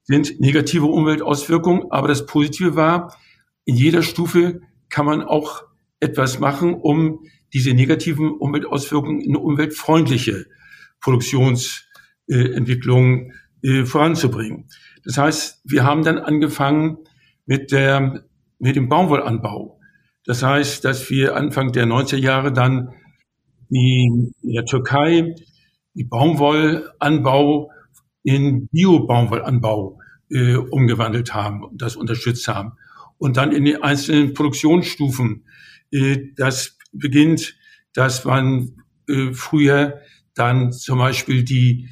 sind 0.04 0.40
negative 0.40 0.86
Umweltauswirkungen, 0.86 1.90
aber 1.90 2.08
das 2.08 2.26
Positive 2.26 2.74
war, 2.76 3.16
in 3.64 3.76
jeder 3.76 4.02
Stufe 4.02 4.60
kann 4.88 5.06
man 5.06 5.22
auch 5.22 5.64
etwas 6.00 6.38
machen, 6.38 6.74
um 6.74 7.26
diese 7.52 7.74
negativen 7.74 8.30
Umweltauswirkungen 8.30 9.20
in 9.20 9.34
umweltfreundliche 9.36 10.46
Produktionsentwicklung 11.00 13.32
äh, 13.62 13.84
voranzubringen. 13.84 14.68
Das 15.04 15.18
heißt, 15.18 15.60
wir 15.64 15.84
haben 15.84 16.02
dann 16.04 16.18
angefangen 16.18 16.98
mit 17.46 17.72
der, 17.72 18.24
mit 18.58 18.76
dem 18.76 18.88
Baumwollanbau. 18.88 19.80
Das 20.24 20.42
heißt, 20.42 20.84
dass 20.84 21.08
wir 21.10 21.36
Anfang 21.36 21.72
der 21.72 21.86
90er 21.86 22.18
Jahre 22.18 22.52
dann 22.52 22.90
die, 23.70 24.32
in 24.42 24.52
der 24.52 24.66
Türkei 24.66 25.34
die 25.94 26.04
Baumwollanbau 26.04 27.70
in 28.22 28.68
Bio-Baumwollanbau 28.68 29.98
äh, 30.30 30.56
umgewandelt 30.56 31.34
haben 31.34 31.64
und 31.64 31.80
das 31.80 31.96
unterstützt 31.96 32.46
haben 32.46 32.74
und 33.18 33.36
dann 33.36 33.52
in 33.52 33.64
den 33.64 33.82
einzelnen 33.82 34.34
Produktionsstufen. 34.34 35.44
Äh, 35.90 36.18
das 36.36 36.78
beginnt, 36.92 37.56
dass 37.92 38.24
man 38.24 38.82
äh, 39.08 39.32
früher 39.32 40.00
dann 40.34 40.72
zum 40.72 40.98
Beispiel 40.98 41.42
die 41.42 41.88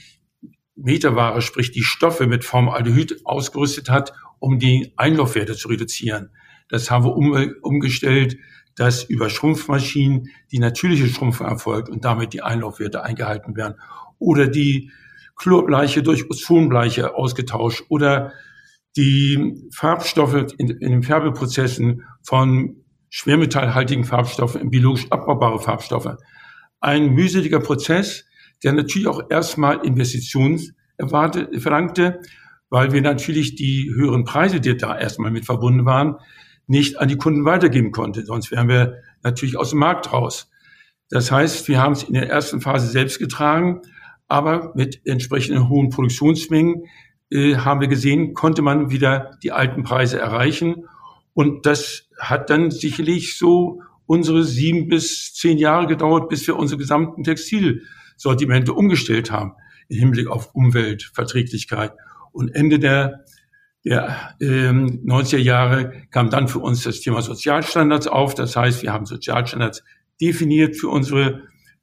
Meterware, 0.77 1.43
sprich 1.43 1.73
die 1.73 1.83
Stoffe 1.83 2.27
mit 2.27 2.45
Formaldehyd 2.45 3.25
ausgerüstet 3.25 3.89
hat, 3.89 4.12
um 4.39 4.59
die 4.59 4.93
Einlaufwerte 4.97 5.57
zu 5.57 5.69
reduzieren. 5.69 6.31
Das 6.69 6.91
haben 6.91 7.05
wir 7.05 7.17
um, 7.17 7.55
umgestellt, 7.62 8.37
dass 8.75 9.05
über 9.05 9.31
Schrumpfmaschinen 9.31 10.29
die 10.53 10.59
natürliche 10.59 11.09
Schrumpfung 11.09 11.47
erfolgt 11.47 11.89
und 11.89 12.05
damit 12.05 12.35
die 12.35 12.43
Einlaufwerte 12.43 13.03
eingehalten 13.03 13.57
werden. 13.57 13.77
Oder 14.19 14.47
die 14.47 14.91
Chlorbleiche 15.35 16.03
durch 16.03 16.31
Ozonbleiche 16.31 17.15
ausgetauscht 17.15 17.85
oder 17.89 18.33
die 18.96 19.68
Farbstoffe 19.72 20.46
in, 20.59 20.68
in 20.68 20.90
den 20.90 21.02
Färbeprozessen 21.02 22.02
von 22.22 22.76
schwermetallhaltigen 23.11 24.04
Farbstoffen 24.04 24.61
in 24.61 24.70
biologisch 24.70 25.06
abbaubare 25.11 25.61
Farbstoffe. 25.61 26.16
Ein 26.80 27.12
mühseliger 27.14 27.61
Prozess, 27.61 28.24
der 28.62 28.72
natürlich 28.72 29.09
auch 29.09 29.30
erstmal 29.30 29.85
Investitions 29.85 30.72
erwartet, 30.96 31.61
verlangte, 31.61 32.20
weil 32.70 32.92
wir 32.92 33.02
natürlich 33.02 33.54
die 33.54 33.92
höheren 33.94 34.24
Preise, 34.24 34.61
die 34.61 34.76
da 34.76 34.98
erstmal 34.98 35.30
mit 35.30 35.44
verbunden 35.44 35.85
waren, 35.85 36.16
nicht 36.66 36.98
an 36.98 37.09
die 37.09 37.16
Kunden 37.16 37.44
weitergeben 37.44 37.92
konnte. 37.92 38.24
Sonst 38.24 38.50
wären 38.50 38.68
wir 38.68 39.02
natürlich 39.22 39.56
aus 39.56 39.70
dem 39.70 39.78
Markt 39.78 40.12
raus. 40.12 40.50
Das 41.11 41.30
heißt, 41.30 41.68
wir 41.68 41.80
haben 41.80 41.92
es 41.92 42.02
in 42.02 42.14
der 42.14 42.28
ersten 42.28 42.61
Phase 42.61 42.88
selbst 42.88 43.18
getragen, 43.18 43.82
aber 44.26 44.72
mit 44.74 45.00
entsprechenden 45.06 45.68
hohen 45.68 45.90
Produktionsmengen 45.90 46.82
äh, 47.31 47.57
haben 47.57 47.81
wir 47.81 47.89
gesehen, 47.89 48.35
konnte 48.35 48.62
man 48.62 48.91
wieder 48.91 49.33
die 49.43 49.53
alten 49.53 49.83
Preise 49.83 50.19
erreichen. 50.19 50.87
Und 51.35 51.67
das 51.67 52.09
hat 52.19 52.51
dann 52.51 52.71
sicherlich 52.71 53.37
so 53.37 53.83
unsere 54.07 54.45
sieben 54.45 54.89
bis 54.89 55.35
zehn 55.35 55.59
Jahre 55.59 55.87
gedauert, 55.87 56.29
bis 56.29 56.47
wir 56.47 56.57
unsere 56.57 56.79
gesamten 56.79 57.25
Textilsortimente 57.25 58.73
umgestellt 58.73 59.31
haben 59.31 59.53
im 59.89 59.99
Hinblick 59.99 60.29
auf 60.29 60.55
Umweltverträglichkeit. 60.55 61.93
Und 62.33 62.55
Ende 62.55 62.79
der, 62.79 63.25
der 63.85 64.35
ähm, 64.41 65.03
90er 65.05 65.39
Jahre 65.39 65.93
kam 66.11 66.31
dann 66.31 66.49
für 66.49 66.59
uns 66.61 66.83
das 66.83 67.01
Thema 67.01 67.23
Sozialstandards 67.23 68.07
auf. 68.07 68.35
Das 68.35 68.57
heißt, 68.57 68.83
wir 68.83 68.93
haben 68.93 69.07
Sozialstandards 69.07 69.85
definiert 70.21 70.77
für 70.77 70.89
unsere 70.89 71.43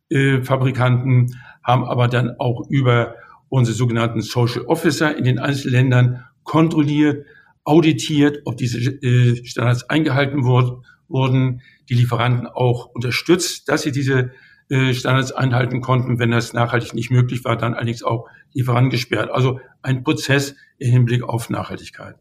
äh, 0.10 0.42
Fabrikanten, 0.42 1.36
haben 1.64 1.84
aber 1.86 2.08
dann 2.08 2.36
auch 2.40 2.68
über 2.70 3.16
unsere 3.54 3.78
sogenannten 3.78 4.22
Social 4.22 4.64
Officer 4.66 5.16
in 5.16 5.26
den 5.26 5.38
einzelnen 5.38 5.74
Ländern 5.74 6.26
kontrolliert, 6.42 7.28
auditiert, 7.64 8.42
ob 8.46 8.58
diese 8.58 8.80
äh, 8.80 9.46
Standards 9.46 9.88
eingehalten 9.92 10.44
wurden, 10.44 11.62
die 11.88 11.94
Lieferanten 11.94 12.48
auch 12.48 12.88
unterstützt, 12.88 13.70
dass 13.70 13.84
sie 13.84 13.92
diese 13.92 14.32
äh, 14.70 14.96
Standards 14.96 15.34
einhalten 15.34 15.82
konnten. 15.82 16.18
Wenn 16.18 16.32
das 16.32 16.54
nachhaltig 16.54 16.96
nicht 16.96 17.12
möglich 17.12 17.46
war, 17.46 17.56
dann 17.56 17.76
allerdings 17.76 18.02
auch 18.02 18.28
die 18.56 18.64
vorangesperrt. 18.64 19.30
Also 19.30 19.60
ein 19.84 20.04
Prozess 20.04 20.56
im 20.80 20.90
Hinblick 20.90 21.22
auf 21.22 21.52
Nachhaltigkeit. 21.52 22.16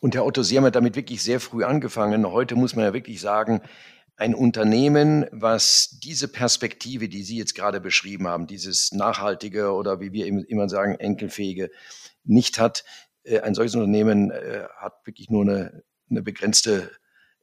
Und 0.00 0.16
Herr 0.16 0.26
Otto, 0.26 0.42
Sie 0.42 0.56
haben 0.56 0.64
ja 0.64 0.70
damit 0.70 0.96
wirklich 0.96 1.22
sehr 1.22 1.38
früh 1.38 1.62
angefangen. 1.62 2.26
Heute 2.26 2.56
muss 2.56 2.74
man 2.74 2.84
ja 2.84 2.92
wirklich 2.92 3.20
sagen, 3.20 3.60
ein 4.16 4.34
Unternehmen, 4.34 5.26
was 5.32 5.98
diese 6.02 6.28
Perspektive, 6.28 7.08
die 7.08 7.22
Sie 7.22 7.36
jetzt 7.36 7.54
gerade 7.54 7.80
beschrieben 7.80 8.28
haben, 8.28 8.46
dieses 8.46 8.92
nachhaltige 8.92 9.72
oder 9.72 10.00
wie 10.00 10.12
wir 10.12 10.26
immer 10.26 10.68
sagen, 10.68 10.94
enkelfähige, 10.94 11.70
nicht 12.22 12.58
hat, 12.58 12.84
äh, 13.24 13.40
ein 13.40 13.54
solches 13.54 13.74
Unternehmen 13.74 14.30
äh, 14.30 14.64
hat 14.76 15.04
wirklich 15.04 15.30
nur 15.30 15.42
eine, 15.42 15.82
eine 16.10 16.22
begrenzte 16.22 16.90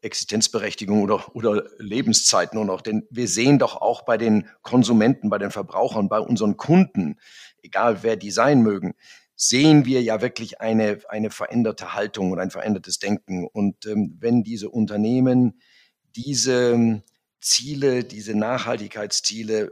Existenzberechtigung 0.01 1.03
oder, 1.03 1.35
oder 1.35 1.63
Lebenszeit 1.77 2.53
nur 2.53 2.65
noch. 2.65 2.81
Denn 2.81 3.07
wir 3.11 3.27
sehen 3.27 3.59
doch 3.59 3.75
auch 3.75 4.03
bei 4.03 4.17
den 4.17 4.47
Konsumenten, 4.61 5.29
bei 5.29 5.37
den 5.37 5.51
Verbrauchern, 5.51 6.09
bei 6.09 6.19
unseren 6.19 6.57
Kunden, 6.57 7.19
egal 7.61 8.01
wer 8.01 8.15
die 8.15 8.31
sein 8.31 8.61
mögen, 8.61 8.93
sehen 9.35 9.85
wir 9.85 10.01
ja 10.01 10.21
wirklich 10.21 10.61
eine, 10.61 10.99
eine 11.09 11.29
veränderte 11.31 11.93
Haltung 11.93 12.31
und 12.31 12.39
ein 12.39 12.51
verändertes 12.51 12.99
Denken. 12.99 13.45
Und 13.45 13.85
ähm, 13.85 14.17
wenn 14.19 14.43
diese 14.43 14.69
Unternehmen 14.69 15.59
diese 16.15 16.71
ähm, 16.73 17.03
Ziele, 17.39 18.03
diese 18.03 18.35
Nachhaltigkeitsziele 18.35 19.63
äh, 19.63 19.69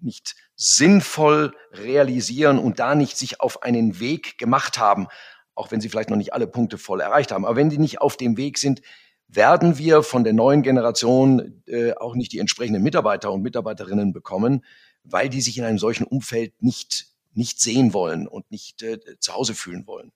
nicht 0.00 0.36
sinnvoll 0.54 1.54
realisieren 1.72 2.58
und 2.58 2.78
da 2.78 2.94
nicht 2.94 3.16
sich 3.16 3.40
auf 3.40 3.62
einen 3.62 4.00
Weg 4.00 4.38
gemacht 4.38 4.78
haben, 4.78 5.06
auch 5.54 5.70
wenn 5.70 5.80
sie 5.80 5.88
vielleicht 5.88 6.10
noch 6.10 6.16
nicht 6.16 6.32
alle 6.32 6.46
Punkte 6.46 6.78
voll 6.78 7.00
erreicht 7.00 7.32
haben, 7.32 7.44
aber 7.44 7.56
wenn 7.56 7.70
die 7.70 7.78
nicht 7.78 8.00
auf 8.00 8.16
dem 8.16 8.36
Weg 8.36 8.58
sind, 8.58 8.82
werden 9.28 9.76
wir 9.76 10.02
von 10.02 10.24
der 10.24 10.32
neuen 10.32 10.62
Generation 10.62 11.62
äh, 11.66 11.92
auch 11.92 12.14
nicht 12.14 12.32
die 12.32 12.38
entsprechenden 12.38 12.82
Mitarbeiter 12.82 13.30
und 13.30 13.42
Mitarbeiterinnen 13.42 14.12
bekommen, 14.12 14.64
weil 15.04 15.28
die 15.28 15.42
sich 15.42 15.58
in 15.58 15.64
einem 15.64 15.78
solchen 15.78 16.04
Umfeld 16.04 16.62
nicht, 16.62 17.08
nicht 17.34 17.60
sehen 17.60 17.92
wollen 17.92 18.26
und 18.26 18.50
nicht 18.50 18.82
äh, 18.82 18.98
zu 19.20 19.34
Hause 19.34 19.54
fühlen 19.54 19.86
wollen. 19.86 20.12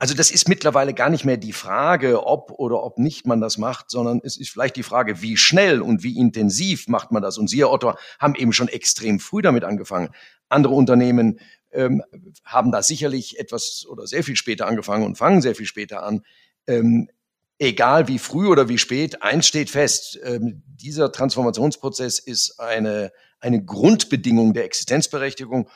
Also 0.00 0.14
das 0.14 0.30
ist 0.30 0.48
mittlerweile 0.48 0.94
gar 0.94 1.10
nicht 1.10 1.26
mehr 1.26 1.36
die 1.36 1.52
Frage, 1.52 2.26
ob 2.26 2.52
oder 2.52 2.82
ob 2.82 2.98
nicht 2.98 3.26
man 3.26 3.42
das 3.42 3.58
macht, 3.58 3.90
sondern 3.90 4.22
es 4.24 4.38
ist 4.38 4.48
vielleicht 4.48 4.76
die 4.76 4.82
Frage, 4.82 5.20
wie 5.20 5.36
schnell 5.36 5.82
und 5.82 6.02
wie 6.02 6.16
intensiv 6.16 6.88
macht 6.88 7.12
man 7.12 7.20
das. 7.20 7.36
Und 7.36 7.48
Sie, 7.48 7.58
Herr 7.58 7.70
Otto, 7.70 7.92
haben 8.18 8.34
eben 8.34 8.54
schon 8.54 8.68
extrem 8.68 9.20
früh 9.20 9.42
damit 9.42 9.62
angefangen. 9.62 10.08
Andere 10.48 10.72
Unternehmen 10.72 11.38
ähm, 11.70 12.02
haben 12.46 12.72
da 12.72 12.82
sicherlich 12.82 13.38
etwas 13.38 13.84
oder 13.86 14.06
sehr 14.06 14.24
viel 14.24 14.36
später 14.36 14.66
angefangen 14.66 15.04
und 15.04 15.18
fangen 15.18 15.42
sehr 15.42 15.54
viel 15.54 15.66
später 15.66 16.02
an. 16.02 16.24
Ähm, 16.66 17.10
egal 17.58 18.08
wie 18.08 18.18
früh 18.18 18.48
oder 18.48 18.70
wie 18.70 18.78
spät, 18.78 19.22
eins 19.22 19.46
steht 19.46 19.68
fest, 19.68 20.18
ähm, 20.24 20.62
dieser 20.66 21.12
Transformationsprozess 21.12 22.20
ist 22.20 22.58
eine, 22.58 23.12
eine 23.38 23.62
Grundbedingung 23.62 24.54
der 24.54 24.64
Existenzberechtigung 24.64 25.68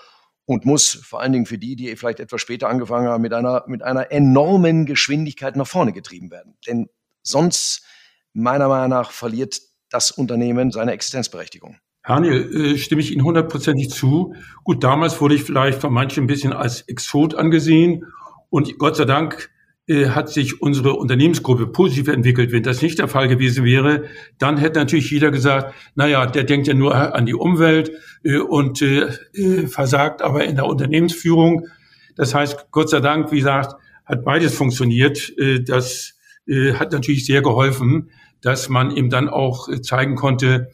und 0.46 0.66
muss 0.66 0.92
vor 0.92 1.20
allen 1.20 1.32
Dingen 1.32 1.46
für 1.46 1.58
die, 1.58 1.76
die 1.76 1.94
vielleicht 1.96 2.20
etwas 2.20 2.40
später 2.40 2.68
angefangen 2.68 3.08
haben, 3.08 3.22
mit 3.22 3.32
einer, 3.32 3.64
mit 3.66 3.82
einer 3.82 4.12
enormen 4.12 4.86
Geschwindigkeit 4.86 5.56
nach 5.56 5.66
vorne 5.66 5.92
getrieben 5.92 6.30
werden. 6.30 6.56
Denn 6.66 6.88
sonst, 7.22 7.84
meiner 8.32 8.68
Meinung 8.68 8.90
nach, 8.90 9.10
verliert 9.10 9.60
das 9.90 10.10
Unternehmen 10.10 10.70
seine 10.70 10.92
Existenzberechtigung. 10.92 11.78
Daniel, 12.06 12.74
äh, 12.74 12.78
stimme 12.78 13.00
ich 13.00 13.12
Ihnen 13.12 13.24
hundertprozentig 13.24 13.88
zu. 13.90 14.34
Gut, 14.62 14.84
damals 14.84 15.20
wurde 15.20 15.34
ich 15.36 15.44
vielleicht 15.44 15.80
von 15.80 15.92
manchen 15.92 16.24
ein 16.24 16.26
bisschen 16.26 16.52
als 16.52 16.82
Exot 16.82 17.34
angesehen 17.34 18.04
und 18.50 18.78
Gott 18.78 18.96
sei 18.96 19.06
Dank 19.06 19.50
hat 19.86 20.30
sich 20.30 20.62
unsere 20.62 20.94
Unternehmensgruppe 20.94 21.66
positiv 21.66 22.08
entwickelt. 22.08 22.52
Wenn 22.52 22.62
das 22.62 22.80
nicht 22.80 22.98
der 22.98 23.08
Fall 23.08 23.28
gewesen 23.28 23.66
wäre, 23.66 24.04
dann 24.38 24.56
hätte 24.56 24.78
natürlich 24.78 25.10
jeder 25.10 25.30
gesagt, 25.30 25.74
naja, 25.94 26.24
der 26.24 26.44
denkt 26.44 26.66
ja 26.66 26.72
nur 26.72 26.94
an 26.94 27.26
die 27.26 27.34
Umwelt 27.34 27.92
äh, 28.22 28.38
und 28.38 28.80
äh, 28.80 29.66
versagt 29.66 30.22
aber 30.22 30.44
in 30.44 30.56
der 30.56 30.64
Unternehmensführung. 30.64 31.68
Das 32.16 32.34
heißt, 32.34 32.68
Gott 32.70 32.88
sei 32.88 33.00
Dank, 33.00 33.30
wie 33.30 33.38
gesagt, 33.38 33.74
hat 34.06 34.24
beides 34.24 34.54
funktioniert. 34.54 35.32
Das 35.66 36.14
hat 36.74 36.92
natürlich 36.92 37.24
sehr 37.24 37.40
geholfen, 37.40 38.10
dass 38.42 38.68
man 38.68 38.94
eben 38.94 39.08
dann 39.08 39.28
auch 39.30 39.68
zeigen 39.80 40.14
konnte, 40.14 40.70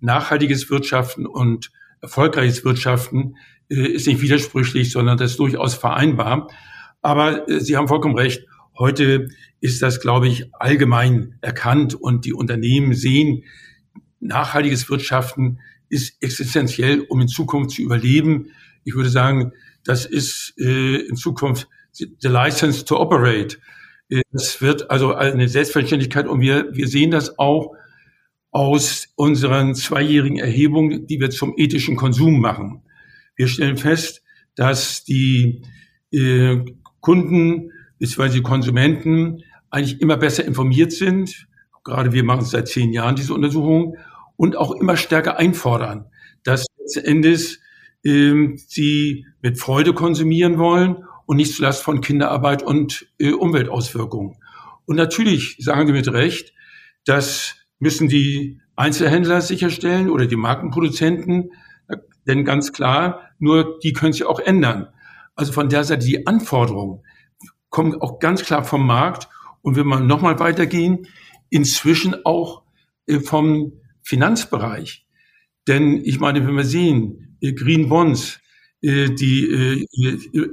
nachhaltiges 0.00 0.68
Wirtschaften 0.68 1.24
und 1.24 1.70
erfolgreiches 2.00 2.64
Wirtschaften 2.64 3.36
ist 3.68 4.08
nicht 4.08 4.20
widersprüchlich, 4.20 4.90
sondern 4.90 5.18
das 5.18 5.30
ist 5.32 5.38
durchaus 5.38 5.74
vereinbar. 5.74 6.48
Aber 7.06 7.48
äh, 7.48 7.60
Sie 7.60 7.76
haben 7.76 7.86
vollkommen 7.86 8.18
recht. 8.18 8.46
Heute 8.76 9.28
ist 9.60 9.80
das, 9.80 10.00
glaube 10.00 10.26
ich, 10.26 10.52
allgemein 10.54 11.38
erkannt 11.40 11.94
und 11.94 12.24
die 12.24 12.34
Unternehmen 12.34 12.94
sehen, 12.94 13.44
nachhaltiges 14.18 14.90
Wirtschaften 14.90 15.60
ist 15.88 16.20
existenziell, 16.20 17.02
um 17.02 17.20
in 17.20 17.28
Zukunft 17.28 17.76
zu 17.76 17.82
überleben. 17.82 18.50
Ich 18.82 18.96
würde 18.96 19.08
sagen, 19.08 19.52
das 19.84 20.04
ist 20.04 20.54
äh, 20.58 20.96
in 20.96 21.14
Zukunft 21.14 21.68
the 21.92 22.28
license 22.28 22.84
to 22.84 23.00
operate. 23.00 23.58
Äh, 24.08 24.22
das 24.32 24.60
wird 24.60 24.90
also 24.90 25.14
eine 25.14 25.48
Selbstverständlichkeit 25.48 26.26
und 26.26 26.40
wir, 26.40 26.74
wir 26.74 26.88
sehen 26.88 27.12
das 27.12 27.38
auch 27.38 27.76
aus 28.50 29.06
unseren 29.14 29.76
zweijährigen 29.76 30.38
Erhebungen, 30.38 31.06
die 31.06 31.20
wir 31.20 31.30
zum 31.30 31.54
ethischen 31.56 31.94
Konsum 31.94 32.40
machen. 32.40 32.82
Wir 33.36 33.46
stellen 33.46 33.76
fest, 33.76 34.24
dass 34.56 35.04
die 35.04 35.62
äh, 36.10 36.64
Kunden 37.06 37.70
bzw. 38.00 38.40
Konsumenten 38.40 39.44
eigentlich 39.70 40.00
immer 40.00 40.16
besser 40.16 40.44
informiert 40.44 40.90
sind. 40.90 41.46
Gerade 41.84 42.12
wir 42.12 42.24
machen 42.24 42.44
seit 42.44 42.66
zehn 42.66 42.92
Jahren 42.92 43.14
diese 43.14 43.32
Untersuchung 43.32 43.96
und 44.34 44.56
auch 44.56 44.72
immer 44.72 44.96
stärker 44.96 45.38
einfordern, 45.38 46.06
dass 46.42 46.66
letzten 46.80 47.04
Endes 47.04 47.60
ähm, 48.04 48.56
sie 48.56 49.24
mit 49.40 49.60
Freude 49.60 49.92
konsumieren 49.92 50.58
wollen 50.58 51.04
und 51.26 51.36
nicht 51.36 51.54
zuletzt 51.54 51.84
von 51.84 52.00
Kinderarbeit 52.00 52.64
und 52.64 53.06
äh, 53.18 53.30
Umweltauswirkungen. 53.30 54.38
Und 54.84 54.96
natürlich 54.96 55.58
sagen 55.60 55.86
Sie 55.86 55.92
mit 55.92 56.12
Recht, 56.12 56.54
das 57.04 57.54
müssen 57.78 58.08
die 58.08 58.60
Einzelhändler 58.74 59.42
sicherstellen 59.42 60.10
oder 60.10 60.26
die 60.26 60.34
Markenproduzenten, 60.34 61.52
denn 62.26 62.44
ganz 62.44 62.72
klar, 62.72 63.30
nur 63.38 63.78
die 63.78 63.92
können 63.92 64.12
sich 64.12 64.24
auch 64.24 64.40
ändern. 64.40 64.88
Also 65.36 65.52
von 65.52 65.68
der 65.68 65.84
Seite 65.84 66.04
die 66.04 66.26
Anforderungen 66.26 67.02
kommen 67.70 67.94
auch 68.00 68.18
ganz 68.18 68.42
klar 68.42 68.64
vom 68.64 68.86
Markt. 68.86 69.28
Und 69.62 69.76
wenn 69.76 69.86
wir 69.86 70.00
nochmal 70.00 70.38
weitergehen, 70.40 71.06
inzwischen 71.50 72.24
auch 72.24 72.62
äh, 73.06 73.20
vom 73.20 73.72
Finanzbereich. 74.02 75.06
Denn 75.68 76.02
ich 76.04 76.20
meine, 76.20 76.46
wenn 76.46 76.56
wir 76.56 76.64
sehen, 76.64 77.36
äh, 77.40 77.52
Green 77.52 77.88
Bonds, 77.88 78.40
äh, 78.82 79.10
die 79.10 79.86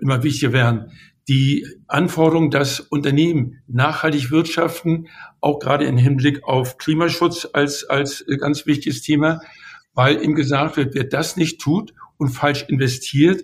immer 0.02 0.24
wichtiger 0.24 0.54
werden, 0.54 0.92
die 1.28 1.66
Anforderung, 1.88 2.52
dass 2.52 2.80
Unternehmen 2.80 3.62
nachhaltig 3.68 4.32
wirtschaften, 4.32 5.08
auch 5.40 5.60
gerade 5.60 5.86
im 5.86 5.98
Hinblick 5.98 6.44
auf 6.44 6.78
Klimaschutz 6.78 7.48
als, 7.54 7.86
als 7.86 8.26
ganz 8.40 8.66
wichtiges 8.66 9.02
Thema, 9.02 9.40
weil 9.94 10.22
ihm 10.22 10.36
gesagt 10.36 10.76
wird, 10.76 10.96
wer 10.96 11.06
das 11.06 11.38
nicht 11.38 11.62
tut 11.62 11.94
und 12.18 12.30
falsch 12.30 12.66
investiert, 12.68 13.44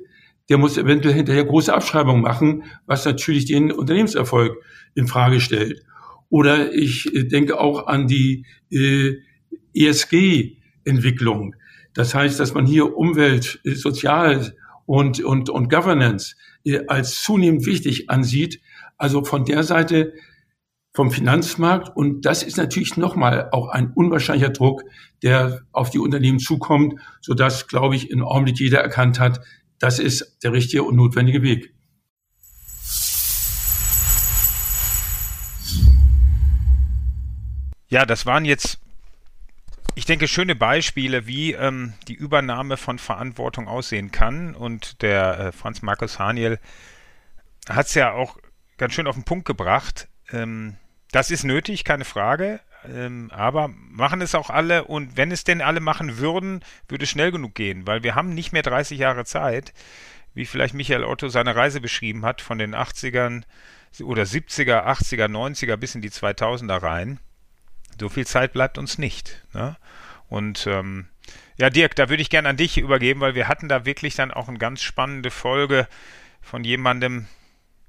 der 0.50 0.58
muss 0.58 0.78
eventuell 0.78 1.14
hinterher 1.14 1.46
große 1.46 1.74
Abschreibungen 1.74 2.22
machen, 2.22 2.64
was 2.86 3.06
natürlich 3.06 3.46
den 3.46 3.72
Unternehmenserfolg 3.72 4.58
in 4.96 5.08
Frage 5.08 5.40
stellt. 5.40 5.84
Oder 6.30 6.74
ich 6.74 7.14
äh, 7.16 7.24
denke 7.24 7.60
auch 7.60 7.88
an 7.88 8.08
die 8.08 8.46
äh, 8.72 9.18
ESG-Entwicklung. 9.74 11.56
Das 11.94 12.14
heißt, 12.14 12.40
dass 12.40 12.54
man 12.54 12.66
hier 12.66 12.98
Umwelt, 12.98 13.60
äh, 13.64 13.72
Sozial 13.72 14.56
und, 14.86 15.24
und, 15.24 15.50
und 15.50 15.70
Governance 15.70 16.36
äh, 16.66 16.82
als 16.88 17.22
zunehmend 17.22 17.66
wichtig 17.66 18.10
ansieht. 18.10 18.62
Also 18.98 19.24
von 19.24 19.46
der 19.46 19.64
Seite 19.64 20.14
vom 20.94 21.12
Finanzmarkt. 21.12 21.96
Und 21.96 22.26
das 22.26 22.44
ist 22.44 22.58
natürlich 22.58 22.98
nochmal 22.98 23.50
auch 23.52 23.70
ein 23.70 23.92
unwahrscheinlicher 23.94 24.50
Druck, 24.50 24.84
der 25.22 25.62
auf 25.72 25.90
die 25.90 26.00
Unternehmen 26.00 26.40
zukommt, 26.40 26.96
sodass, 27.22 27.68
glaube 27.68 27.96
ich, 27.96 28.10
im 28.10 28.24
Augenblick 28.24 28.60
jeder 28.60 28.80
erkannt 28.80 29.20
hat, 29.20 29.40
das 29.80 30.00
ist 30.00 30.44
der 30.44 30.54
richtige 30.54 30.84
und 30.84 30.96
notwendige 30.96 31.42
Weg. 31.42 31.74
Ja, 37.88 38.06
das 38.06 38.28
waren 38.28 38.46
jetzt, 38.46 38.80
ich 39.96 40.06
denke, 40.06 40.28
schöne 40.28 40.56
Beispiele, 40.56 41.26
wie 41.26 41.54
ähm, 41.54 41.94
die 42.08 42.14
Übernahme 42.14 42.78
von 42.78 43.00
Verantwortung 43.00 43.68
aussehen 43.68 44.12
kann. 44.12 44.54
Und 44.54 45.02
der 45.02 45.40
äh, 45.40 45.52
Franz 45.52 45.82
Markus 45.82 46.20
Haniel 46.20 46.60
hat 47.68 47.88
es 47.88 47.96
ja 47.96 48.12
auch 48.12 48.38
ganz 48.78 48.94
schön 48.94 49.08
auf 49.08 49.16
den 49.16 49.24
Punkt 49.24 49.46
gebracht. 49.46 50.08
Ähm, 50.32 50.78
das 51.12 51.32
ist 51.32 51.44
nötig, 51.44 51.84
keine 51.84 52.06
Frage. 52.06 52.60
Ähm, 52.88 53.30
aber 53.34 53.68
machen 53.68 54.22
es 54.22 54.36
auch 54.36 54.50
alle 54.50 54.86
und 54.86 55.18
wenn 55.18 55.32
es 55.32 55.44
denn 55.44 55.62
alle 55.62 55.82
machen 55.82 56.18
würden, 56.18 56.64
würde 56.88 57.04
es 57.04 57.10
schnell 57.10 57.32
genug 57.32 57.56
gehen, 57.56 57.86
weil 57.86 58.04
wir 58.04 58.16
haben 58.16 58.34
nicht 58.34 58.54
mehr 58.54 58.62
30 58.62 58.98
Jahre 58.98 59.26
Zeit, 59.26 59.74
wie 60.34 60.46
vielleicht 60.46 60.74
Michael 60.74 61.04
Otto 61.04 61.28
seine 61.28 61.56
Reise 61.56 61.82
beschrieben 61.82 62.24
hat, 62.26 62.42
von 62.42 62.58
den 62.58 62.76
80ern 62.76 63.44
oder 64.02 64.24
70er, 64.24 64.86
80er, 64.86 65.26
90er 65.26 65.76
bis 65.76 65.96
in 65.96 66.02
die 66.02 66.12
2000er 66.12 66.82
rein. 66.82 67.20
So 68.00 68.08
viel 68.08 68.26
Zeit 68.26 68.54
bleibt 68.54 68.78
uns 68.78 68.98
nicht. 68.98 69.44
Ne? 69.54 69.76
Und 70.30 70.68
ähm, 70.68 71.08
Ja, 71.58 71.70
Dirk, 71.70 71.96
da 71.96 72.08
würde 72.10 72.22
ich 72.22 72.30
gerne 72.30 72.48
an 72.48 72.58
dich 72.58 72.78
übergeben, 72.78 73.20
weil 73.20 73.36
wir 73.36 73.48
hatten 73.50 73.68
da 73.68 73.86
wirklich 73.86 74.16
dann 74.16 74.32
auch 74.32 74.48
eine 74.48 74.60
ganz 74.60 74.82
spannende 74.82 75.32
Folge 75.32 75.88
von 76.42 76.64
jemandem, 76.64 77.28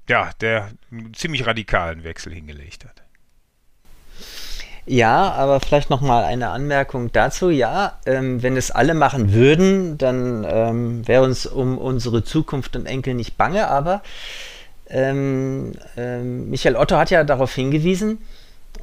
ja, 0.09 0.31
der 0.41 0.71
einen 0.91 1.13
ziemlich 1.13 1.45
radikalen 1.45 2.03
Wechsel 2.03 2.33
hingelegt 2.33 2.83
hat. 2.83 3.03
Ja, 4.91 5.31
aber 5.31 5.61
vielleicht 5.61 5.89
noch 5.89 6.01
mal 6.01 6.25
eine 6.25 6.49
Anmerkung 6.49 7.13
dazu. 7.13 7.49
Ja, 7.49 7.97
ähm, 8.05 8.43
wenn 8.43 8.57
es 8.57 8.71
alle 8.71 8.93
machen 8.93 9.31
würden, 9.31 9.97
dann 9.97 10.45
ähm, 10.45 11.07
wäre 11.07 11.23
uns 11.23 11.45
um 11.45 11.77
unsere 11.77 12.25
Zukunft 12.25 12.75
und 12.75 12.85
Enkel 12.87 13.13
nicht 13.13 13.37
bange. 13.37 13.69
Aber 13.69 14.01
ähm, 14.89 15.71
ähm 15.95 16.49
Michael 16.49 16.75
Otto 16.75 16.97
hat 16.97 17.09
ja 17.09 17.23
darauf 17.23 17.55
hingewiesen, 17.55 18.17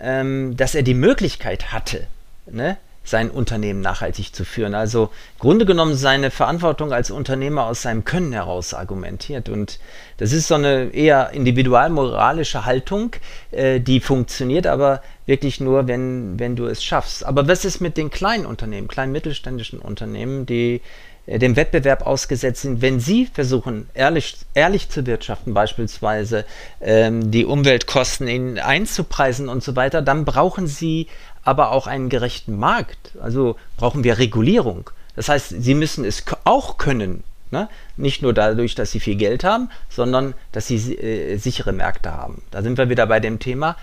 ähm, 0.01 0.57
dass 0.57 0.75
er 0.75 0.83
die 0.83 0.95
Möglichkeit 0.95 1.75
hatte, 1.75 2.07
ne, 2.47 2.79
sein 3.09 3.31
Unternehmen 3.31 3.81
nachhaltig 3.81 4.35
zu 4.35 4.45
führen. 4.45 4.75
Also 4.75 5.11
Grunde 5.39 5.67
genommen 5.67 5.95
seine 5.95 6.31
Verantwortung 6.31 6.93
als 6.93 7.11
Unternehmer 7.11 7.67
aus 7.67 7.83
seinem 7.83 8.05
Können 8.05 8.33
heraus 8.33 8.75
argumentiert. 8.75 9.49
Und 9.49 9.79
das 10.19 10.33
ist 10.33 10.49
so 10.49 10.55
eine 10.55 10.91
eher 10.91 11.31
individualmoralische 11.31 12.65
Haltung, 12.65 13.17
äh, 13.51 13.81
die 13.81 14.01
funktioniert 14.01 14.67
aber 14.67 15.03
wirklich 15.27 15.61
nur, 15.61 15.87
wenn, 15.87 16.39
wenn 16.39 16.57
du 16.57 16.67
es 16.67 16.83
schaffst. 16.83 17.25
Aber 17.25 17.49
was 17.49 17.65
ist 17.65 17.81
mit 17.81 17.97
den 17.97 18.11
kleinen 18.11 18.47
Unternehmen, 18.47 18.89
kleinen 18.89 19.13
mittelständischen 19.13 19.79
Unternehmen, 19.79 20.47
die 20.47 20.81
äh, 21.29 21.39
dem 21.39 21.57
Wettbewerb 21.57 22.07
ausgesetzt 22.07 22.63
sind, 22.63 22.81
wenn 22.81 23.01
sie 23.01 23.27
versuchen, 23.27 23.89
ehrlich, 23.95 24.37
ehrlich 24.55 24.89
zu 24.89 25.07
wirtschaften, 25.07 25.53
beispielsweise 25.53 26.45
ähm, 26.81 27.31
die 27.31 27.45
Umweltkosten 27.45 28.27
in, 28.27 28.59
einzupreisen 28.59 29.49
und 29.49 29.63
so 29.63 29.77
weiter, 29.77 30.01
dann 30.01 30.25
brauchen 30.25 30.67
sie 30.67 31.09
aber 31.49 31.73
auch 31.73 31.87
einen 31.87 32.11
gerechten 32.11 32.59
Markt. 32.59 33.13
Also 33.23 33.57
brauchen 33.79 34.05
wir 34.05 34.19
Regulierung. 34.19 34.91
Das 35.17 35.31
heißt, 35.31 35.55
sie 35.59 35.75
müssen 35.75 36.05
es 36.05 36.25
auch 36.45 36.77
können. 36.77 37.25
Ne? 37.51 37.71
Nicht 37.97 38.21
nur 38.21 38.35
dadurch, 38.35 38.75
dass 38.75 38.91
sie 38.91 39.01
viel 39.01 39.17
Geld 39.17 39.45
haben, 39.45 39.71
sondern 39.89 40.35
dass 40.53 40.67
sie 40.67 40.77
äh, 40.95 41.39
sichere 41.39 41.73
Märkte 41.73 42.13
haben. 42.13 42.43
Da 42.51 42.63
sind 42.63 42.77
wir 42.77 42.91
wieder 42.91 43.07
bei 43.07 43.19
dem 43.19 43.39
Thema. 43.39 43.77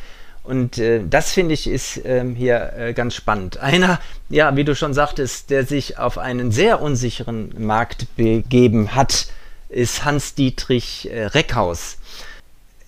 Und 0.43 0.78
äh, 0.78 1.01
das 1.09 1.32
finde 1.32 1.55
ich 1.55 1.66
ist 1.66 1.99
ähm, 2.05 2.36
hier 2.36 2.74
äh, 2.78 2.93
ganz 2.93 3.16
spannend. 3.16 3.57
Einer, 3.61 3.99
ja, 4.30 4.55
wie 4.55 4.63
du 4.63 4.76
schon 4.76 4.93
sagtest, 4.93 5.49
der 5.49 5.66
sich 5.66 5.97
auf 5.97 6.20
einen 6.20 6.51
sehr 6.51 6.84
unsicheren 6.84 7.49
Markt 7.57 8.16
begeben 8.16 8.93
hat, 8.93 9.26
ist 9.70 10.05
Hans-Dietrich 10.05 11.09
äh, 11.11 11.26
Reckhaus. 11.26 11.97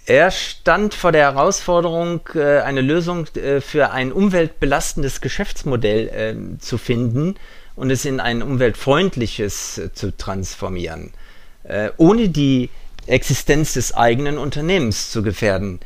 Er 0.08 0.32
stand 0.32 0.94
vor 0.94 1.12
der 1.12 1.34
Herausforderung, 1.34 2.22
äh, 2.34 2.60
eine 2.60 2.80
Lösung 2.80 3.28
äh, 3.36 3.60
für 3.60 3.92
ein 3.92 4.14
umweltbelastendes 4.14 5.20
Geschäftsmodell 5.20 6.10
ähm, 6.14 6.60
zu 6.62 6.78
finden 6.78 7.36
und 7.76 7.92
es 7.92 8.06
in 8.06 8.22
ein 8.22 8.42
umweltfreundliches 8.42 9.78
äh, 9.78 9.94
zu 9.94 10.16
transformieren, 10.18 11.12
ohne 11.98 12.30
die 12.30 12.70
Existenz 13.08 13.74
des 13.74 13.94
eigenen 13.94 14.38
Unternehmens 14.38 15.12
zu 15.12 15.22
gefährden. 15.22 15.82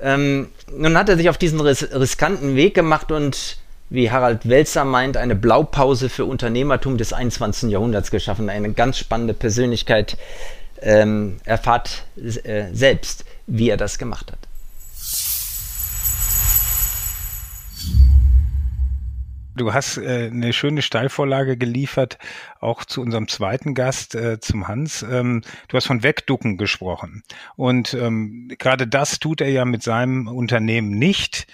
Ähm, 0.00 0.48
nun 0.76 0.98
hat 0.98 1.08
er 1.08 1.16
sich 1.16 1.28
auf 1.28 1.38
diesen 1.38 1.60
ris 1.60 1.88
riskanten 1.92 2.56
Weg 2.56 2.74
gemacht 2.74 3.12
und, 3.12 3.58
wie 3.90 4.10
Harald 4.10 4.48
Welzer 4.48 4.84
meint, 4.84 5.16
eine 5.16 5.36
Blaupause 5.36 6.08
für 6.08 6.24
Unternehmertum 6.24 6.98
des 6.98 7.12
21. 7.12 7.70
Jahrhunderts 7.70 8.10
geschaffen. 8.10 8.50
Eine 8.50 8.72
ganz 8.72 8.98
spannende 8.98 9.34
Persönlichkeit. 9.34 10.16
Ähm, 10.82 11.36
erfahrt 11.44 12.04
selbst 12.72 13.24
wie 13.46 13.68
er 13.70 13.76
das 13.76 13.98
gemacht 13.98 14.32
hat. 14.32 14.38
Du 19.56 19.72
hast 19.72 19.98
äh, 19.98 20.30
eine 20.32 20.52
schöne 20.52 20.82
Steilvorlage 20.82 21.56
geliefert, 21.56 22.18
auch 22.60 22.84
zu 22.84 23.00
unserem 23.00 23.28
zweiten 23.28 23.74
Gast, 23.74 24.16
äh, 24.16 24.40
zum 24.40 24.66
Hans. 24.66 25.04
Ähm, 25.08 25.42
du 25.68 25.76
hast 25.76 25.86
von 25.86 26.02
Wegducken 26.02 26.56
gesprochen. 26.56 27.22
Und 27.54 27.94
ähm, 27.94 28.50
gerade 28.58 28.88
das 28.88 29.20
tut 29.20 29.40
er 29.40 29.50
ja 29.50 29.64
mit 29.64 29.84
seinem 29.84 30.26
Unternehmen 30.26 30.90
nicht. 30.90 31.46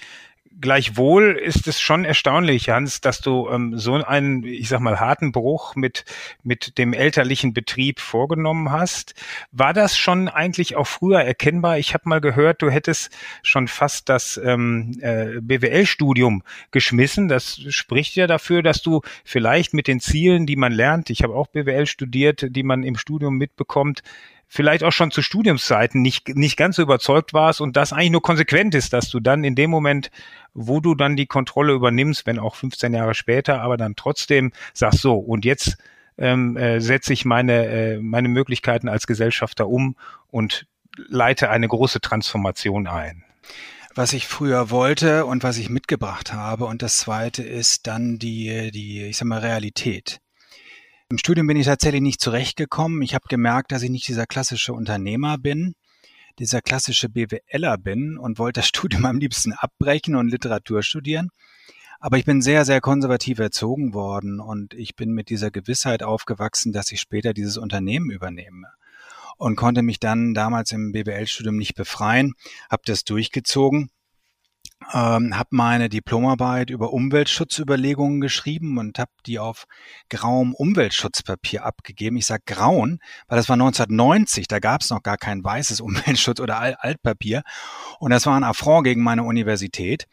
Gleichwohl 0.58 1.38
ist 1.42 1.68
es 1.68 1.80
schon 1.80 2.04
erstaunlich, 2.04 2.70
Hans, 2.70 3.00
dass 3.00 3.20
du 3.20 3.48
ähm, 3.48 3.78
so 3.78 3.94
einen, 3.94 4.42
ich 4.42 4.68
sag 4.68 4.80
mal, 4.80 4.98
harten 4.98 5.30
Bruch 5.30 5.76
mit, 5.76 6.04
mit 6.42 6.76
dem 6.76 6.92
elterlichen 6.92 7.54
Betrieb 7.54 8.00
vorgenommen 8.00 8.72
hast. 8.72 9.14
War 9.52 9.72
das 9.72 9.96
schon 9.96 10.28
eigentlich 10.28 10.74
auch 10.74 10.88
früher 10.88 11.20
erkennbar? 11.20 11.78
Ich 11.78 11.94
habe 11.94 12.08
mal 12.08 12.20
gehört, 12.20 12.62
du 12.62 12.70
hättest 12.70 13.10
schon 13.44 13.68
fast 13.68 14.08
das 14.08 14.40
ähm, 14.42 14.98
äh, 15.00 15.40
BWL-Studium 15.40 16.42
geschmissen. 16.72 17.28
Das 17.28 17.60
spricht 17.68 18.16
ja 18.16 18.26
dafür, 18.26 18.62
dass 18.62 18.82
du 18.82 19.02
vielleicht 19.24 19.72
mit 19.72 19.86
den 19.86 20.00
Zielen, 20.00 20.46
die 20.46 20.56
man 20.56 20.72
lernt, 20.72 21.10
ich 21.10 21.22
habe 21.22 21.34
auch 21.34 21.46
BWL 21.46 21.86
studiert, 21.86 22.44
die 22.50 22.64
man 22.64 22.82
im 22.82 22.96
Studium 22.96 23.36
mitbekommt, 23.36 24.02
vielleicht 24.52 24.82
auch 24.82 24.90
schon 24.90 25.12
zu 25.12 25.22
Studiumszeiten 25.22 26.02
nicht, 26.02 26.28
nicht 26.36 26.56
ganz 26.56 26.74
so 26.76 26.82
überzeugt 26.82 27.32
warst 27.32 27.60
und 27.60 27.76
das 27.76 27.92
eigentlich 27.92 28.10
nur 28.10 28.20
konsequent 28.20 28.74
ist, 28.74 28.92
dass 28.92 29.08
du 29.08 29.20
dann 29.20 29.44
in 29.44 29.54
dem 29.54 29.70
Moment, 29.70 30.10
wo 30.54 30.80
du 30.80 30.96
dann 30.96 31.14
die 31.14 31.26
Kontrolle 31.26 31.72
übernimmst, 31.72 32.26
wenn 32.26 32.40
auch 32.40 32.56
15 32.56 32.92
Jahre 32.92 33.14
später, 33.14 33.62
aber 33.62 33.76
dann 33.76 33.94
trotzdem 33.94 34.52
sagst 34.74 35.02
so, 35.02 35.14
und 35.14 35.44
jetzt 35.44 35.78
ähm, 36.18 36.56
äh, 36.56 36.80
setze 36.80 37.12
ich 37.12 37.24
meine, 37.24 37.66
äh, 37.66 37.98
meine 38.00 38.28
Möglichkeiten 38.28 38.88
als 38.88 39.06
Gesellschafter 39.06 39.68
um 39.68 39.94
und 40.26 40.66
leite 40.96 41.48
eine 41.48 41.68
große 41.68 42.00
Transformation 42.00 42.88
ein 42.88 43.24
was 43.96 44.12
ich 44.12 44.28
früher 44.28 44.70
wollte 44.70 45.26
und 45.26 45.42
was 45.42 45.58
ich 45.58 45.68
mitgebracht 45.68 46.32
habe. 46.32 46.64
Und 46.66 46.80
das 46.80 46.98
zweite 46.98 47.42
ist 47.42 47.88
dann 47.88 48.20
die, 48.20 48.70
die, 48.70 49.02
ich 49.02 49.16
sag 49.16 49.26
mal, 49.26 49.40
Realität. 49.40 50.20
Im 51.10 51.18
Studium 51.18 51.48
bin 51.48 51.56
ich 51.56 51.66
tatsächlich 51.66 52.02
nicht 52.02 52.20
zurechtgekommen. 52.20 53.02
Ich 53.02 53.16
habe 53.16 53.24
gemerkt, 53.28 53.72
dass 53.72 53.82
ich 53.82 53.90
nicht 53.90 54.06
dieser 54.06 54.26
klassische 54.26 54.72
Unternehmer 54.72 55.38
bin, 55.38 55.74
dieser 56.38 56.62
klassische 56.62 57.08
BWLer 57.08 57.78
bin 57.78 58.16
und 58.16 58.38
wollte 58.38 58.60
das 58.60 58.68
Studium 58.68 59.04
am 59.04 59.18
liebsten 59.18 59.52
abbrechen 59.52 60.14
und 60.14 60.28
Literatur 60.28 60.84
studieren. 60.84 61.30
Aber 61.98 62.16
ich 62.16 62.24
bin 62.24 62.42
sehr, 62.42 62.64
sehr 62.64 62.80
konservativ 62.80 63.40
erzogen 63.40 63.92
worden 63.92 64.38
und 64.38 64.72
ich 64.72 64.94
bin 64.94 65.10
mit 65.10 65.30
dieser 65.30 65.50
Gewissheit 65.50 66.04
aufgewachsen, 66.04 66.72
dass 66.72 66.92
ich 66.92 67.00
später 67.00 67.34
dieses 67.34 67.56
Unternehmen 67.56 68.10
übernehme 68.10 68.68
und 69.36 69.56
konnte 69.56 69.82
mich 69.82 69.98
dann 69.98 70.32
damals 70.32 70.70
im 70.70 70.92
BWL-Studium 70.92 71.56
nicht 71.56 71.74
befreien, 71.74 72.34
habe 72.70 72.82
das 72.86 73.02
durchgezogen 73.02 73.90
ähm, 74.92 75.36
habe 75.36 75.48
meine 75.50 75.88
Diplomarbeit 75.88 76.70
über 76.70 76.92
Umweltschutzüberlegungen 76.92 78.20
geschrieben 78.20 78.78
und 78.78 78.98
habe 78.98 79.10
die 79.26 79.38
auf 79.38 79.66
grauem 80.08 80.54
Umweltschutzpapier 80.54 81.64
abgegeben. 81.64 82.16
Ich 82.16 82.26
sage 82.26 82.42
grauen, 82.46 82.98
weil 83.28 83.36
das 83.36 83.48
war 83.48 83.54
1990, 83.54 84.48
da 84.48 84.58
gab 84.58 84.82
es 84.82 84.90
noch 84.90 85.02
gar 85.02 85.16
kein 85.16 85.44
weißes 85.44 85.80
Umweltschutz 85.80 86.40
oder 86.40 86.58
Altpapier. 86.58 87.42
Und 87.98 88.10
das 88.10 88.26
war 88.26 88.36
ein 88.36 88.44
Affront 88.44 88.84
gegen 88.84 89.02
meine 89.02 89.24
Universität. 89.24 90.06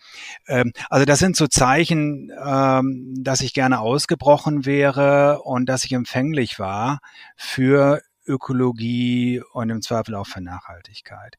Ähm, 0.47 0.71
also 0.89 1.05
das 1.05 1.19
sind 1.19 1.35
so 1.35 1.47
Zeichen, 1.47 2.31
ähm, 2.45 3.13
dass 3.19 3.41
ich 3.41 3.53
gerne 3.53 3.79
ausgebrochen 3.79 4.65
wäre 4.65 5.41
und 5.43 5.67
dass 5.67 5.85
ich 5.85 5.93
empfänglich 5.93 6.59
war 6.59 6.99
für 7.35 8.01
Ökologie 8.27 9.41
und 9.53 9.69
im 9.69 9.81
Zweifel 9.81 10.15
auch 10.15 10.27
für 10.27 10.41
Nachhaltigkeit. 10.41 11.35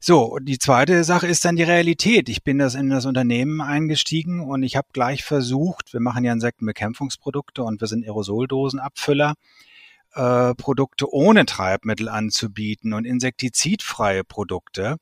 So, 0.00 0.38
die 0.40 0.58
zweite 0.58 1.04
Sache 1.04 1.26
ist 1.26 1.44
dann 1.44 1.56
die 1.56 1.62
Realität. 1.62 2.28
Ich 2.28 2.42
bin 2.42 2.58
das 2.58 2.74
in 2.74 2.90
das 2.90 3.06
Unternehmen 3.06 3.60
eingestiegen 3.60 4.40
und 4.40 4.62
ich 4.62 4.76
habe 4.76 4.88
gleich 4.92 5.24
versucht, 5.24 5.92
wir 5.92 6.00
machen 6.00 6.24
ja 6.24 6.32
Insektenbekämpfungsprodukte 6.32 7.62
und 7.62 7.80
wir 7.80 7.88
sind 7.88 8.04
Aerosoldosenabfüller, 8.04 9.34
äh, 10.14 10.54
Produkte 10.54 11.12
ohne 11.12 11.46
Treibmittel 11.46 12.08
anzubieten 12.08 12.92
und 12.92 13.04
insektizidfreie 13.04 14.24
Produkte. 14.24 14.96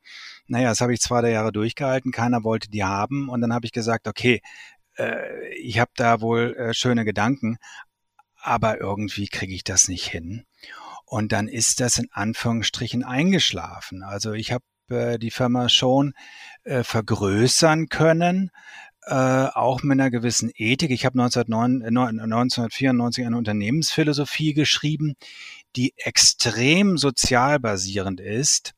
Naja, 0.46 0.70
das 0.70 0.80
habe 0.80 0.94
ich 0.94 1.00
zwei, 1.00 1.20
drei 1.20 1.30
Jahre 1.30 1.52
durchgehalten, 1.52 2.12
keiner 2.12 2.44
wollte 2.44 2.70
die 2.70 2.84
haben 2.84 3.28
und 3.28 3.40
dann 3.40 3.52
habe 3.52 3.66
ich 3.66 3.72
gesagt, 3.72 4.08
okay, 4.08 4.40
äh, 4.96 5.54
ich 5.56 5.78
habe 5.78 5.90
da 5.96 6.20
wohl 6.20 6.54
äh, 6.56 6.74
schöne 6.74 7.04
Gedanken, 7.04 7.58
aber 8.40 8.80
irgendwie 8.80 9.28
kriege 9.28 9.54
ich 9.54 9.64
das 9.64 9.88
nicht 9.88 10.06
hin. 10.06 10.44
Und 11.12 11.32
dann 11.32 11.46
ist 11.46 11.80
das 11.80 11.98
in 11.98 12.08
Anführungsstrichen 12.10 13.04
eingeschlafen. 13.04 14.02
Also 14.02 14.32
ich 14.32 14.50
habe 14.50 14.64
äh, 14.88 15.18
die 15.18 15.30
Firma 15.30 15.68
schon 15.68 16.14
äh, 16.64 16.84
vergrößern 16.84 17.90
können, 17.90 18.50
äh, 19.02 19.14
auch 19.14 19.82
mit 19.82 20.00
einer 20.00 20.10
gewissen 20.10 20.50
Ethik. 20.54 20.90
Ich 20.90 21.04
habe 21.04 21.20
1994 21.20 23.26
eine 23.26 23.36
Unternehmensphilosophie 23.36 24.54
geschrieben, 24.54 25.12
die 25.76 25.92
extrem 25.98 26.96
sozial 26.96 27.60
basierend 27.60 28.18
ist. 28.18 28.72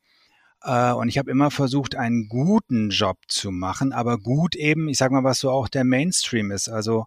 Äh, 0.60 0.90
und 0.90 1.08
ich 1.08 1.18
habe 1.18 1.30
immer 1.30 1.52
versucht, 1.52 1.94
einen 1.94 2.26
guten 2.26 2.90
Job 2.90 3.18
zu 3.28 3.52
machen, 3.52 3.92
aber 3.92 4.18
gut 4.18 4.56
eben, 4.56 4.88
ich 4.88 4.98
sage 4.98 5.14
mal, 5.14 5.22
was 5.22 5.38
so 5.38 5.52
auch 5.52 5.68
der 5.68 5.84
Mainstream 5.84 6.50
ist. 6.50 6.68
Also 6.68 7.06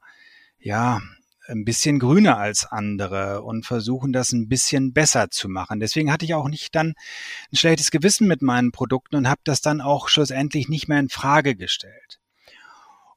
ja, 0.58 1.02
ein 1.48 1.66
bisschen 1.66 2.00
grüner 2.00 2.38
als 2.38 2.66
andere 2.66 3.42
und 3.42 3.66
versuchen 3.66 4.14
das 4.14 4.32
ein 4.32 4.48
bisschen 4.48 4.94
besser 4.94 5.30
zu 5.30 5.50
machen. 5.50 5.80
Deswegen 5.80 6.12
hatte 6.12 6.26
ich 6.26 6.34
auch 6.34 6.50
nicht 6.50 6.76
dann 6.76 6.94
ein 7.52 7.56
schlechtes 7.56 7.92
Gewissen 7.92 8.28
mit 8.28 8.42
meinen 8.42 8.72
Produkten 8.72 9.16
und 9.16 9.30
habe 9.30 9.42
das 9.44 9.62
dann 9.62 9.82
auch 9.82 10.10
schlussendlich 10.10 10.70
nicht 10.70 10.88
mehr 10.88 11.00
in 11.00 11.10
Frage 11.10 11.56
gestellt. 11.56 12.20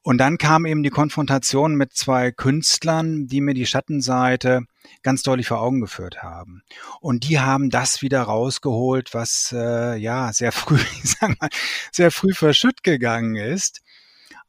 Und 0.02 0.16
dann 0.18 0.38
kam 0.38 0.64
eben 0.64 0.82
die 0.82 0.90
Konfrontation 0.90 1.74
mit 1.74 1.92
zwei 1.92 2.32
Künstlern, 2.32 3.26
die 3.26 3.42
mir 3.42 3.52
die 3.52 3.66
Schattenseite 3.66 4.62
ganz 5.02 5.22
deutlich 5.22 5.48
vor 5.48 5.60
Augen 5.60 5.82
geführt 5.82 6.22
haben. 6.22 6.62
Und 7.00 7.28
die 7.28 7.38
haben 7.38 7.68
das 7.68 8.00
wieder 8.00 8.22
rausgeholt, 8.22 9.12
was 9.12 9.54
äh, 9.54 9.96
ja 9.96 10.32
sehr 10.32 10.52
früh, 10.52 10.78
ich 11.04 11.16
sag 11.18 11.38
mal, 11.38 11.50
sehr 11.92 12.10
früh 12.10 12.32
verschütt 12.32 12.82
gegangen 12.82 13.36
ist. 13.36 13.82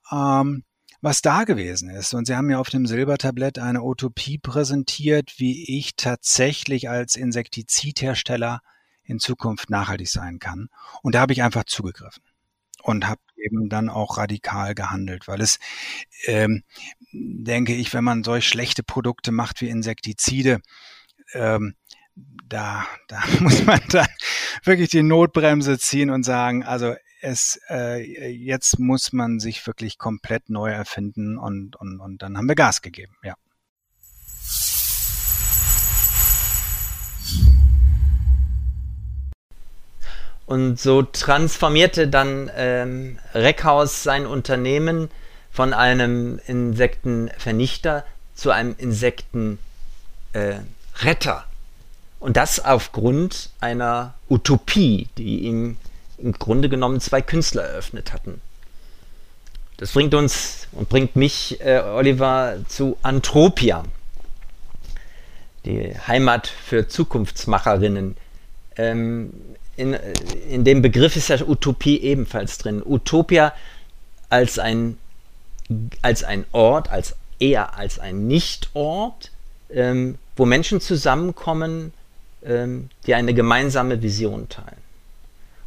Ähm, 0.09 0.63
was 1.01 1.21
da 1.21 1.43
gewesen 1.43 1.89
ist. 1.89 2.13
Und 2.13 2.25
Sie 2.25 2.35
haben 2.35 2.47
mir 2.47 2.59
auf 2.59 2.69
dem 2.69 2.85
Silbertablett 2.85 3.59
eine 3.59 3.83
Utopie 3.83 4.37
präsentiert, 4.37 5.33
wie 5.37 5.77
ich 5.77 5.95
tatsächlich 5.95 6.89
als 6.89 7.15
Insektizidhersteller 7.15 8.61
in 9.03 9.19
Zukunft 9.19 9.69
nachhaltig 9.69 10.09
sein 10.09 10.39
kann. 10.39 10.69
Und 11.01 11.15
da 11.15 11.21
habe 11.21 11.33
ich 11.33 11.43
einfach 11.43 11.65
zugegriffen 11.65 12.23
und 12.83 13.07
habe 13.07 13.21
eben 13.35 13.69
dann 13.69 13.89
auch 13.89 14.17
radikal 14.17 14.75
gehandelt, 14.75 15.27
weil 15.27 15.41
es, 15.41 15.59
ähm, 16.25 16.63
denke 17.11 17.73
ich, 17.73 17.93
wenn 17.93 18.03
man 18.03 18.23
solch 18.23 18.47
schlechte 18.47 18.83
Produkte 18.83 19.31
macht 19.31 19.61
wie 19.61 19.69
Insektizide, 19.69 20.61
ähm, 21.33 21.75
da, 22.47 22.85
da 23.07 23.23
muss 23.39 23.65
man 23.65 23.81
dann 23.89 24.07
wirklich 24.63 24.89
die 24.89 25.03
Notbremse 25.03 25.79
ziehen 25.79 26.09
und 26.09 26.23
sagen, 26.23 26.63
also 26.63 26.95
es, 27.21 27.59
äh, 27.69 28.29
jetzt 28.29 28.79
muss 28.79 29.13
man 29.13 29.39
sich 29.39 29.65
wirklich 29.67 29.97
komplett 29.97 30.49
neu 30.49 30.71
erfinden 30.71 31.37
und, 31.37 31.75
und, 31.75 31.99
und 31.99 32.21
dann 32.21 32.37
haben 32.37 32.47
wir 32.47 32.55
Gas 32.55 32.81
gegeben, 32.81 33.15
ja. 33.23 33.35
Und 40.45 40.79
so 40.81 41.01
transformierte 41.03 42.09
dann 42.09 42.51
ähm, 42.53 43.19
Reckhaus 43.33 44.03
sein 44.03 44.25
Unternehmen 44.25 45.09
von 45.49 45.73
einem 45.73 46.41
Insektenvernichter 46.45 48.03
zu 48.35 48.51
einem 48.51 48.75
Insektenretter. 48.77 49.59
Äh, 50.33 51.51
und 52.19 52.37
das 52.37 52.63
aufgrund 52.63 53.49
einer 53.61 54.13
Utopie, 54.29 55.07
die 55.17 55.39
ihm 55.45 55.77
im 56.21 56.33
Grunde 56.33 56.69
genommen 56.69 56.99
zwei 56.99 57.21
Künstler 57.21 57.63
eröffnet 57.63 58.13
hatten. 58.13 58.41
Das 59.77 59.93
bringt 59.93 60.13
uns 60.13 60.67
und 60.73 60.89
bringt 60.89 61.15
mich, 61.15 61.59
äh, 61.61 61.79
Oliver, 61.79 62.57
zu 62.67 62.97
Antropia, 63.01 63.83
die 65.65 65.97
Heimat 66.07 66.47
für 66.47 66.87
Zukunftsmacherinnen. 66.87 68.15
Ähm, 68.77 69.33
in, 69.75 69.93
in 70.49 70.63
dem 70.63 70.81
Begriff 70.81 71.15
ist 71.15 71.29
ja 71.29 71.41
Utopie 71.41 71.99
ebenfalls 71.99 72.57
drin. 72.59 72.83
Utopia 72.85 73.53
als 74.29 74.59
ein, 74.59 74.97
als 76.01 76.23
ein 76.23 76.45
Ort, 76.51 76.89
als 76.89 77.15
eher 77.39 77.75
als 77.75 77.97
ein 77.97 78.27
Nichtort, 78.27 79.31
ähm, 79.71 80.19
wo 80.35 80.45
Menschen 80.45 80.79
zusammenkommen, 80.79 81.93
ähm, 82.43 82.89
die 83.07 83.15
eine 83.15 83.33
gemeinsame 83.33 84.01
Vision 84.01 84.47
teilen. 84.47 84.90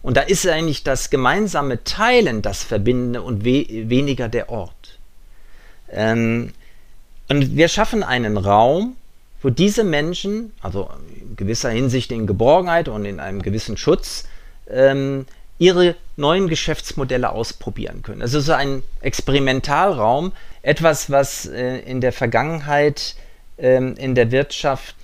Und 0.04 0.18
da 0.18 0.20
ist 0.20 0.46
eigentlich 0.46 0.84
das 0.84 1.08
gemeinsame 1.08 1.82
Teilen 1.82 2.42
das 2.42 2.62
Verbindende 2.62 3.22
und 3.22 3.42
we 3.42 3.64
weniger 3.88 4.28
der 4.28 4.50
Ort. 4.50 4.98
Ähm, 5.90 6.52
und 7.30 7.56
wir 7.56 7.68
schaffen 7.68 8.02
einen 8.02 8.36
Raum, 8.36 8.96
wo 9.40 9.48
diese 9.48 9.82
Menschen, 9.82 10.52
also 10.60 10.90
in 11.18 11.36
gewisser 11.36 11.70
Hinsicht 11.70 12.12
in 12.12 12.26
Geborgenheit 12.26 12.88
und 12.88 13.06
in 13.06 13.18
einem 13.18 13.40
gewissen 13.40 13.78
Schutz, 13.78 14.28
ähm, 14.68 15.24
ihre 15.58 15.96
neuen 16.16 16.48
Geschäftsmodelle 16.48 17.30
ausprobieren 17.30 18.02
können. 18.02 18.20
Also 18.20 18.40
so 18.40 18.52
ein 18.52 18.82
Experimentalraum, 19.00 20.32
etwas, 20.60 21.10
was 21.10 21.46
äh, 21.46 21.78
in 21.78 22.02
der 22.02 22.12
Vergangenheit 22.12 23.16
ähm, 23.56 23.94
in 23.96 24.14
der 24.14 24.30
Wirtschaft 24.32 24.96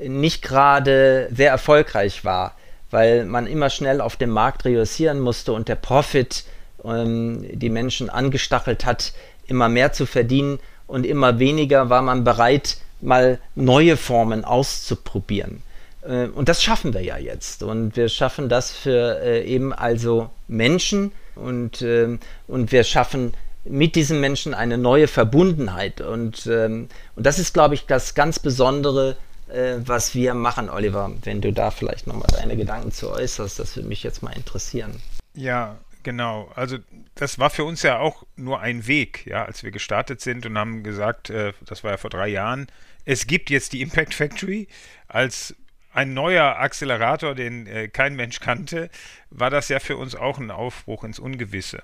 nicht 0.00 0.42
gerade 0.42 1.28
sehr 1.34 1.50
erfolgreich 1.50 2.24
war, 2.24 2.54
weil 2.94 3.24
man 3.24 3.48
immer 3.48 3.70
schnell 3.70 4.00
auf 4.00 4.14
dem 4.16 4.30
Markt 4.30 4.64
reüssieren 4.64 5.18
musste 5.18 5.52
und 5.52 5.66
der 5.66 5.74
Profit 5.74 6.44
ähm, 6.84 7.44
die 7.50 7.68
Menschen 7.68 8.08
angestachelt 8.08 8.86
hat, 8.86 9.12
immer 9.48 9.68
mehr 9.68 9.92
zu 9.92 10.06
verdienen 10.06 10.60
und 10.86 11.04
immer 11.04 11.40
weniger 11.40 11.90
war 11.90 12.02
man 12.02 12.22
bereit, 12.22 12.76
mal 13.00 13.40
neue 13.56 13.96
Formen 13.96 14.44
auszuprobieren. 14.44 15.60
Äh, 16.02 16.26
und 16.28 16.48
das 16.48 16.62
schaffen 16.62 16.94
wir 16.94 17.00
ja 17.00 17.18
jetzt. 17.18 17.64
Und 17.64 17.96
wir 17.96 18.08
schaffen 18.08 18.48
das 18.48 18.70
für 18.70 19.20
äh, 19.20 19.44
eben 19.44 19.72
also 19.72 20.30
Menschen 20.46 21.10
und, 21.34 21.82
ähm, 21.82 22.20
und 22.46 22.70
wir 22.70 22.84
schaffen 22.84 23.34
mit 23.64 23.96
diesen 23.96 24.20
Menschen 24.20 24.54
eine 24.54 24.78
neue 24.78 25.08
Verbundenheit. 25.08 26.00
Und, 26.00 26.46
ähm, 26.46 26.88
und 27.16 27.26
das 27.26 27.40
ist, 27.40 27.54
glaube 27.54 27.74
ich, 27.74 27.86
das 27.86 28.14
ganz 28.14 28.38
Besondere, 28.38 29.16
äh, 29.54 29.76
was 29.86 30.14
wir 30.14 30.34
machen, 30.34 30.68
Oliver. 30.68 31.10
Wenn 31.22 31.40
du 31.40 31.52
da 31.52 31.70
vielleicht 31.70 32.06
nochmal 32.06 32.28
deine 32.32 32.56
Gedanken 32.56 32.92
zu 32.92 33.10
äußerst, 33.10 33.58
das 33.58 33.76
würde 33.76 33.88
mich 33.88 34.02
jetzt 34.02 34.22
mal 34.22 34.32
interessieren. 34.32 35.00
Ja, 35.34 35.76
Genau, 36.04 36.52
also 36.54 36.76
das 37.14 37.38
war 37.38 37.48
für 37.48 37.64
uns 37.64 37.82
ja 37.82 37.98
auch 37.98 38.24
nur 38.36 38.60
ein 38.60 38.86
Weg, 38.86 39.24
ja, 39.26 39.46
als 39.46 39.62
wir 39.62 39.70
gestartet 39.70 40.20
sind 40.20 40.44
und 40.44 40.56
haben 40.58 40.82
gesagt, 40.82 41.30
äh, 41.30 41.54
das 41.64 41.82
war 41.82 41.92
ja 41.92 41.96
vor 41.96 42.10
drei 42.10 42.28
Jahren, 42.28 42.66
es 43.06 43.26
gibt 43.26 43.48
jetzt 43.48 43.72
die 43.72 43.80
Impact 43.80 44.12
Factory 44.12 44.68
als 45.08 45.56
ein 45.94 46.12
neuer 46.12 46.58
Accelerator, 46.58 47.34
den 47.34 47.66
äh, 47.66 47.88
kein 47.88 48.16
Mensch 48.16 48.40
kannte, 48.40 48.90
war 49.30 49.48
das 49.48 49.70
ja 49.70 49.80
für 49.80 49.96
uns 49.96 50.14
auch 50.14 50.38
ein 50.38 50.50
Aufbruch 50.50 51.04
ins 51.04 51.18
Ungewisse. 51.18 51.82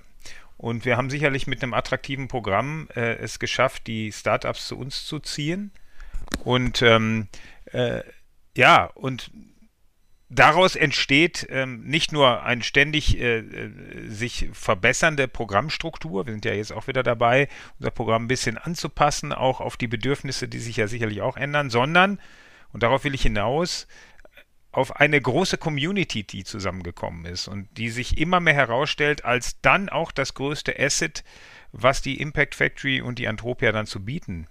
Und 0.57 0.85
wir 0.85 0.97
haben 0.97 1.09
sicherlich 1.09 1.47
mit 1.47 1.63
einem 1.63 1.73
attraktiven 1.73 2.27
Programm 2.27 2.89
äh, 2.95 3.15
es 3.15 3.39
geschafft, 3.39 3.87
die 3.87 4.11
Startups 4.11 4.67
zu 4.67 4.77
uns 4.77 5.05
zu 5.05 5.19
ziehen. 5.19 5.71
Und 6.43 6.83
ähm, 6.83 7.27
äh, 7.71 8.03
ja, 8.55 8.85
und 8.85 9.31
daraus 10.29 10.75
entsteht 10.75 11.45
ähm, 11.49 11.83
nicht 11.83 12.11
nur 12.11 12.43
eine 12.43 12.63
ständig 12.63 13.19
äh, 13.19 13.39
äh, 13.39 14.07
sich 14.07 14.49
verbessernde 14.53 15.27
Programmstruktur, 15.27 16.25
wir 16.25 16.33
sind 16.33 16.45
ja 16.45 16.53
jetzt 16.53 16.71
auch 16.71 16.87
wieder 16.87 17.03
dabei, 17.03 17.47
unser 17.79 17.91
Programm 17.91 18.25
ein 18.25 18.29
bisschen 18.29 18.57
anzupassen, 18.57 19.33
auch 19.33 19.59
auf 19.59 19.77
die 19.77 19.87
Bedürfnisse, 19.87 20.47
die 20.47 20.59
sich 20.59 20.77
ja 20.77 20.87
sicherlich 20.87 21.21
auch 21.21 21.37
ändern, 21.37 21.69
sondern, 21.69 22.19
und 22.71 22.83
darauf 22.83 23.03
will 23.03 23.13
ich 23.13 23.23
hinaus, 23.23 23.87
auf 24.71 24.95
eine 24.95 25.19
große 25.19 25.57
Community, 25.57 26.23
die 26.23 26.45
zusammengekommen 26.45 27.25
ist 27.25 27.49
und 27.49 27.67
die 27.77 27.89
sich 27.89 28.17
immer 28.17 28.39
mehr 28.39 28.53
herausstellt 28.53 29.25
als 29.25 29.59
dann 29.61 29.89
auch 29.89 30.13
das 30.13 30.33
größte 30.33 30.79
Asset, 30.79 31.25
was 31.73 32.01
die 32.01 32.21
Impact 32.21 32.55
Factory 32.55 33.01
und 33.01 33.19
die 33.19 33.27
Antropia 33.27 33.73
dann 33.73 33.85
zu 33.85 34.03
bieten 34.03 34.47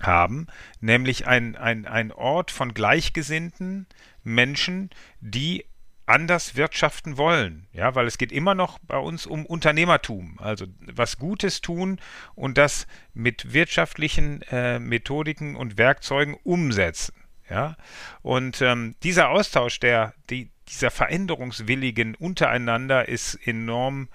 haben, 0.00 0.46
nämlich 0.80 1.26
ein, 1.26 1.56
ein, 1.56 1.86
ein 1.86 2.12
Ort 2.12 2.50
von 2.50 2.74
Gleichgesinnten, 2.74 3.86
Menschen, 4.22 4.90
die 5.20 5.64
anders 6.06 6.54
wirtschaften 6.54 7.18
wollen. 7.18 7.66
Ja, 7.72 7.94
weil 7.94 8.06
es 8.06 8.18
geht 8.18 8.32
immer 8.32 8.54
noch 8.54 8.78
bei 8.78 8.96
uns 8.96 9.26
um 9.26 9.44
Unternehmertum, 9.44 10.38
also 10.40 10.66
was 10.80 11.18
Gutes 11.18 11.60
tun 11.60 12.00
und 12.34 12.56
das 12.58 12.86
mit 13.12 13.52
wirtschaftlichen 13.52 14.42
äh, 14.50 14.78
Methodiken 14.78 15.56
und 15.56 15.78
Werkzeugen 15.78 16.34
umsetzen. 16.44 17.14
Ja, 17.50 17.76
und 18.22 18.60
ähm, 18.60 18.96
dieser 19.02 19.28
Austausch 19.28 19.78
der, 19.78 20.14
die, 20.30 20.50
dieser 20.68 20.90
Veränderungswilligen 20.90 22.16
untereinander 22.16 23.08
ist 23.08 23.34
enorm 23.46 24.08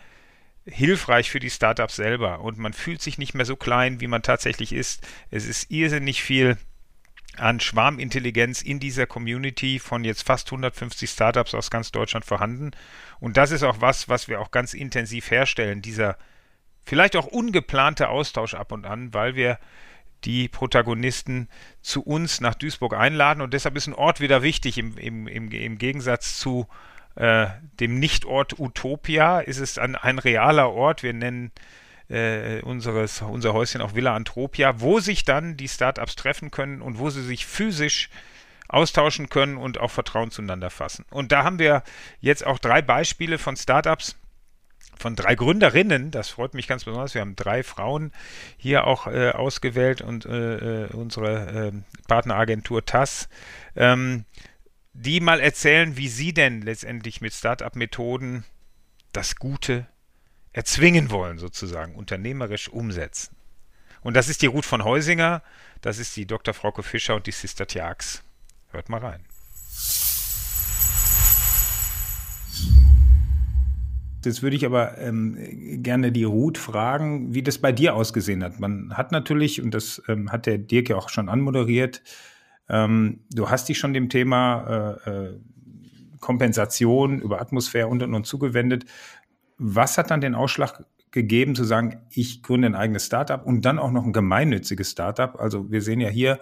hilfreich 0.72 1.30
für 1.30 1.40
die 1.40 1.50
Startups 1.50 1.96
selber 1.96 2.42
und 2.42 2.58
man 2.58 2.74
fühlt 2.74 3.02
sich 3.02 3.18
nicht 3.18 3.34
mehr 3.34 3.46
so 3.46 3.56
klein, 3.56 4.02
wie 4.02 4.08
man 4.08 4.24
tatsächlich 4.24 4.74
ist. 4.74 5.06
Es 5.30 5.46
ist 5.46 5.70
irrsinnig 5.70 6.24
viel 6.24 6.58
an 7.38 7.60
Schwarmintelligenz 7.60 8.62
in 8.62 8.80
dieser 8.80 9.06
Community 9.06 9.80
von 9.80 10.04
jetzt 10.04 10.26
fast 10.26 10.48
150 10.48 11.10
Startups 11.10 11.54
aus 11.54 11.70
ganz 11.70 11.92
Deutschland 11.92 12.26
vorhanden. 12.26 12.72
Und 13.20 13.38
das 13.38 13.52
ist 13.52 13.64
auch 13.64 13.80
was, 13.80 14.10
was 14.10 14.28
wir 14.28 14.42
auch 14.42 14.52
ganz 14.52 14.74
intensiv 14.74 15.32
herstellen, 15.32 15.82
dieser 15.82 16.18
vielleicht 16.84 17.16
auch 17.16 17.28
ungeplante 17.28 18.10
Austausch 18.10 18.54
ab 18.54 18.72
und 18.72 18.86
an, 18.86 19.14
weil 19.14 19.36
wir 19.36 19.60
die 20.24 20.48
Protagonisten 20.48 21.48
zu 21.82 22.02
uns 22.04 22.42
nach 22.42 22.56
Duisburg 22.56 22.94
einladen. 22.94 23.42
Und 23.42 23.54
deshalb 23.54 23.76
ist 23.76 23.88
ein 23.88 23.94
Ort 23.94 24.20
wieder 24.20 24.44
wichtig. 24.44 24.78
Im, 24.78 24.98
im, 24.98 25.28
im, 25.28 25.52
im 25.52 25.78
Gegensatz 25.78 26.38
zu 26.38 26.68
äh, 27.16 27.48
dem 27.80 28.00
Nichtort 28.00 28.60
Utopia 28.60 29.40
ist 29.40 29.60
es 29.60 29.78
ein, 29.78 29.96
ein 29.96 30.20
realer 30.20 30.72
Ort. 30.72 31.04
Wir 31.04 31.14
nennen 31.14 31.52
äh, 32.10 32.62
unseres, 32.62 33.22
unser 33.22 33.54
Häuschen 33.54 33.82
auch 33.82 33.96
Villa 33.96 34.16
Antropia, 34.16 34.82
wo 34.82 35.00
sich 35.00 35.24
dann 35.24 35.58
die 35.58 35.68
Startups 35.68 36.16
treffen 36.16 36.52
können 36.52 36.82
und 36.82 37.00
wo 37.00 37.10
sie 37.10 37.24
sich 37.24 37.46
physisch 37.46 38.10
austauschen 38.68 39.30
können 39.30 39.58
und 39.58 39.80
auch 39.80 39.92
Vertrauen 39.92 40.32
zueinander 40.32 40.70
fassen. 40.70 41.06
Und 41.10 41.32
da 41.32 41.44
haben 41.44 41.60
wir 41.60 41.84
jetzt 42.20 42.46
auch 42.46 42.60
drei 42.60 42.82
Beispiele 42.82 43.38
von 43.38 43.58
Startups, 43.58 44.18
von 44.98 45.16
drei 45.16 45.36
Gründerinnen, 45.36 46.12
das 46.12 46.30
freut 46.30 46.54
mich 46.54 46.68
ganz 46.68 46.86
besonders. 46.86 47.14
Wir 47.14 47.22
haben 47.22 47.36
drei 47.36 47.64
Frauen 47.64 48.12
hier 48.58 48.86
auch 48.86 49.08
äh, 49.08 49.32
ausgewählt 49.32 50.02
und 50.02 50.26
äh, 50.26 50.86
äh 50.86 50.88
unsere 50.94 51.70
äh, 51.70 51.72
Partneragentur 52.08 52.86
TAS, 52.86 53.28
ähm, 53.76 54.26
die 54.94 55.20
mal 55.20 55.40
erzählen, 55.40 55.98
wie 55.98 56.10
sie 56.10 56.34
denn 56.34 56.62
letztendlich 56.62 57.22
mit 57.22 57.34
Startup-Methoden 57.34 58.44
das 59.14 59.36
Gute 59.36 59.88
erzwingen 60.54 61.12
wollen, 61.12 61.38
sozusagen, 61.38 61.96
unternehmerisch 61.96 62.70
umsetzen. 62.70 63.36
Und 64.02 64.16
das 64.16 64.30
ist 64.30 64.42
die 64.42 64.48
Ruth 64.48 64.66
von 64.66 64.84
Heusinger, 64.84 65.44
das 65.82 66.00
ist 66.00 66.16
die 66.18 66.26
Dr. 66.26 66.54
Frauke 66.54 66.84
Fischer 66.84 67.16
und 67.16 67.28
die 67.28 67.32
Sister 67.32 67.68
Tjax. 67.68 68.24
Hört 68.72 68.90
mal 68.90 69.00
rein. 69.00 69.26
Jetzt 74.24 74.44
würde 74.44 74.56
ich 74.56 74.66
aber 74.66 75.00
ähm, 75.00 75.36
gerne 75.82 76.12
die 76.12 76.26
Ruth 76.26 76.60
fragen, 76.60 77.34
wie 77.34 77.42
das 77.42 77.58
bei 77.58 77.72
dir 77.72 77.96
ausgesehen 77.96 78.44
hat. 78.44 78.60
Man 78.60 78.96
hat 78.96 79.12
natürlich, 79.12 79.62
und 79.62 79.74
das 79.74 80.02
ähm, 80.08 80.32
hat 80.32 80.46
der 80.46 80.60
Dirk 80.60 80.90
ja 80.90 80.96
auch 80.96 81.10
schon 81.10 81.28
anmoderiert, 81.28 82.04
ähm, 82.72 83.20
du 83.30 83.50
hast 83.50 83.68
dich 83.68 83.78
schon 83.78 83.94
dem 83.94 84.08
Thema 84.10 84.98
äh, 85.06 85.10
äh, 85.10 85.40
Kompensation 86.22 87.20
über 87.20 87.42
Atmosphäre 87.42 87.88
und 87.88 88.02
und 88.02 88.14
und 88.14 88.26
zugewendet. 88.26 88.86
Was 89.58 89.98
hat 89.98 90.10
dann 90.10 90.22
den 90.22 90.36
Ausschlag 90.36 90.86
gegeben 91.12 91.54
zu 91.54 91.66
sagen, 91.66 92.00
ich 92.10 92.42
gründe 92.42 92.68
ein 92.68 92.76
eigenes 92.76 93.06
Startup 93.06 93.46
und 93.46 93.66
dann 93.66 93.78
auch 93.78 93.92
noch 93.92 94.06
ein 94.06 94.14
gemeinnütziges 94.14 94.92
Startup? 94.92 95.38
Also 95.40 95.70
wir 95.70 95.82
sehen 95.82 96.00
ja 96.00 96.10
hier, 96.10 96.40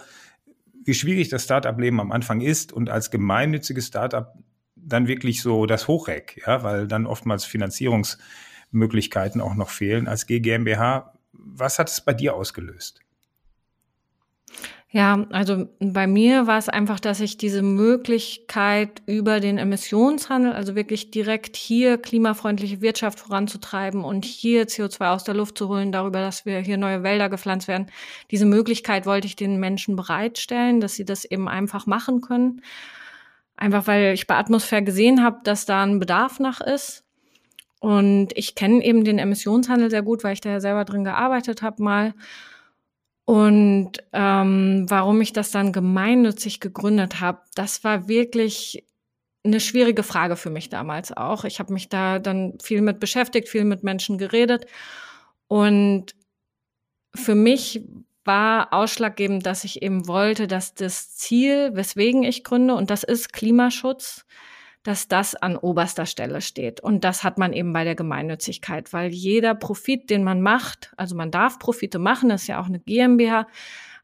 wie 0.86 0.94
schwierig 0.94 1.30
das 1.30 1.44
Startup-Leben 1.44 2.00
am 2.00 2.12
Anfang 2.12 2.42
ist 2.42 2.72
und 2.72 2.90
als 2.90 3.10
gemeinnütziges 3.10 3.88
Startup 3.88 4.34
dann 4.76 5.08
wirklich 5.08 5.42
so 5.42 5.66
das 5.66 5.88
Hochreck, 5.88 6.44
ja, 6.46 6.62
weil 6.64 6.88
dann 6.88 7.08
oftmals 7.08 7.46
Finanzierungsmöglichkeiten 7.46 9.42
auch 9.42 9.56
noch 9.56 9.70
fehlen 9.70 10.08
als 10.08 10.28
GmbH. 10.28 11.14
Was 11.34 11.80
hat 11.80 11.90
es 11.90 12.02
bei 12.02 12.14
dir 12.14 12.36
ausgelöst? 12.36 13.02
Ja, 14.92 15.28
also 15.30 15.68
bei 15.80 16.08
mir 16.08 16.48
war 16.48 16.58
es 16.58 16.68
einfach, 16.68 17.00
dass 17.00 17.20
ich 17.20 17.38
diese 17.38 17.62
Möglichkeit 17.62 19.04
über 19.06 19.40
den 19.40 19.60
Emissionshandel, 19.60 20.52
also 20.52 20.74
wirklich 20.74 21.12
direkt 21.12 21.56
hier 21.58 22.00
klimafreundliche 22.00 22.82
Wirtschaft 22.82 23.20
voranzutreiben 23.20 24.04
und 24.04 24.26
hier 24.26 24.68
CO2 24.68 25.14
aus 25.14 25.24
der 25.24 25.36
Luft 25.36 25.60
zu 25.60 25.68
holen, 25.68 25.92
darüber, 25.92 26.22
dass 26.22 26.48
wir 26.48 26.58
hier 26.62 26.78
neue 26.78 27.04
Wälder 27.04 27.30
gepflanzt 27.30 27.68
werden, 27.68 27.86
diese 28.32 28.48
Möglichkeit 28.48 29.06
wollte 29.06 29.28
ich 29.28 29.36
den 29.36 29.60
Menschen 29.60 29.96
bereitstellen, 29.96 30.82
dass 30.82 30.96
sie 30.96 31.06
das 31.06 31.24
eben 31.24 31.48
einfach 31.48 31.86
machen 31.86 32.22
können. 32.22 32.64
Einfach 33.58 33.86
weil 33.86 34.14
ich 34.16 34.26
bei 34.26 34.38
Atmosphäre 34.38 34.84
gesehen 34.84 35.24
habe, 35.24 35.42
dass 35.44 35.68
da 35.68 35.84
ein 35.84 36.00
Bedarf 36.00 36.40
nach 36.40 36.62
ist. 36.62 37.04
Und 37.80 38.30
ich 38.34 38.56
kenne 38.56 38.84
eben 38.84 39.04
den 39.04 39.20
Emissionshandel 39.20 39.92
sehr 39.92 40.02
gut, 40.02 40.24
weil 40.24 40.34
ich 40.34 40.42
da 40.42 40.50
ja 40.50 40.60
selber 40.60 40.84
drin 40.84 41.04
gearbeitet 41.04 41.62
habe 41.62 41.84
mal. 41.84 42.16
Und 43.30 43.92
ähm, 44.12 44.88
warum 44.90 45.22
ich 45.22 45.34
das 45.34 45.52
dann 45.52 45.72
gemeinnützig 45.72 46.60
gegründet 46.60 47.20
habe, 47.20 47.44
das 47.54 47.84
war 47.84 48.08
wirklich 48.08 48.88
eine 49.44 49.60
schwierige 49.60 50.02
Frage 50.02 50.36
für 50.36 50.50
mich 50.50 50.70
damals 50.70 51.16
auch. 51.16 51.44
Ich 51.44 51.60
habe 51.60 51.72
mich 51.72 51.90
da 51.90 52.18
dann 52.18 52.58
viel 52.60 52.82
mit 52.82 53.00
beschäftigt, 53.00 53.48
viel 53.48 53.66
mit 53.66 53.84
Menschen 53.84 54.18
geredet. 54.18 54.66
Und 55.48 56.16
für 57.14 57.36
mich 57.36 57.84
war 58.26 58.74
ausschlaggebend, 58.74 59.46
dass 59.46 59.64
ich 59.64 59.84
eben 59.84 60.08
wollte, 60.08 60.48
dass 60.48 60.74
das 60.74 61.16
Ziel, 61.16 61.70
weswegen 61.76 62.24
ich 62.24 62.44
gründe, 62.44 62.74
und 62.74 62.90
das 62.90 63.04
ist 63.04 63.32
Klimaschutz, 63.32 64.26
dass 64.84 65.08
das 65.08 65.36
an 65.36 65.58
oberster 65.58 66.06
Stelle 66.06 66.42
steht. 66.42 66.80
Und 66.82 67.04
das 67.04 67.24
hat 67.24 67.38
man 67.38 67.54
eben 67.54 67.74
bei 67.74 67.84
der 67.84 67.96
Gemeinnützigkeit, 67.96 68.94
weil 68.94 69.10
jeder 69.12 69.56
Profit, 69.56 70.10
den 70.10 70.24
man 70.24 70.42
macht, 70.42 70.94
also 70.96 71.16
man 71.16 71.32
darf 71.32 71.60
Profite 71.60 72.00
machen, 72.00 72.30
das 72.30 72.44
ist 72.44 72.48
ja 72.48 72.62
auch 72.62 72.68
eine 72.68 72.80
GmbH, 72.80 73.48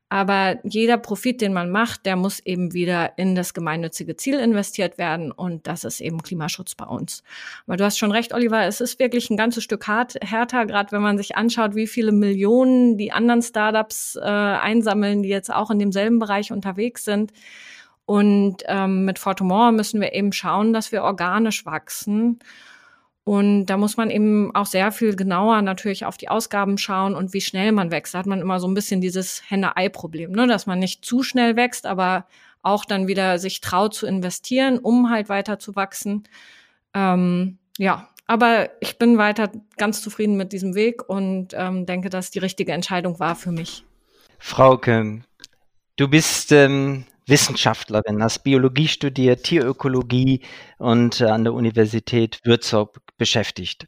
aber 0.08 0.60
jeder 0.64 0.98
Profit, 0.98 1.42
den 1.42 1.52
man 1.52 1.72
macht, 1.72 2.06
der 2.06 2.16
muss 2.16 2.40
eben 2.40 2.74
wieder 2.74 3.18
in 3.18 3.34
das 3.34 3.56
gemeinnützige 3.56 4.16
Ziel 4.16 4.40
investiert 4.40 5.00
werden. 5.00 5.32
Und 5.32 5.66
das 5.66 5.84
ist 5.84 6.00
eben 6.00 6.22
Klimaschutz 6.22 6.76
bei 6.76 6.86
uns. 6.86 7.24
Aber 7.66 7.76
du 7.76 7.84
hast 7.84 7.98
schon 7.98 8.12
recht, 8.12 8.34
Oliver, 8.34 8.66
es 8.66 8.82
ist 8.82 9.00
wirklich 9.00 9.32
ein 9.32 9.38
ganzes 9.38 9.64
Stück 9.64 9.88
hart, 9.88 10.16
härter, 10.22 10.68
gerade 10.68 10.92
wenn 10.92 11.02
man 11.02 11.18
sich 11.18 11.36
anschaut, 11.36 11.74
wie 11.74 11.88
viele 11.88 12.12
Millionen 12.12 12.98
die 12.98 13.12
anderen 13.12 13.42
Startups 13.42 14.16
äh, 14.16 14.22
einsammeln, 14.22 15.24
die 15.24 15.30
jetzt 15.30 15.52
auch 15.52 15.72
in 15.72 15.80
demselben 15.80 16.20
Bereich 16.20 16.52
unterwegs 16.52 17.04
sind. 17.04 17.34
Und 18.06 18.58
ähm, 18.68 19.06
mit 19.06 19.20
Fortumor 19.20 19.72
müssen 19.72 20.00
wir 20.00 20.14
eben 20.14 20.32
schauen, 20.32 20.74
dass 20.74 20.92
wir 20.92 21.04
organisch 21.04 21.66
wachsen. 21.66 22.40
Und 23.24 23.66
da 23.66 23.78
muss 23.78 23.98
man 23.98 24.12
eben 24.12 24.54
auch 24.54 24.68
sehr 24.68 24.92
viel 24.92 25.16
genauer 25.16 25.64
natürlich 25.64 26.06
auf 26.06 26.16
die 26.16 26.30
Ausgaben 26.30 26.78
schauen 26.78 27.16
und 27.16 27.34
wie 27.34 27.42
schnell 27.42 27.72
man 27.72 27.90
wächst. 27.90 28.14
Da 28.14 28.20
hat 28.20 28.28
man 28.28 28.40
immer 28.40 28.60
so 28.60 28.68
ein 28.68 28.76
bisschen 28.76 29.02
dieses 29.02 29.42
Henne-Ei-Problem, 29.50 30.32
ne? 30.32 30.46
dass 30.46 30.68
man 30.68 30.78
nicht 30.78 31.04
zu 31.04 31.24
schnell 31.24 31.56
wächst, 31.56 31.88
aber 31.88 32.28
auch 32.62 32.86
dann 32.86 33.08
wieder 33.08 33.40
sich 33.40 33.62
traut 33.62 33.96
zu 33.96 34.06
investieren, 34.06 34.78
um 34.78 35.10
halt 35.10 35.28
weiter 35.28 35.58
zu 35.58 35.76
wachsen. 35.76 36.28
Ähm, 36.94 37.58
ja, 37.80 38.10
aber 38.28 38.70
ich 38.80 39.00
bin 39.00 39.18
weiter 39.18 39.52
ganz 39.78 40.04
zufrieden 40.04 40.38
mit 40.38 40.52
diesem 40.52 40.76
Weg 40.76 41.08
und 41.10 41.50
ähm, 41.54 41.88
denke, 41.88 42.10
dass 42.10 42.30
die 42.30 42.40
richtige 42.40 42.74
Entscheidung 42.74 43.20
war 43.20 43.36
für 43.36 43.52
mich. 43.52 43.84
Frauke, 44.38 45.22
du 45.96 46.08
bist 46.08 46.52
ähm, 46.52 47.06
Wissenschaftlerin, 47.28 48.22
hast 48.22 48.44
Biologie 48.44 48.88
studiert, 48.88 49.44
Tierökologie 49.44 50.42
und 50.78 51.22
äh, 51.22 51.26
an 51.26 51.44
der 51.44 51.54
Universität 51.54 52.40
Würzburg 52.44 53.02
beschäftigt. 53.18 53.88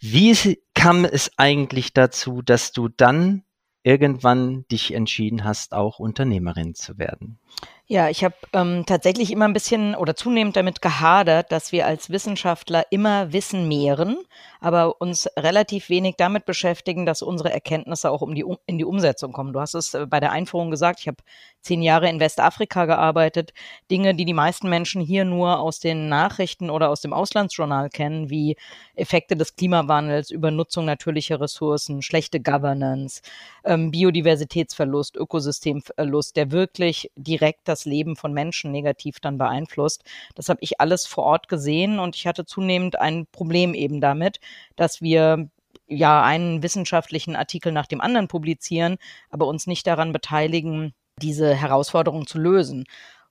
Wie 0.00 0.58
kam 0.74 1.04
es 1.04 1.30
eigentlich 1.36 1.92
dazu, 1.92 2.42
dass 2.42 2.72
du 2.72 2.88
dann 2.88 3.44
irgendwann 3.82 4.64
dich 4.70 4.94
entschieden 4.94 5.44
hast, 5.44 5.72
auch 5.72 5.98
Unternehmerin 5.98 6.74
zu 6.74 6.98
werden? 6.98 7.40
Ja, 7.88 8.08
ich 8.08 8.24
habe 8.24 8.34
ähm, 8.52 8.84
tatsächlich 8.84 9.30
immer 9.30 9.44
ein 9.44 9.52
bisschen 9.52 9.94
oder 9.94 10.16
zunehmend 10.16 10.56
damit 10.56 10.82
gehadert, 10.82 11.52
dass 11.52 11.70
wir 11.70 11.86
als 11.86 12.10
Wissenschaftler 12.10 12.84
immer 12.90 13.32
Wissen 13.32 13.68
mehren, 13.68 14.16
aber 14.60 15.00
uns 15.00 15.28
relativ 15.38 15.88
wenig 15.88 16.16
damit 16.18 16.46
beschäftigen, 16.46 17.06
dass 17.06 17.22
unsere 17.22 17.52
Erkenntnisse 17.52 18.10
auch 18.10 18.22
um 18.22 18.34
die, 18.34 18.42
um, 18.42 18.58
in 18.66 18.78
die 18.78 18.84
Umsetzung 18.84 19.32
kommen. 19.32 19.52
Du 19.52 19.60
hast 19.60 19.74
es 19.74 19.94
äh, 19.94 20.04
bei 20.04 20.18
der 20.18 20.32
Einführung 20.32 20.72
gesagt, 20.72 20.98
ich 20.98 21.06
habe 21.06 21.18
zehn 21.60 21.80
Jahre 21.80 22.08
in 22.08 22.18
Westafrika 22.18 22.86
gearbeitet. 22.86 23.52
Dinge, 23.88 24.14
die 24.16 24.24
die 24.24 24.34
meisten 24.34 24.68
Menschen 24.68 25.00
hier 25.00 25.24
nur 25.24 25.60
aus 25.60 25.78
den 25.78 26.08
Nachrichten 26.08 26.70
oder 26.70 26.90
aus 26.90 27.00
dem 27.02 27.12
Auslandsjournal 27.12 27.88
kennen, 27.90 28.30
wie 28.30 28.56
Effekte 28.96 29.36
des 29.36 29.54
Klimawandels, 29.54 30.30
Übernutzung 30.32 30.86
natürlicher 30.86 31.40
Ressourcen, 31.40 32.02
schlechte 32.02 32.40
Governance, 32.40 33.20
ähm, 33.64 33.90
Biodiversitätsverlust, 33.90 35.16
Ökosystemverlust, 35.16 36.36
der 36.36 36.50
wirklich 36.50 37.10
direkt 37.16 37.68
das 37.68 37.75
Leben 37.84 38.16
von 38.16 38.32
Menschen 38.32 38.72
negativ 38.72 39.20
dann 39.20 39.38
beeinflusst. 39.38 40.04
Das 40.34 40.48
habe 40.48 40.60
ich 40.62 40.80
alles 40.80 41.06
vor 41.06 41.24
Ort 41.24 41.48
gesehen 41.48 41.98
und 41.98 42.16
ich 42.16 42.26
hatte 42.26 42.46
zunehmend 42.46 42.98
ein 42.98 43.26
Problem 43.30 43.74
eben 43.74 44.00
damit, 44.00 44.40
dass 44.76 45.02
wir 45.02 45.48
ja 45.88 46.22
einen 46.22 46.62
wissenschaftlichen 46.62 47.36
Artikel 47.36 47.72
nach 47.72 47.86
dem 47.86 48.00
anderen 48.00 48.28
publizieren, 48.28 48.96
aber 49.30 49.46
uns 49.46 49.66
nicht 49.66 49.86
daran 49.86 50.12
beteiligen, 50.12 50.94
diese 51.20 51.54
Herausforderung 51.54 52.26
zu 52.26 52.38
lösen. 52.38 52.84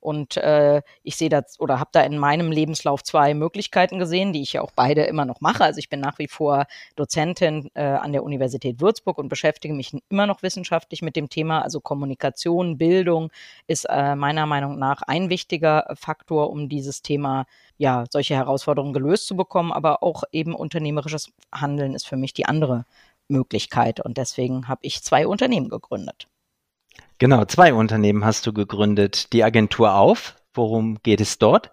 Und 0.05 0.37
äh, 0.37 0.83
ich 1.01 1.15
sehe 1.15 1.29
das 1.29 1.59
oder 1.59 1.79
habe 1.79 1.89
da 1.91 2.01
in 2.01 2.19
meinem 2.19 2.51
Lebenslauf 2.51 3.01
zwei 3.01 3.33
Möglichkeiten 3.33 3.97
gesehen, 3.97 4.33
die 4.33 4.43
ich 4.43 4.53
ja 4.53 4.61
auch 4.61 4.69
beide 4.69 5.01
immer 5.05 5.25
noch 5.25 5.41
mache. 5.41 5.63
Also 5.63 5.79
ich 5.79 5.89
bin 5.89 5.99
nach 5.99 6.19
wie 6.19 6.27
vor 6.27 6.67
Dozentin 6.95 7.71
äh, 7.73 7.81
an 7.81 8.11
der 8.11 8.23
Universität 8.23 8.81
Würzburg 8.81 9.17
und 9.17 9.29
beschäftige 9.29 9.73
mich 9.73 9.97
immer 10.09 10.27
noch 10.27 10.43
wissenschaftlich 10.43 11.01
mit 11.01 11.15
dem 11.15 11.27
Thema. 11.27 11.63
Also 11.63 11.79
Kommunikation, 11.79 12.77
Bildung 12.77 13.31
ist 13.65 13.85
äh, 13.89 14.15
meiner 14.15 14.45
Meinung 14.45 14.77
nach 14.77 15.01
ein 15.01 15.31
wichtiger 15.31 15.87
Faktor, 15.95 16.51
um 16.51 16.69
dieses 16.69 17.01
Thema, 17.01 17.47
ja, 17.79 18.03
solche 18.11 18.35
Herausforderungen 18.35 18.93
gelöst 18.93 19.25
zu 19.25 19.35
bekommen. 19.35 19.71
Aber 19.71 20.03
auch 20.03 20.23
eben 20.31 20.53
unternehmerisches 20.53 21.31
Handeln 21.51 21.95
ist 21.95 22.07
für 22.07 22.15
mich 22.15 22.35
die 22.35 22.45
andere 22.45 22.85
Möglichkeit. 23.27 24.01
Und 24.01 24.17
deswegen 24.17 24.67
habe 24.67 24.81
ich 24.83 25.01
zwei 25.01 25.25
Unternehmen 25.25 25.69
gegründet. 25.69 26.27
Genau, 27.17 27.45
zwei 27.45 27.73
Unternehmen 27.73 28.25
hast 28.25 28.45
du 28.45 28.51
gegründet. 28.51 29.31
Die 29.31 29.43
Agentur 29.43 29.95
auf. 29.95 30.35
Worum 30.53 30.97
geht 31.01 31.21
es 31.21 31.37
dort? 31.37 31.71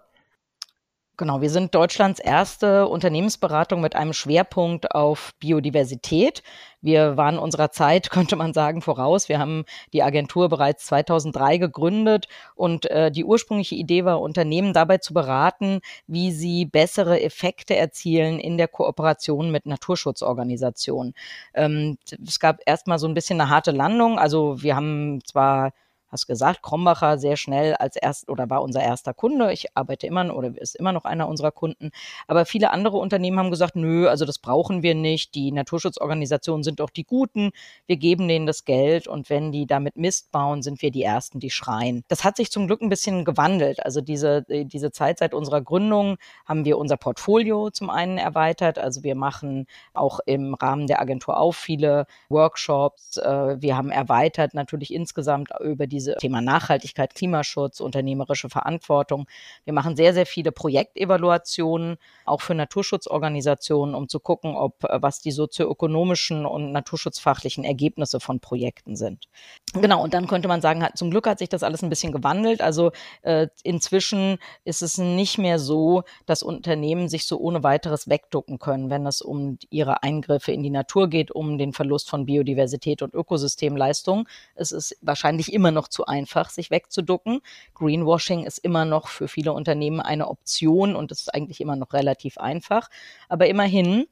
Genau, 1.15 1.41
wir 1.41 1.51
sind 1.51 1.75
Deutschlands 1.75 2.19
erste 2.19 2.87
Unternehmensberatung 2.87 3.81
mit 3.81 3.95
einem 3.95 4.13
Schwerpunkt 4.13 4.95
auf 4.95 5.35
Biodiversität. 5.39 6.41
Wir 6.81 7.17
waren 7.17 7.37
unserer 7.37 7.69
Zeit, 7.69 8.09
könnte 8.11 8.35
man 8.35 8.51
sagen, 8.51 8.81
voraus. 8.81 9.29
Wir 9.29 9.37
haben 9.37 9.63
die 9.93 10.01
Agentur 10.01 10.49
bereits 10.49 10.87
2003 10.87 11.59
gegründet 11.59 12.27
und 12.55 12.89
äh, 12.89 13.11
die 13.11 13.25
ursprüngliche 13.25 13.75
Idee 13.75 14.05
war, 14.05 14.21
Unternehmen 14.21 14.73
dabei 14.73 14.97
zu 14.97 15.13
beraten, 15.13 15.81
wie 16.07 16.31
sie 16.31 16.65
bessere 16.65 17.21
Effekte 17.21 17.75
erzielen 17.75 18.39
in 18.39 18.57
der 18.57 18.67
Kooperation 18.67 19.51
mit 19.51 19.67
Naturschutzorganisationen. 19.67 21.13
Ähm, 21.53 21.99
es 22.25 22.39
gab 22.39 22.57
erstmal 22.65 22.97
so 22.97 23.07
ein 23.07 23.13
bisschen 23.13 23.39
eine 23.39 23.51
harte 23.51 23.71
Landung. 23.71 24.17
Also 24.17 24.63
wir 24.63 24.75
haben 24.75 25.19
zwar 25.25 25.73
hast 26.13 26.27
gesagt, 26.27 26.61
Krombacher 26.61 27.17
sehr 27.17 27.35
schnell 27.35 27.75
als 27.75 27.95
erst 27.95 28.29
oder 28.29 28.49
war 28.49 28.61
unser 28.61 28.81
erster 28.81 29.13
Kunde. 29.13 29.51
Ich 29.51 29.75
arbeite 29.75 30.07
immer 30.07 30.33
oder 30.33 30.51
ist 30.55 30.75
immer 30.75 30.93
noch 30.93 31.05
einer 31.05 31.27
unserer 31.27 31.51
Kunden. 31.51 31.91
Aber 32.27 32.45
viele 32.45 32.71
andere 32.71 32.97
Unternehmen 32.97 33.39
haben 33.39 33.51
gesagt, 33.51 33.75
nö, 33.75 34.07
also 34.07 34.23
das 34.25 34.39
brauchen 34.39 34.83
wir 34.83 34.95
nicht. 34.95 35.35
Die 35.35 35.51
Naturschutzorganisationen 35.51 36.63
sind 36.63 36.79
doch 36.79 36.89
die 36.89 37.03
Guten. 37.03 37.51
Wir 37.87 37.97
geben 37.97 38.27
denen 38.27 38.45
das 38.45 38.63
Geld 38.63 39.07
und 39.07 39.29
wenn 39.29 39.51
die 39.51 39.65
damit 39.65 39.97
Mist 39.97 40.31
bauen, 40.31 40.61
sind 40.61 40.81
wir 40.81 40.91
die 40.91 41.03
Ersten, 41.03 41.39
die 41.39 41.49
schreien. 41.49 42.03
Das 42.07 42.23
hat 42.23 42.37
sich 42.37 42.51
zum 42.51 42.67
Glück 42.67 42.81
ein 42.81 42.89
bisschen 42.89 43.25
gewandelt. 43.25 43.83
Also 43.83 43.99
diese, 43.99 44.43
diese 44.47 44.91
Zeit 44.91 45.19
seit 45.19 45.33
unserer 45.33 45.61
Gründung 45.61 46.17
haben 46.45 46.63
wir 46.63 46.77
unser 46.77 46.97
Portfolio 46.97 47.71
zum 47.71 47.89
einen 47.89 48.17
erweitert. 48.17 48.77
Also 48.77 49.03
wir 49.03 49.15
machen 49.15 49.65
auch 49.93 50.19
im 50.25 50.53
Rahmen 50.53 50.87
der 50.87 51.01
Agentur 51.01 51.37
auf 51.37 51.55
viele 51.55 52.05
Workshops. 52.29 53.17
Äh, 53.17 53.61
wir 53.61 53.75
haben 53.75 53.89
erweitert 53.89 54.53
natürlich 54.53 54.93
insgesamt 54.93 55.49
über 55.59 55.87
diese 55.87 56.02
Thema 56.19 56.41
Nachhaltigkeit, 56.41 57.15
Klimaschutz, 57.15 57.79
unternehmerische 57.79 58.49
Verantwortung. 58.49 59.27
Wir 59.65 59.73
machen 59.73 59.95
sehr, 59.95 60.13
sehr 60.13 60.25
viele 60.25 60.51
Projektevaluationen, 60.51 61.97
auch 62.25 62.41
für 62.41 62.55
Naturschutzorganisationen, 62.55 63.95
um 63.95 64.07
zu 64.09 64.19
gucken, 64.19 64.55
ob 64.55 64.83
äh, 64.83 65.01
was 65.01 65.21
die 65.21 65.31
sozioökonomischen 65.31 66.45
und 66.45 66.71
naturschutzfachlichen 66.71 67.63
Ergebnisse 67.63 68.19
von 68.19 68.39
Projekten 68.39 68.95
sind. 68.95 69.27
Genau, 69.73 70.03
und 70.03 70.13
dann 70.13 70.27
könnte 70.27 70.47
man 70.47 70.61
sagen, 70.61 70.85
zum 70.95 71.09
Glück 71.09 71.27
hat 71.27 71.39
sich 71.39 71.49
das 71.49 71.63
alles 71.63 71.83
ein 71.83 71.89
bisschen 71.89 72.11
gewandelt. 72.11 72.61
Also 72.61 72.91
äh, 73.23 73.47
inzwischen 73.63 74.37
ist 74.65 74.81
es 74.81 74.97
nicht 74.97 75.37
mehr 75.37 75.59
so, 75.59 76.03
dass 76.25 76.43
Unternehmen 76.43 77.09
sich 77.09 77.25
so 77.25 77.39
ohne 77.39 77.63
weiteres 77.63 78.07
wegducken 78.07 78.59
können, 78.59 78.89
wenn 78.89 79.05
es 79.05 79.21
um 79.21 79.57
ihre 79.69 80.03
Eingriffe 80.03 80.51
in 80.51 80.63
die 80.63 80.69
Natur 80.69 81.09
geht, 81.09 81.31
um 81.31 81.57
den 81.57 81.73
Verlust 81.73 82.09
von 82.09 82.25
Biodiversität 82.25 83.01
und 83.01 83.13
Ökosystemleistung. 83.13 84.27
Es 84.55 84.71
ist 84.71 84.97
wahrscheinlich 85.01 85.51
immer 85.51 85.71
noch 85.71 85.87
zu 85.93 86.05
einfach, 86.05 86.49
sich 86.49 86.71
wegzuducken. 86.71 87.39
Greenwashing 87.75 88.43
ist 88.43 88.57
immer 88.57 88.83
noch 88.83 89.07
für 89.07 89.29
viele 89.29 89.53
Unternehmen 89.53 90.01
eine 90.01 90.27
Option 90.27 90.95
und 90.95 91.11
ist 91.11 91.33
eigentlich 91.33 91.61
immer 91.61 91.77
noch 91.77 91.93
relativ 91.93 92.37
einfach. 92.37 92.89
Aber 93.29 93.47
immerhin 93.47 94.07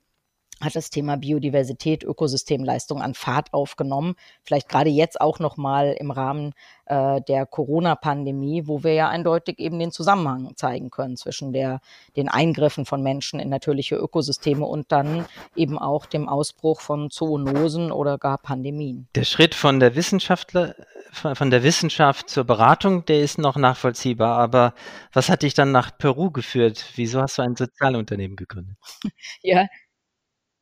hat 0.61 0.75
das 0.75 0.89
Thema 0.89 1.17
Biodiversität, 1.17 2.03
Ökosystemleistung 2.03 3.01
an 3.01 3.13
Fahrt 3.13 3.53
aufgenommen. 3.53 4.15
Vielleicht 4.43 4.69
gerade 4.69 4.89
jetzt 4.89 5.19
auch 5.19 5.39
nochmal 5.39 5.95
im 5.99 6.11
Rahmen 6.11 6.53
äh, 6.85 7.21
der 7.21 7.45
Corona-Pandemie, 7.45 8.67
wo 8.67 8.83
wir 8.83 8.93
ja 8.93 9.09
eindeutig 9.09 9.59
eben 9.59 9.79
den 9.79 9.91
Zusammenhang 9.91 10.55
zeigen 10.55 10.91
können 10.91 11.17
zwischen 11.17 11.51
der, 11.51 11.81
den 12.15 12.29
Eingriffen 12.29 12.85
von 12.85 13.01
Menschen 13.01 13.39
in 13.39 13.49
natürliche 13.49 13.95
Ökosysteme 13.95 14.65
und 14.65 14.91
dann 14.91 15.25
eben 15.55 15.77
auch 15.79 16.05
dem 16.05 16.29
Ausbruch 16.29 16.81
von 16.81 17.09
Zoonosen 17.09 17.91
oder 17.91 18.17
gar 18.17 18.37
Pandemien. 18.37 19.07
Der 19.15 19.23
Schritt 19.23 19.55
von 19.55 19.79
der 19.79 19.95
Wissenschaftler 19.95 20.75
von 21.11 21.49
der 21.49 21.63
Wissenschaft 21.63 22.29
zur 22.29 22.45
Beratung, 22.45 23.05
der 23.05 23.21
ist 23.21 23.37
noch 23.37 23.57
nachvollziehbar. 23.57 24.37
Aber 24.39 24.73
was 25.13 25.29
hat 25.29 25.43
dich 25.43 25.53
dann 25.53 25.71
nach 25.71 25.97
Peru 25.97 26.31
geführt? 26.31 26.85
Wieso 26.95 27.21
hast 27.21 27.37
du 27.37 27.41
ein 27.41 27.55
Sozialunternehmen 27.55 28.35
gegründet? 28.37 28.77
Ja, 29.43 29.67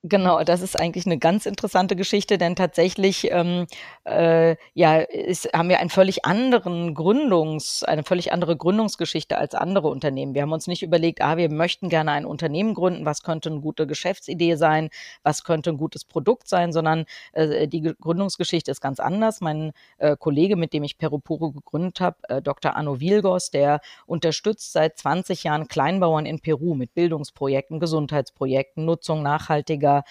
Genau, 0.03 0.41
das 0.45 0.61
ist 0.61 0.79
eigentlich 0.79 1.05
eine 1.07 1.17
ganz 1.17 1.45
interessante 1.45 1.97
Geschichte, 1.97 2.37
denn 2.37 2.55
tatsächlich 2.55 3.29
ähm, 3.31 3.67
äh, 4.05 4.55
ja, 4.73 4.99
ist, 4.99 5.51
haben 5.51 5.67
wir 5.67 5.81
einen 5.81 5.89
völlig 5.89 6.23
anderen 6.23 6.93
Gründungs, 6.95 7.83
eine 7.83 8.03
völlig 8.03 8.31
andere 8.31 8.55
Gründungsgeschichte 8.55 9.37
als 9.37 9.55
andere 9.55 9.89
Unternehmen. 9.89 10.33
Wir 10.35 10.43
haben 10.43 10.53
uns 10.53 10.67
nicht 10.67 10.83
überlegt, 10.83 11.21
ah, 11.21 11.35
wir 11.35 11.51
möchten 11.51 11.89
gerne 11.89 12.11
ein 12.11 12.25
Unternehmen 12.25 12.75
gründen, 12.75 13.05
was 13.05 13.23
könnte 13.23 13.49
eine 13.49 13.59
gute 13.59 13.87
Geschäftsidee 13.87 14.55
sein, 14.55 14.89
was 15.23 15.43
könnte 15.43 15.71
ein 15.71 15.77
gutes 15.77 16.05
Produkt 16.05 16.47
sein, 16.47 16.71
sondern 16.71 17.03
äh, 17.33 17.67
die 17.67 17.81
Gründungsgeschichte 17.81 18.71
ist 18.71 18.79
ganz 18.79 19.01
anders. 19.01 19.41
Mein 19.41 19.73
äh, 19.97 20.15
Kollege, 20.17 20.55
mit 20.55 20.71
dem 20.71 20.85
ich 20.85 20.97
Perupuro 20.97 21.51
gegründet 21.51 21.99
habe, 21.99 22.15
äh, 22.29 22.41
Dr. 22.41 22.77
Arno 22.77 23.01
Vilgos, 23.01 23.51
der 23.51 23.81
unterstützt 24.05 24.71
seit 24.71 24.97
20 24.97 25.43
Jahren 25.43 25.67
Kleinbauern 25.67 26.25
in 26.25 26.39
Peru 26.39 26.73
mit 26.73 26.93
Bildungsprojekten, 26.93 27.81
Gesundheitsprojekten, 27.81 28.85
Nutzung 28.85 29.23
nachhaltiger 29.23 29.88
nachhaltiger, 29.89 30.03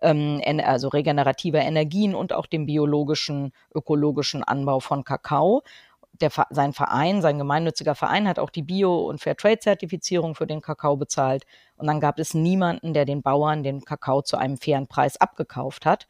ähm, 0.00 0.40
also 0.64 0.88
regenerativer 0.88 1.60
Energien 1.60 2.14
und 2.14 2.32
auch 2.32 2.46
dem 2.46 2.66
biologischen, 2.66 3.52
ökologischen 3.74 4.42
Anbau 4.44 4.80
von 4.80 5.04
Kakao. 5.04 5.62
Der, 6.20 6.30
sein 6.48 6.72
Verein, 6.72 7.20
sein 7.20 7.36
gemeinnütziger 7.36 7.94
Verein 7.94 8.26
hat 8.26 8.38
auch 8.38 8.48
die 8.48 8.62
Bio- 8.62 9.06
und 9.06 9.20
Fairtrade-Zertifizierung 9.20 10.34
für 10.34 10.46
den 10.46 10.62
Kakao 10.62 10.96
bezahlt. 10.96 11.44
Und 11.76 11.86
dann 11.86 12.00
gab 12.00 12.18
es 12.18 12.32
niemanden, 12.32 12.94
der 12.94 13.04
den 13.04 13.22
Bauern 13.22 13.62
den 13.62 13.82
Kakao 13.82 14.22
zu 14.22 14.38
einem 14.38 14.56
fairen 14.56 14.86
Preis 14.86 15.18
abgekauft 15.18 15.84
hat. 15.84 16.08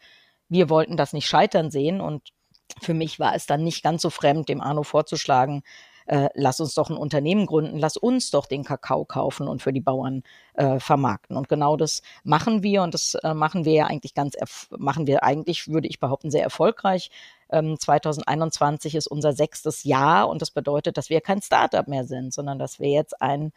Wir 0.48 0.70
wollten 0.70 0.96
das 0.96 1.12
nicht 1.12 1.26
scheitern 1.26 1.72
sehen 1.72 2.00
und 2.00 2.32
für 2.80 2.94
mich 2.94 3.18
war 3.18 3.34
es 3.34 3.46
dann 3.46 3.64
nicht 3.64 3.82
ganz 3.82 4.02
so 4.02 4.10
fremd, 4.10 4.48
dem 4.48 4.60
Arno 4.60 4.84
vorzuschlagen, 4.84 5.62
äh, 6.06 6.28
lass 6.34 6.60
uns 6.60 6.74
doch 6.74 6.90
ein 6.90 6.96
Unternehmen 6.96 7.46
gründen, 7.46 7.78
lass 7.78 7.96
uns 7.96 8.30
doch 8.30 8.46
den 8.46 8.64
Kakao 8.64 9.04
kaufen 9.04 9.48
und 9.48 9.62
für 9.62 9.72
die 9.72 9.80
Bauern 9.80 10.22
äh, 10.54 10.78
vermarkten. 10.78 11.36
Und 11.36 11.48
genau 11.48 11.76
das 11.76 12.02
machen 12.24 12.62
wir 12.62 12.82
und 12.82 12.94
das 12.94 13.14
äh, 13.22 13.34
machen 13.34 13.64
wir 13.64 13.72
ja 13.72 13.86
eigentlich 13.86 14.14
ganz, 14.14 14.34
machen 14.70 15.06
wir 15.06 15.22
eigentlich, 15.22 15.68
würde 15.68 15.88
ich 15.88 16.00
behaupten, 16.00 16.30
sehr 16.30 16.42
erfolgreich. 16.42 17.10
Ähm, 17.50 17.78
2021 17.78 18.94
ist 18.94 19.06
unser 19.06 19.32
sechstes 19.32 19.84
Jahr 19.84 20.28
und 20.28 20.42
das 20.42 20.50
bedeutet, 20.50 20.96
dass 20.96 21.10
wir 21.10 21.20
kein 21.20 21.42
Startup 21.42 21.86
mehr 21.86 22.04
sind, 22.04 22.32
sondern 22.32 22.58
dass 22.58 22.80
wir 22.80 22.90
jetzt 22.90 23.20
ein 23.20 23.52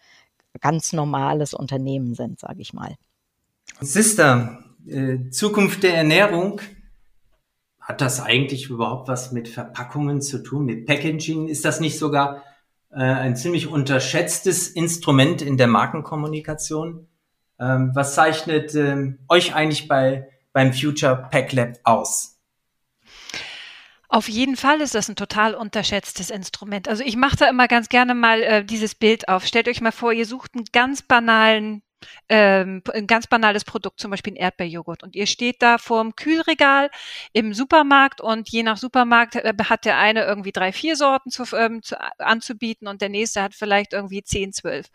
ganz 0.61 0.93
normales 0.93 1.53
Unternehmen 1.53 2.15
sind, 2.15 2.39
sage 2.39 2.61
ich 2.61 2.73
mal. 2.73 2.95
Sister, 3.79 4.63
äh, 4.87 5.29
Zukunft 5.29 5.83
der 5.83 5.95
Ernährung 5.95 6.61
hat 7.89 8.01
das 8.01 8.21
eigentlich 8.21 8.69
überhaupt 8.69 9.07
was 9.07 9.31
mit 9.31 9.47
Verpackungen 9.49 10.21
zu 10.21 10.43
tun, 10.43 10.65
mit 10.65 10.85
Packaging? 10.85 11.47
Ist 11.47 11.65
das 11.65 11.79
nicht 11.79 11.97
sogar 11.97 12.43
äh, 12.91 12.99
ein 12.99 13.35
ziemlich 13.35 13.65
unterschätztes 13.65 14.67
Instrument 14.67 15.41
in 15.41 15.57
der 15.57 15.65
Markenkommunikation? 15.65 17.07
Ähm, 17.59 17.91
was 17.95 18.13
zeichnet 18.13 18.75
ähm, 18.75 19.17
euch 19.27 19.55
eigentlich 19.55 19.87
bei, 19.87 20.29
beim 20.53 20.71
Future 20.71 21.29
Pack 21.31 21.51
Lab 21.51 21.79
aus? 21.83 22.39
Auf 24.07 24.29
jeden 24.29 24.55
Fall 24.55 24.81
ist 24.81 24.93
das 24.93 25.09
ein 25.09 25.15
total 25.15 25.55
unterschätztes 25.55 26.29
Instrument. 26.29 26.87
Also 26.87 27.03
ich 27.03 27.17
mache 27.17 27.37
da 27.37 27.49
immer 27.49 27.67
ganz 27.67 27.89
gerne 27.89 28.13
mal 28.13 28.43
äh, 28.43 28.63
dieses 28.63 28.93
Bild 28.93 29.27
auf. 29.29 29.47
Stellt 29.47 29.67
euch 29.67 29.81
mal 29.81 29.91
vor, 29.91 30.13
ihr 30.13 30.27
sucht 30.27 30.51
einen 30.53 30.65
ganz 30.71 31.01
banalen 31.01 31.81
ähm, 32.29 32.81
ein 32.93 33.07
ganz 33.07 33.27
banales 33.27 33.65
Produkt, 33.65 33.99
zum 33.99 34.11
Beispiel 34.11 34.33
ein 34.33 34.37
Erdbeerjoghurt. 34.37 35.03
Und 35.03 35.15
ihr 35.15 35.27
steht 35.27 35.61
da 35.61 35.77
vorm 35.77 36.15
Kühlregal 36.15 36.89
im 37.33 37.53
Supermarkt 37.53 38.21
und 38.21 38.49
je 38.49 38.63
nach 38.63 38.77
Supermarkt 38.77 39.35
äh, 39.35 39.53
hat 39.69 39.85
der 39.85 39.97
eine 39.97 40.23
irgendwie 40.23 40.51
drei, 40.51 40.71
vier 40.71 40.95
Sorten 40.95 41.31
zu, 41.31 41.43
ähm, 41.55 41.81
zu, 41.83 41.97
anzubieten 42.19 42.87
und 42.87 43.01
der 43.01 43.09
nächste 43.09 43.41
hat 43.41 43.53
vielleicht 43.53 43.93
irgendwie 43.93 44.23
zehn, 44.23 44.53
zwölf. 44.53 44.87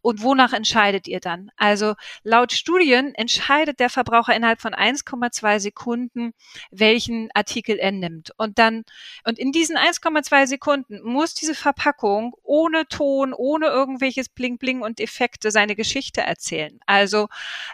Und 0.00 0.22
wonach 0.22 0.52
entscheidet 0.52 1.08
ihr 1.08 1.20
dann? 1.20 1.50
Also 1.56 1.94
laut 2.22 2.52
Studien 2.52 3.14
entscheidet 3.14 3.80
der 3.80 3.90
Verbraucher 3.90 4.34
innerhalb 4.34 4.60
von 4.60 4.74
1,2 4.74 5.60
Sekunden, 5.60 6.32
welchen 6.70 7.30
Artikel 7.34 7.78
er 7.78 7.92
nimmt. 7.92 8.32
Und 8.36 8.58
dann, 8.58 8.84
und 9.24 9.38
in 9.38 9.52
diesen 9.52 9.76
1,2 9.76 10.46
Sekunden 10.46 11.00
muss 11.02 11.34
diese 11.34 11.54
Verpackung 11.54 12.34
ohne 12.42 12.86
Ton, 12.88 13.32
ohne 13.32 13.66
irgendwelches 13.66 14.28
Bling 14.28 14.58
Bling 14.58 14.82
und 14.82 15.00
Effekte 15.00 15.50
seine 15.50 15.76
Geschichte 15.76 16.20
erzählen. 16.20 16.78
Also 16.86 17.28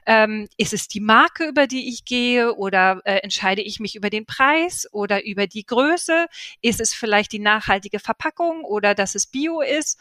ähm, 0.07 0.49
ist 0.57 0.73
es 0.73 0.89
die 0.89 1.01
Marke, 1.01 1.47
über 1.47 1.67
die 1.67 1.89
ich 1.89 2.05
gehe 2.05 2.55
oder 2.55 3.01
äh, 3.05 3.19
entscheide 3.19 3.63
ich 3.63 3.81
mich 3.81 3.97
über 3.97 4.11
den 4.11 4.27
Preis 4.27 4.87
oder 4.93 5.25
über 5.25 5.47
die 5.47 5.65
Größe? 5.65 6.27
Ist 6.63 6.81
es 6.81 6.95
vielleicht 6.95 7.33
die 7.33 7.39
nachhaltige 7.39 7.99
Verpackung 7.99 8.65
oder 8.65 8.95
dass 8.95 9.15
es 9.15 9.27
Bio 9.27 9.61
ist? 9.61 9.99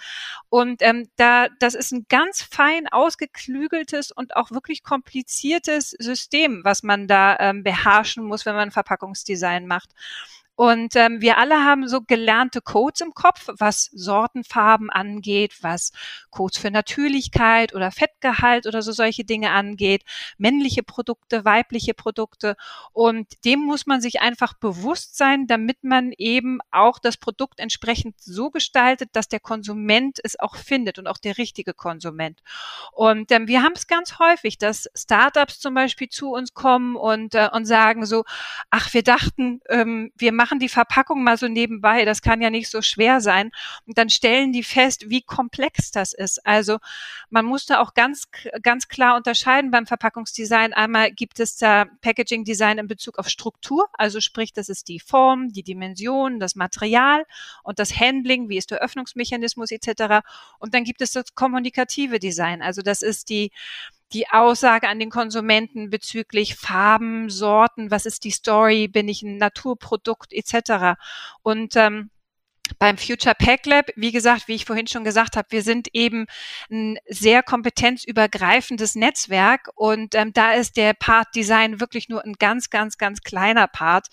Und 0.49 0.81
ähm, 0.81 1.09
da, 1.15 1.47
das 1.59 1.75
ist 1.75 1.91
ein 1.91 2.05
ganz 2.13 2.43
fein 2.43 2.87
ausgeklügeltes 2.87 4.11
und 4.11 4.35
auch 4.35 4.51
wirklich 4.51 4.83
kompliziertes 4.83 5.95
System, 5.97 6.61
was 6.63 6.83
man 6.83 7.07
da 7.07 7.35
ähm, 7.39 7.63
beherrschen 7.63 8.23
muss, 8.23 8.45
wenn 8.45 8.53
man 8.53 8.69
Verpackungsdesign 8.69 9.65
macht. 9.65 9.89
Und 10.55 10.95
ähm, 10.95 11.19
wir 11.19 11.37
alle 11.39 11.63
haben 11.63 11.87
so 11.87 12.01
gelernte 12.01 12.61
Codes 12.61 13.01
im 13.01 13.13
Kopf, 13.13 13.49
was 13.57 13.89
Sortenfarben 13.93 14.91
angeht, 14.91 15.57
was 15.61 15.91
Codes 16.29 16.59
für 16.59 16.69
Natürlichkeit 16.69 17.73
oder 17.73 17.91
Fettgehalt 17.91 18.67
oder 18.67 18.83
so 18.83 18.91
solche 18.91 19.23
Dinge 19.23 19.51
angeht, 19.51 20.03
männliche 20.37 20.83
Produkte, 20.83 21.43
weibliche 21.43 21.95
Produkte. 21.95 22.55
Und 22.91 23.27
dem 23.45 23.61
muss 23.61 23.87
man 23.87 23.99
sich 23.99 24.21
einfach 24.21 24.53
bewusst 24.53 25.17
sein, 25.17 25.47
damit 25.47 25.83
man 25.83 26.11
eben 26.17 26.59
auch 26.69 26.99
das 26.99 27.17
Produkt 27.17 27.59
entsprechend 27.59 28.21
so 28.21 28.51
gestaltet, 28.51 29.09
dass 29.13 29.27
der 29.27 29.39
Konsument 29.39 30.19
es 30.23 30.39
auch 30.39 30.55
findet 30.55 30.99
und 30.99 31.07
auch 31.07 31.17
der 31.17 31.39
richtige 31.39 31.73
Konsument. 31.73 32.41
Und 32.91 33.31
ähm, 33.31 33.47
wir 33.47 33.63
haben 33.63 33.73
es 33.75 33.87
ganz 33.87 34.19
häufig, 34.19 34.59
dass 34.59 34.87
Startups 34.93 35.59
zum 35.59 35.73
Beispiel 35.73 36.09
zu 36.09 36.31
uns 36.31 36.53
kommen 36.53 36.95
und, 36.95 37.33
äh, 37.33 37.49
und 37.51 37.65
sagen 37.65 38.05
so, 38.05 38.23
ach, 38.69 38.93
wir 38.93 39.01
dachten, 39.01 39.61
ähm, 39.69 40.11
wir 40.15 40.31
machen 40.31 40.42
machen 40.43 40.59
die 40.59 40.67
Verpackung 40.67 41.23
mal 41.23 41.37
so 41.37 41.47
nebenbei, 41.47 42.03
das 42.03 42.21
kann 42.21 42.41
ja 42.41 42.49
nicht 42.49 42.69
so 42.69 42.81
schwer 42.81 43.21
sein. 43.21 43.49
Und 43.87 43.97
dann 43.97 44.09
stellen 44.09 44.51
die 44.51 44.63
fest, 44.63 45.09
wie 45.09 45.21
komplex 45.21 45.89
das 45.91 46.11
ist. 46.11 46.45
Also 46.45 46.79
man 47.29 47.45
muss 47.45 47.65
da 47.65 47.79
auch 47.79 47.93
ganz, 47.93 48.27
ganz 48.61 48.89
klar 48.89 49.15
unterscheiden 49.15 49.71
beim 49.71 49.85
Verpackungsdesign. 49.85 50.73
Einmal 50.73 51.13
gibt 51.13 51.39
es 51.39 51.55
da 51.55 51.85
Packaging 52.01 52.43
Design 52.43 52.77
in 52.77 52.89
Bezug 52.89 53.19
auf 53.19 53.29
Struktur, 53.29 53.87
also 53.93 54.19
sprich, 54.19 54.51
das 54.51 54.67
ist 54.67 54.89
die 54.89 54.99
Form, 54.99 55.47
die 55.53 55.63
Dimension, 55.63 56.41
das 56.41 56.55
Material 56.55 57.23
und 57.63 57.79
das 57.79 57.97
Handling, 57.97 58.49
wie 58.49 58.57
ist 58.57 58.71
der 58.71 58.79
Öffnungsmechanismus 58.79 59.71
etc. 59.71 60.25
Und 60.59 60.73
dann 60.73 60.83
gibt 60.83 61.01
es 61.01 61.13
das 61.13 61.35
kommunikative 61.35 62.19
Design, 62.19 62.61
also 62.61 62.81
das 62.81 63.01
ist 63.01 63.29
die 63.29 63.51
die 64.13 64.29
Aussage 64.29 64.87
an 64.87 64.99
den 64.99 65.09
Konsumenten 65.09 65.89
bezüglich 65.89 66.55
Farben, 66.55 67.29
Sorten, 67.29 67.91
was 67.91 68.05
ist 68.05 68.23
die 68.23 68.31
Story, 68.31 68.87
bin 68.87 69.07
ich 69.07 69.23
ein 69.23 69.37
Naturprodukt 69.37 70.33
etc. 70.33 70.99
Und 71.41 71.75
ähm, 71.75 72.09
beim 72.79 72.97
Future 72.97 73.35
Pack 73.35 73.65
Lab, 73.65 73.87
wie 73.95 74.11
gesagt, 74.11 74.47
wie 74.47 74.55
ich 74.55 74.65
vorhin 74.65 74.87
schon 74.87 75.03
gesagt 75.03 75.35
habe, 75.35 75.47
wir 75.51 75.61
sind 75.61 75.89
eben 75.93 76.25
ein 76.71 76.97
sehr 77.07 77.43
kompetenzübergreifendes 77.43 78.95
Netzwerk 78.95 79.69
und 79.75 80.15
ähm, 80.15 80.33
da 80.33 80.53
ist 80.53 80.77
der 80.77 80.93
Part 80.93 81.35
Design 81.35 81.79
wirklich 81.79 82.09
nur 82.09 82.23
ein 82.23 82.33
ganz, 82.33 82.69
ganz, 82.69 82.97
ganz 82.97 83.21
kleiner 83.21 83.67
Part. 83.67 84.07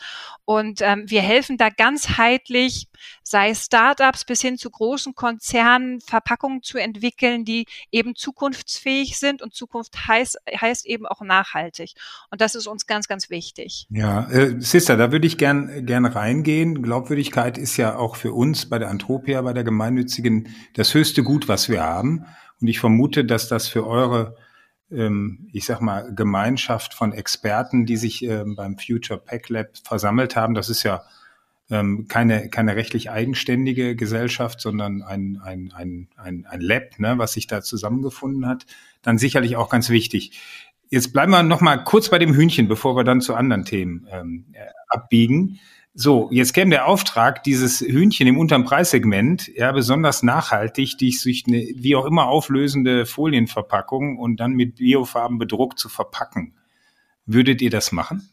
Und 0.45 0.81
ähm, 0.83 1.05
wir 1.07 1.23
helfen 1.23 1.59
da 1.59 1.69
ganzheitlich, 1.69 2.89
sei 3.23 3.55
Startups 3.55 4.25
bis 4.25 4.41
hin 4.41 4.59
zu 4.59 4.69
großen 4.69 5.15
Konzernen, 5.15 6.01
Verpackungen 6.01 6.63
zu 6.63 6.79
entwickeln, 6.79 7.45
die 7.45 7.67
eben 7.93 8.17
zukunftsfähig 8.17 9.19
sind 9.19 9.43
und 9.43 9.55
Zukunft 9.55 10.09
heißt, 10.09 10.39
heißt 10.61 10.87
eben 10.87 11.07
auch 11.07 11.21
nachhaltig. 11.21 11.95
Und 12.31 12.41
das 12.41 12.57
ist 12.57 12.67
uns 12.67 12.87
ganz, 12.87 13.07
ganz 13.07 13.31
wichtig. 13.31 13.87
Ja, 13.91 14.29
äh, 14.31 14.61
Sister, 14.61 14.97
da 14.97 15.13
würde 15.13 15.27
ich 15.27 15.39
gern, 15.39 15.87
gern 15.87 16.05
reingehen. 16.05 16.83
Glaubwürdigkeit 16.83 17.57
ist 17.57 17.77
ja 17.77 17.97
auch 17.97 18.17
für 18.17 18.33
uns 18.33 18.50
bei 18.67 18.79
der 18.79 18.89
Antropia, 18.89 19.43
bei 19.43 19.53
der 19.53 19.65
gemeinnützigen, 19.65 20.49
das 20.75 20.95
höchste 20.95 21.23
Gut, 21.23 21.49
was 21.49 21.69
wir 21.69 21.83
haben. 21.83 22.27
Und 22.61 22.69
ich 22.69 22.81
vermute, 22.81 23.25
dass 23.25 23.49
das 23.49 23.69
für 23.69 23.87
eure, 23.87 24.37
ähm, 24.91 25.49
ich 25.53 25.65
sag 25.65 25.81
mal, 25.81 26.15
Gemeinschaft 26.15 26.95
von 26.95 27.13
Experten, 27.13 27.87
die 27.87 27.97
sich 27.97 28.23
ähm, 28.25 28.57
beim 28.57 28.79
Future 28.79 29.19
Pack 29.19 29.49
Lab 29.49 29.69
versammelt 29.83 30.37
haben, 30.37 30.55
das 30.55 30.69
ist 30.69 30.83
ja 30.83 31.03
ähm, 31.71 32.07
keine, 32.09 32.49
keine 32.51 32.77
rechtlich 32.77 33.11
eigenständige 33.11 33.95
Gesellschaft, 33.95 34.61
sondern 34.61 35.03
ein, 35.03 35.41
ein, 35.43 35.73
ein, 35.75 36.09
ein, 36.17 36.47
ein 36.49 36.61
Lab, 36.61 36.99
ne, 36.99 37.17
was 37.17 37.33
sich 37.33 37.47
da 37.47 37.63
zusammengefunden 37.63 38.47
hat, 38.47 38.67
dann 39.03 39.19
sicherlich 39.19 39.57
auch 39.57 39.71
ganz 39.71 39.89
wichtig. 39.89 40.39
Jetzt 40.91 41.13
bleiben 41.13 41.31
wir 41.31 41.45
noch 41.45 41.61
mal 41.61 41.77
kurz 41.85 42.09
bei 42.09 42.19
dem 42.19 42.35
Hühnchen, 42.35 42.67
bevor 42.67 42.97
wir 42.97 43.05
dann 43.05 43.21
zu 43.21 43.35
anderen 43.35 43.65
Themen 43.65 44.09
ähm, 44.11 44.47
äh, 44.53 44.67
abbiegen. 44.89 45.61
So, 46.03 46.31
jetzt 46.33 46.55
käme 46.55 46.71
der 46.71 46.87
Auftrag, 46.87 47.45
dieses 47.45 47.81
Hühnchen 47.81 48.27
im 48.27 48.39
unteren 48.39 48.65
Preissegment, 48.65 49.49
ja, 49.55 49.71
besonders 49.71 50.23
nachhaltig, 50.23 50.97
die 50.97 51.13
sich 51.13 51.45
eine 51.47 51.59
wie 51.75 51.95
auch 51.95 52.07
immer 52.07 52.27
auflösende 52.27 53.05
Folienverpackung 53.05 54.17
und 54.17 54.41
dann 54.41 54.53
mit 54.53 54.77
Biofarben 54.77 55.37
bedruckt 55.37 55.79
zu 55.79 55.91
verpacken. 55.91 56.55
Würdet 57.27 57.61
ihr 57.61 57.69
das 57.69 57.93
machen? 57.93 58.31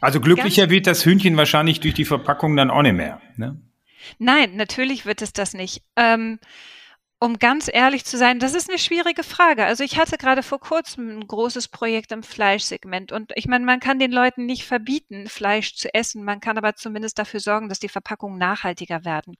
Also 0.00 0.20
glücklicher 0.20 0.62
Ganz 0.62 0.72
wird 0.72 0.88
das 0.88 1.06
Hühnchen 1.06 1.36
wahrscheinlich 1.36 1.78
durch 1.78 1.94
die 1.94 2.06
Verpackung 2.06 2.56
dann 2.56 2.68
auch 2.68 2.82
nicht 2.82 2.96
mehr. 2.96 3.20
Ne? 3.36 3.60
Nein, 4.18 4.56
natürlich 4.56 5.06
wird 5.06 5.22
es 5.22 5.32
das 5.32 5.54
nicht. 5.54 5.84
Ähm, 5.94 6.40
um 7.22 7.38
ganz 7.38 7.68
ehrlich 7.70 8.06
zu 8.06 8.16
sein, 8.16 8.38
das 8.38 8.54
ist 8.54 8.70
eine 8.70 8.78
schwierige 8.78 9.22
Frage. 9.22 9.66
Also 9.66 9.84
ich 9.84 9.98
hatte 9.98 10.16
gerade 10.16 10.42
vor 10.42 10.58
kurzem 10.58 11.18
ein 11.18 11.26
großes 11.26 11.68
Projekt 11.68 12.12
im 12.12 12.22
Fleischsegment 12.22 13.12
und 13.12 13.32
ich 13.34 13.46
meine, 13.46 13.66
man 13.66 13.78
kann 13.78 13.98
den 13.98 14.10
Leuten 14.10 14.46
nicht 14.46 14.64
verbieten, 14.64 15.28
Fleisch 15.28 15.74
zu 15.74 15.92
essen. 15.92 16.24
Man 16.24 16.40
kann 16.40 16.56
aber 16.56 16.76
zumindest 16.76 17.18
dafür 17.18 17.40
sorgen, 17.40 17.68
dass 17.68 17.78
die 17.78 17.90
Verpackungen 17.90 18.38
nachhaltiger 18.38 19.04
werden. 19.04 19.36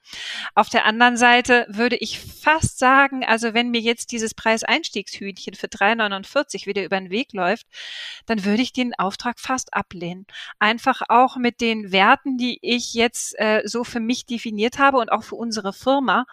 Auf 0.55 0.69
der 0.69 0.85
anderen 0.85 1.17
Seite 1.17 1.67
würde 1.71 1.97
ich 1.97 2.21
fast 2.21 2.79
sagen, 2.79 3.25
also 3.25 3.55
wenn 3.55 3.71
mir 3.71 3.81
jetzt 3.81 4.13
dieses 4.13 4.35
Preiseinstiegshühnchen 4.35 5.55
für 5.55 5.69
3,49 5.69 6.67
wieder 6.67 6.85
über 6.85 7.01
den 7.01 7.09
Weg 7.09 7.33
läuft, 7.33 7.67
dann 8.27 8.45
würde 8.45 8.61
ich 8.61 8.75
den 8.75 8.95
Auftrag 8.99 9.41
fast 9.41 9.73
ablehnen. 9.73 10.27
Einfach 10.59 11.01
auch 11.09 11.39
mit 11.39 11.63
den 11.63 11.93
Werten, 11.93 12.37
die 12.37 12.59
ich 12.61 12.93
jetzt 12.93 13.39
äh, 13.39 13.63
so 13.65 13.85
für 13.85 14.01
mich 14.01 14.27
definiert 14.27 14.79
habe 14.79 14.99
und 14.99 15.11
auch 15.11 15.23
für 15.23 15.37
unsere 15.37 15.73
Firma, 15.73 16.27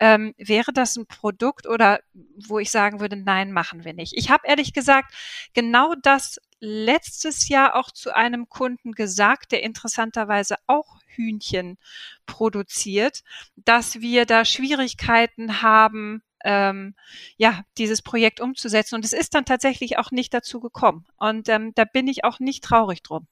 ähm, 0.00 0.34
wäre 0.38 0.72
das 0.72 0.87
ein 0.96 1.06
Produkt 1.06 1.66
oder 1.66 2.00
wo 2.36 2.58
ich 2.58 2.70
sagen 2.70 3.00
würde, 3.00 3.16
nein, 3.16 3.52
machen 3.52 3.84
wir 3.84 3.94
nicht. 3.94 4.14
Ich 4.16 4.30
habe 4.30 4.46
ehrlich 4.46 4.72
gesagt 4.72 5.14
genau 5.54 5.94
das 6.02 6.40
letztes 6.60 7.48
Jahr 7.48 7.76
auch 7.76 7.90
zu 7.90 8.14
einem 8.14 8.48
Kunden 8.48 8.92
gesagt, 8.92 9.52
der 9.52 9.62
interessanterweise 9.62 10.56
auch 10.66 10.98
Hühnchen 11.06 11.78
produziert, 12.26 13.22
dass 13.56 14.00
wir 14.00 14.26
da 14.26 14.44
Schwierigkeiten 14.44 15.62
haben, 15.62 16.22
ähm, 16.44 16.94
ja, 17.36 17.62
dieses 17.78 18.02
Projekt 18.02 18.40
umzusetzen. 18.40 18.96
Und 18.96 19.04
es 19.04 19.12
ist 19.12 19.34
dann 19.34 19.44
tatsächlich 19.44 19.98
auch 19.98 20.10
nicht 20.10 20.32
dazu 20.34 20.60
gekommen. 20.60 21.06
Und 21.16 21.48
ähm, 21.48 21.72
da 21.74 21.84
bin 21.84 22.06
ich 22.08 22.24
auch 22.24 22.40
nicht 22.40 22.64
traurig 22.64 23.02
drum. 23.02 23.26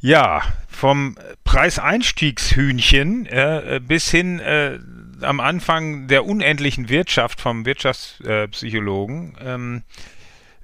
Ja, 0.00 0.42
vom 0.84 1.16
Preiseinstiegshühnchen 1.44 3.24
äh, 3.24 3.80
bis 3.82 4.10
hin 4.10 4.38
äh, 4.38 4.78
am 5.22 5.40
Anfang 5.40 6.08
der 6.08 6.26
unendlichen 6.26 6.90
Wirtschaft 6.90 7.40
vom 7.40 7.64
Wirtschaftspsychologen. 7.64 9.34
Ähm, 9.40 9.82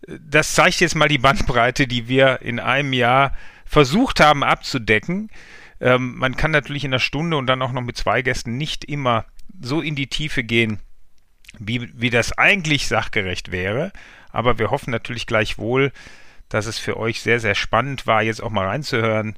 das 0.07 0.53
zeigt 0.53 0.81
jetzt 0.81 0.95
mal 0.95 1.09
die 1.09 1.17
Bandbreite, 1.17 1.87
die 1.87 2.07
wir 2.07 2.43
in 2.43 2.61
einem 2.61 2.93
Jahr 2.93 3.33
versucht 3.65 4.21
haben 4.21 4.45
abzudecken. 4.45 5.31
Ähm, 5.81 6.19
man 6.19 6.37
kann 6.37 6.51
natürlich 6.51 6.85
in 6.85 6.93
einer 6.93 6.99
Stunde 6.99 7.39
und 7.39 7.47
dann 7.47 7.63
auch 7.63 7.73
noch 7.73 7.81
mit 7.81 7.97
zwei 7.97 8.21
Gästen 8.21 8.59
nicht 8.59 8.85
immer 8.85 9.25
so 9.59 9.81
in 9.81 9.95
die 9.95 10.09
Tiefe 10.09 10.45
gehen, 10.45 10.81
wie, 11.59 11.91
wie 11.99 12.11
das 12.11 12.37
eigentlich 12.37 12.89
sachgerecht 12.89 13.53
wäre. 13.53 13.91
Aber 14.33 14.59
wir 14.59 14.71
hoffen 14.71 14.91
natürlich 14.91 15.27
gleichwohl, 15.27 15.93
dass 16.51 16.67
es 16.67 16.79
für 16.79 16.99
euch 16.99 17.23
sehr, 17.23 17.41
sehr 17.41 17.55
spannend 17.55 18.07
war, 18.07 18.23
jetzt 18.23 18.43
auch 18.43 18.51
mal 18.51 18.67
reinzuhören 18.67 19.35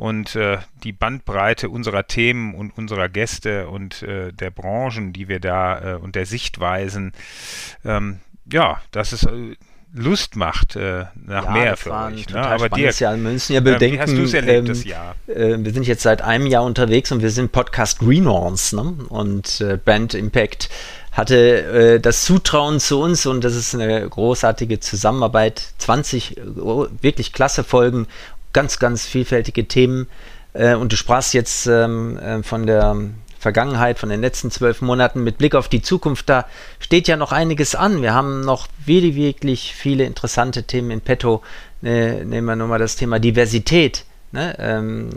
und 0.00 0.34
äh, 0.34 0.56
die 0.82 0.92
Bandbreite 0.92 1.68
unserer 1.68 2.06
Themen 2.06 2.54
und 2.54 2.70
unserer 2.78 3.10
Gäste 3.10 3.68
und 3.68 4.02
äh, 4.02 4.32
der 4.32 4.50
Branchen, 4.50 5.12
die 5.12 5.28
wir 5.28 5.40
da 5.40 5.96
äh, 5.96 5.96
und 5.96 6.14
der 6.14 6.24
Sichtweisen, 6.24 7.12
ähm, 7.84 8.20
ja, 8.50 8.80
dass 8.92 9.12
es 9.12 9.24
äh, 9.24 9.56
Lust 9.92 10.36
macht 10.36 10.74
äh, 10.74 11.04
nach 11.26 11.44
ja, 11.44 11.50
mehr 11.50 11.76
für 11.76 11.92
euch. 11.92 12.30
Ne? 12.30 12.40
Aber 12.40 12.70
dir, 12.70 12.90
Jahr. 12.90 13.14
Wir 13.14 13.30
müssen 13.30 13.52
ja 13.52 13.60
bedenken, 13.60 13.98
wie 13.98 14.00
hast 14.00 14.16
du 14.16 14.22
es 14.22 14.32
erlebt, 14.32 14.60
ähm, 14.60 14.66
das 14.68 14.84
Jahr? 14.84 15.16
Äh, 15.26 15.56
wir 15.58 15.72
sind 15.74 15.86
jetzt 15.86 16.02
seit 16.02 16.22
einem 16.22 16.46
Jahr 16.46 16.64
unterwegs 16.64 17.12
und 17.12 17.20
wir 17.20 17.30
sind 17.30 17.52
Podcast 17.52 17.98
Greenhorns 17.98 18.72
ne? 18.72 18.94
und 19.10 19.60
äh, 19.60 19.76
Brand 19.76 20.14
Impact 20.14 20.70
hatte 21.12 21.96
äh, 21.96 22.00
das 22.00 22.24
Zutrauen 22.24 22.80
zu 22.80 23.02
uns 23.02 23.26
und 23.26 23.44
das 23.44 23.54
ist 23.54 23.74
eine 23.74 24.08
großartige 24.08 24.80
Zusammenarbeit. 24.80 25.74
20 25.76 26.38
äh, 26.38 26.42
wirklich 27.02 27.34
klasse 27.34 27.64
Folgen, 27.64 28.06
ganz, 28.52 28.78
ganz 28.78 29.06
vielfältige 29.06 29.66
Themen. 29.66 30.06
Äh, 30.52 30.74
und 30.74 30.92
du 30.92 30.96
sprachst 30.96 31.34
jetzt 31.34 31.66
ähm, 31.66 32.18
äh, 32.18 32.42
von 32.42 32.66
der 32.66 32.96
Vergangenheit, 33.38 33.98
von 33.98 34.10
den 34.10 34.20
letzten 34.20 34.50
zwölf 34.50 34.82
Monaten 34.82 35.24
mit 35.24 35.38
Blick 35.38 35.54
auf 35.54 35.68
die 35.68 35.80
Zukunft. 35.80 36.28
Da 36.28 36.46
steht 36.78 37.08
ja 37.08 37.16
noch 37.16 37.32
einiges 37.32 37.74
an. 37.74 38.02
Wir 38.02 38.12
haben 38.12 38.42
noch 38.42 38.68
wirklich, 38.84 39.16
wirklich 39.16 39.74
viele 39.74 40.04
interessante 40.04 40.64
Themen 40.64 40.90
in 40.90 41.00
petto. 41.00 41.42
Ne, 41.80 42.24
nehmen 42.24 42.46
wir 42.46 42.56
nur 42.56 42.68
mal 42.68 42.78
das 42.78 42.96
Thema 42.96 43.18
Diversität. 43.18 44.04
Ne? 44.32 44.54
Ähm, 44.58 45.10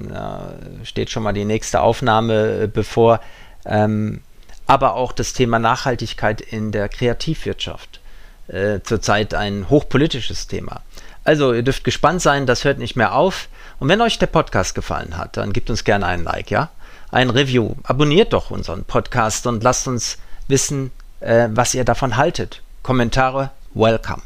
steht 0.83 1.09
schon 1.09 1.23
mal 1.23 1.33
die 1.33 1.45
nächste 1.45 1.81
Aufnahme 1.81 2.63
äh, 2.63 2.67
bevor. 2.67 3.19
Ähm, 3.65 4.21
aber 4.65 4.95
auch 4.95 5.11
das 5.11 5.33
Thema 5.33 5.59
Nachhaltigkeit 5.59 6.39
in 6.39 6.71
der 6.71 6.87
Kreativwirtschaft. 6.87 7.99
Äh, 8.47 8.79
zurzeit 8.83 9.33
ein 9.33 9.69
hochpolitisches 9.69 10.47
Thema. 10.47 10.81
Also, 11.23 11.53
ihr 11.53 11.63
dürft 11.63 11.83
gespannt 11.83 12.21
sein, 12.21 12.45
das 12.45 12.63
hört 12.63 12.79
nicht 12.79 12.95
mehr 12.95 13.15
auf. 13.15 13.47
Und 13.79 13.87
wenn 13.89 14.01
euch 14.01 14.19
der 14.19 14.27
Podcast 14.27 14.75
gefallen 14.75 15.17
hat, 15.17 15.37
dann 15.37 15.53
gebt 15.53 15.69
uns 15.69 15.83
gerne 15.83 16.05
einen 16.05 16.23
Like, 16.23 16.51
ja? 16.51 16.69
Ein 17.11 17.29
Review. 17.29 17.75
Abonniert 17.83 18.33
doch 18.33 18.51
unseren 18.51 18.83
Podcast 18.83 19.47
und 19.47 19.63
lasst 19.63 19.87
uns 19.87 20.17
wissen, 20.47 20.91
äh, 21.19 21.47
was 21.51 21.73
ihr 21.73 21.85
davon 21.85 22.17
haltet. 22.17 22.61
Kommentare, 22.81 23.51
welcome. 23.73 24.21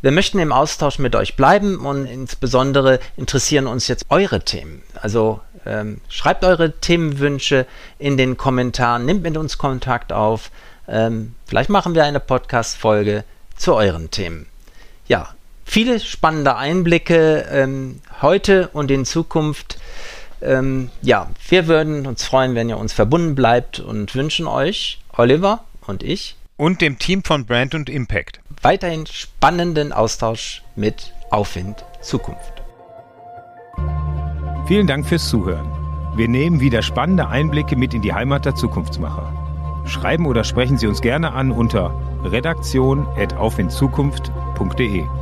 Wir 0.00 0.12
möchten 0.12 0.38
im 0.38 0.52
Austausch 0.52 0.98
mit 0.98 1.14
euch 1.14 1.36
bleiben 1.36 1.78
und 1.78 2.06
insbesondere 2.06 2.98
interessieren 3.16 3.66
uns 3.66 3.88
jetzt 3.88 4.06
eure 4.08 4.40
Themen. 4.40 4.82
Also 5.00 5.40
ähm, 5.64 6.00
schreibt 6.08 6.44
eure 6.44 6.72
Themenwünsche 6.72 7.66
in 7.98 8.16
den 8.16 8.36
Kommentaren, 8.36 9.04
nehmt 9.06 9.22
mit 9.22 9.36
uns 9.36 9.58
Kontakt 9.58 10.12
auf. 10.12 10.50
Ähm, 10.88 11.34
vielleicht 11.46 11.70
machen 11.70 11.94
wir 11.94 12.04
eine 12.04 12.20
Podcast-Folge 12.20 13.24
zu 13.56 13.74
euren 13.74 14.10
Themen. 14.10 14.46
Ja, 15.06 15.34
viele 15.64 16.00
spannende 16.00 16.56
Einblicke 16.56 17.46
ähm, 17.50 18.00
heute 18.20 18.68
und 18.72 18.90
in 18.90 19.04
Zukunft. 19.04 19.78
Ähm, 20.40 20.90
ja, 21.02 21.30
wir 21.48 21.68
würden 21.68 22.06
uns 22.06 22.24
freuen, 22.24 22.54
wenn 22.54 22.68
ihr 22.68 22.78
uns 22.78 22.92
verbunden 22.92 23.34
bleibt 23.34 23.80
und 23.80 24.14
wünschen 24.14 24.46
euch, 24.46 25.00
Oliver 25.16 25.64
und 25.86 26.02
ich, 26.02 26.36
und 26.56 26.80
dem 26.80 26.98
Team 26.98 27.22
von 27.24 27.44
Brand 27.46 27.74
und 27.74 27.90
Impact. 27.90 28.40
Weiterhin 28.62 29.06
spannenden 29.06 29.92
Austausch 29.92 30.62
mit 30.76 31.12
Aufwind 31.30 31.84
Zukunft. 32.00 32.62
Vielen 34.66 34.86
Dank 34.86 35.06
fürs 35.06 35.28
Zuhören. 35.28 35.70
Wir 36.14 36.28
nehmen 36.28 36.60
wieder 36.60 36.82
spannende 36.82 37.28
Einblicke 37.28 37.74
mit 37.74 37.94
in 37.94 38.02
die 38.02 38.12
Heimat 38.12 38.44
der 38.44 38.54
Zukunftsmacher. 38.54 39.32
Schreiben 39.86 40.26
oder 40.26 40.44
sprechen 40.44 40.76
Sie 40.78 40.86
uns 40.86 41.00
gerne 41.00 41.32
an 41.32 41.50
unter 41.50 41.92
redaktion.aufwindzukunft.de. 42.24 45.21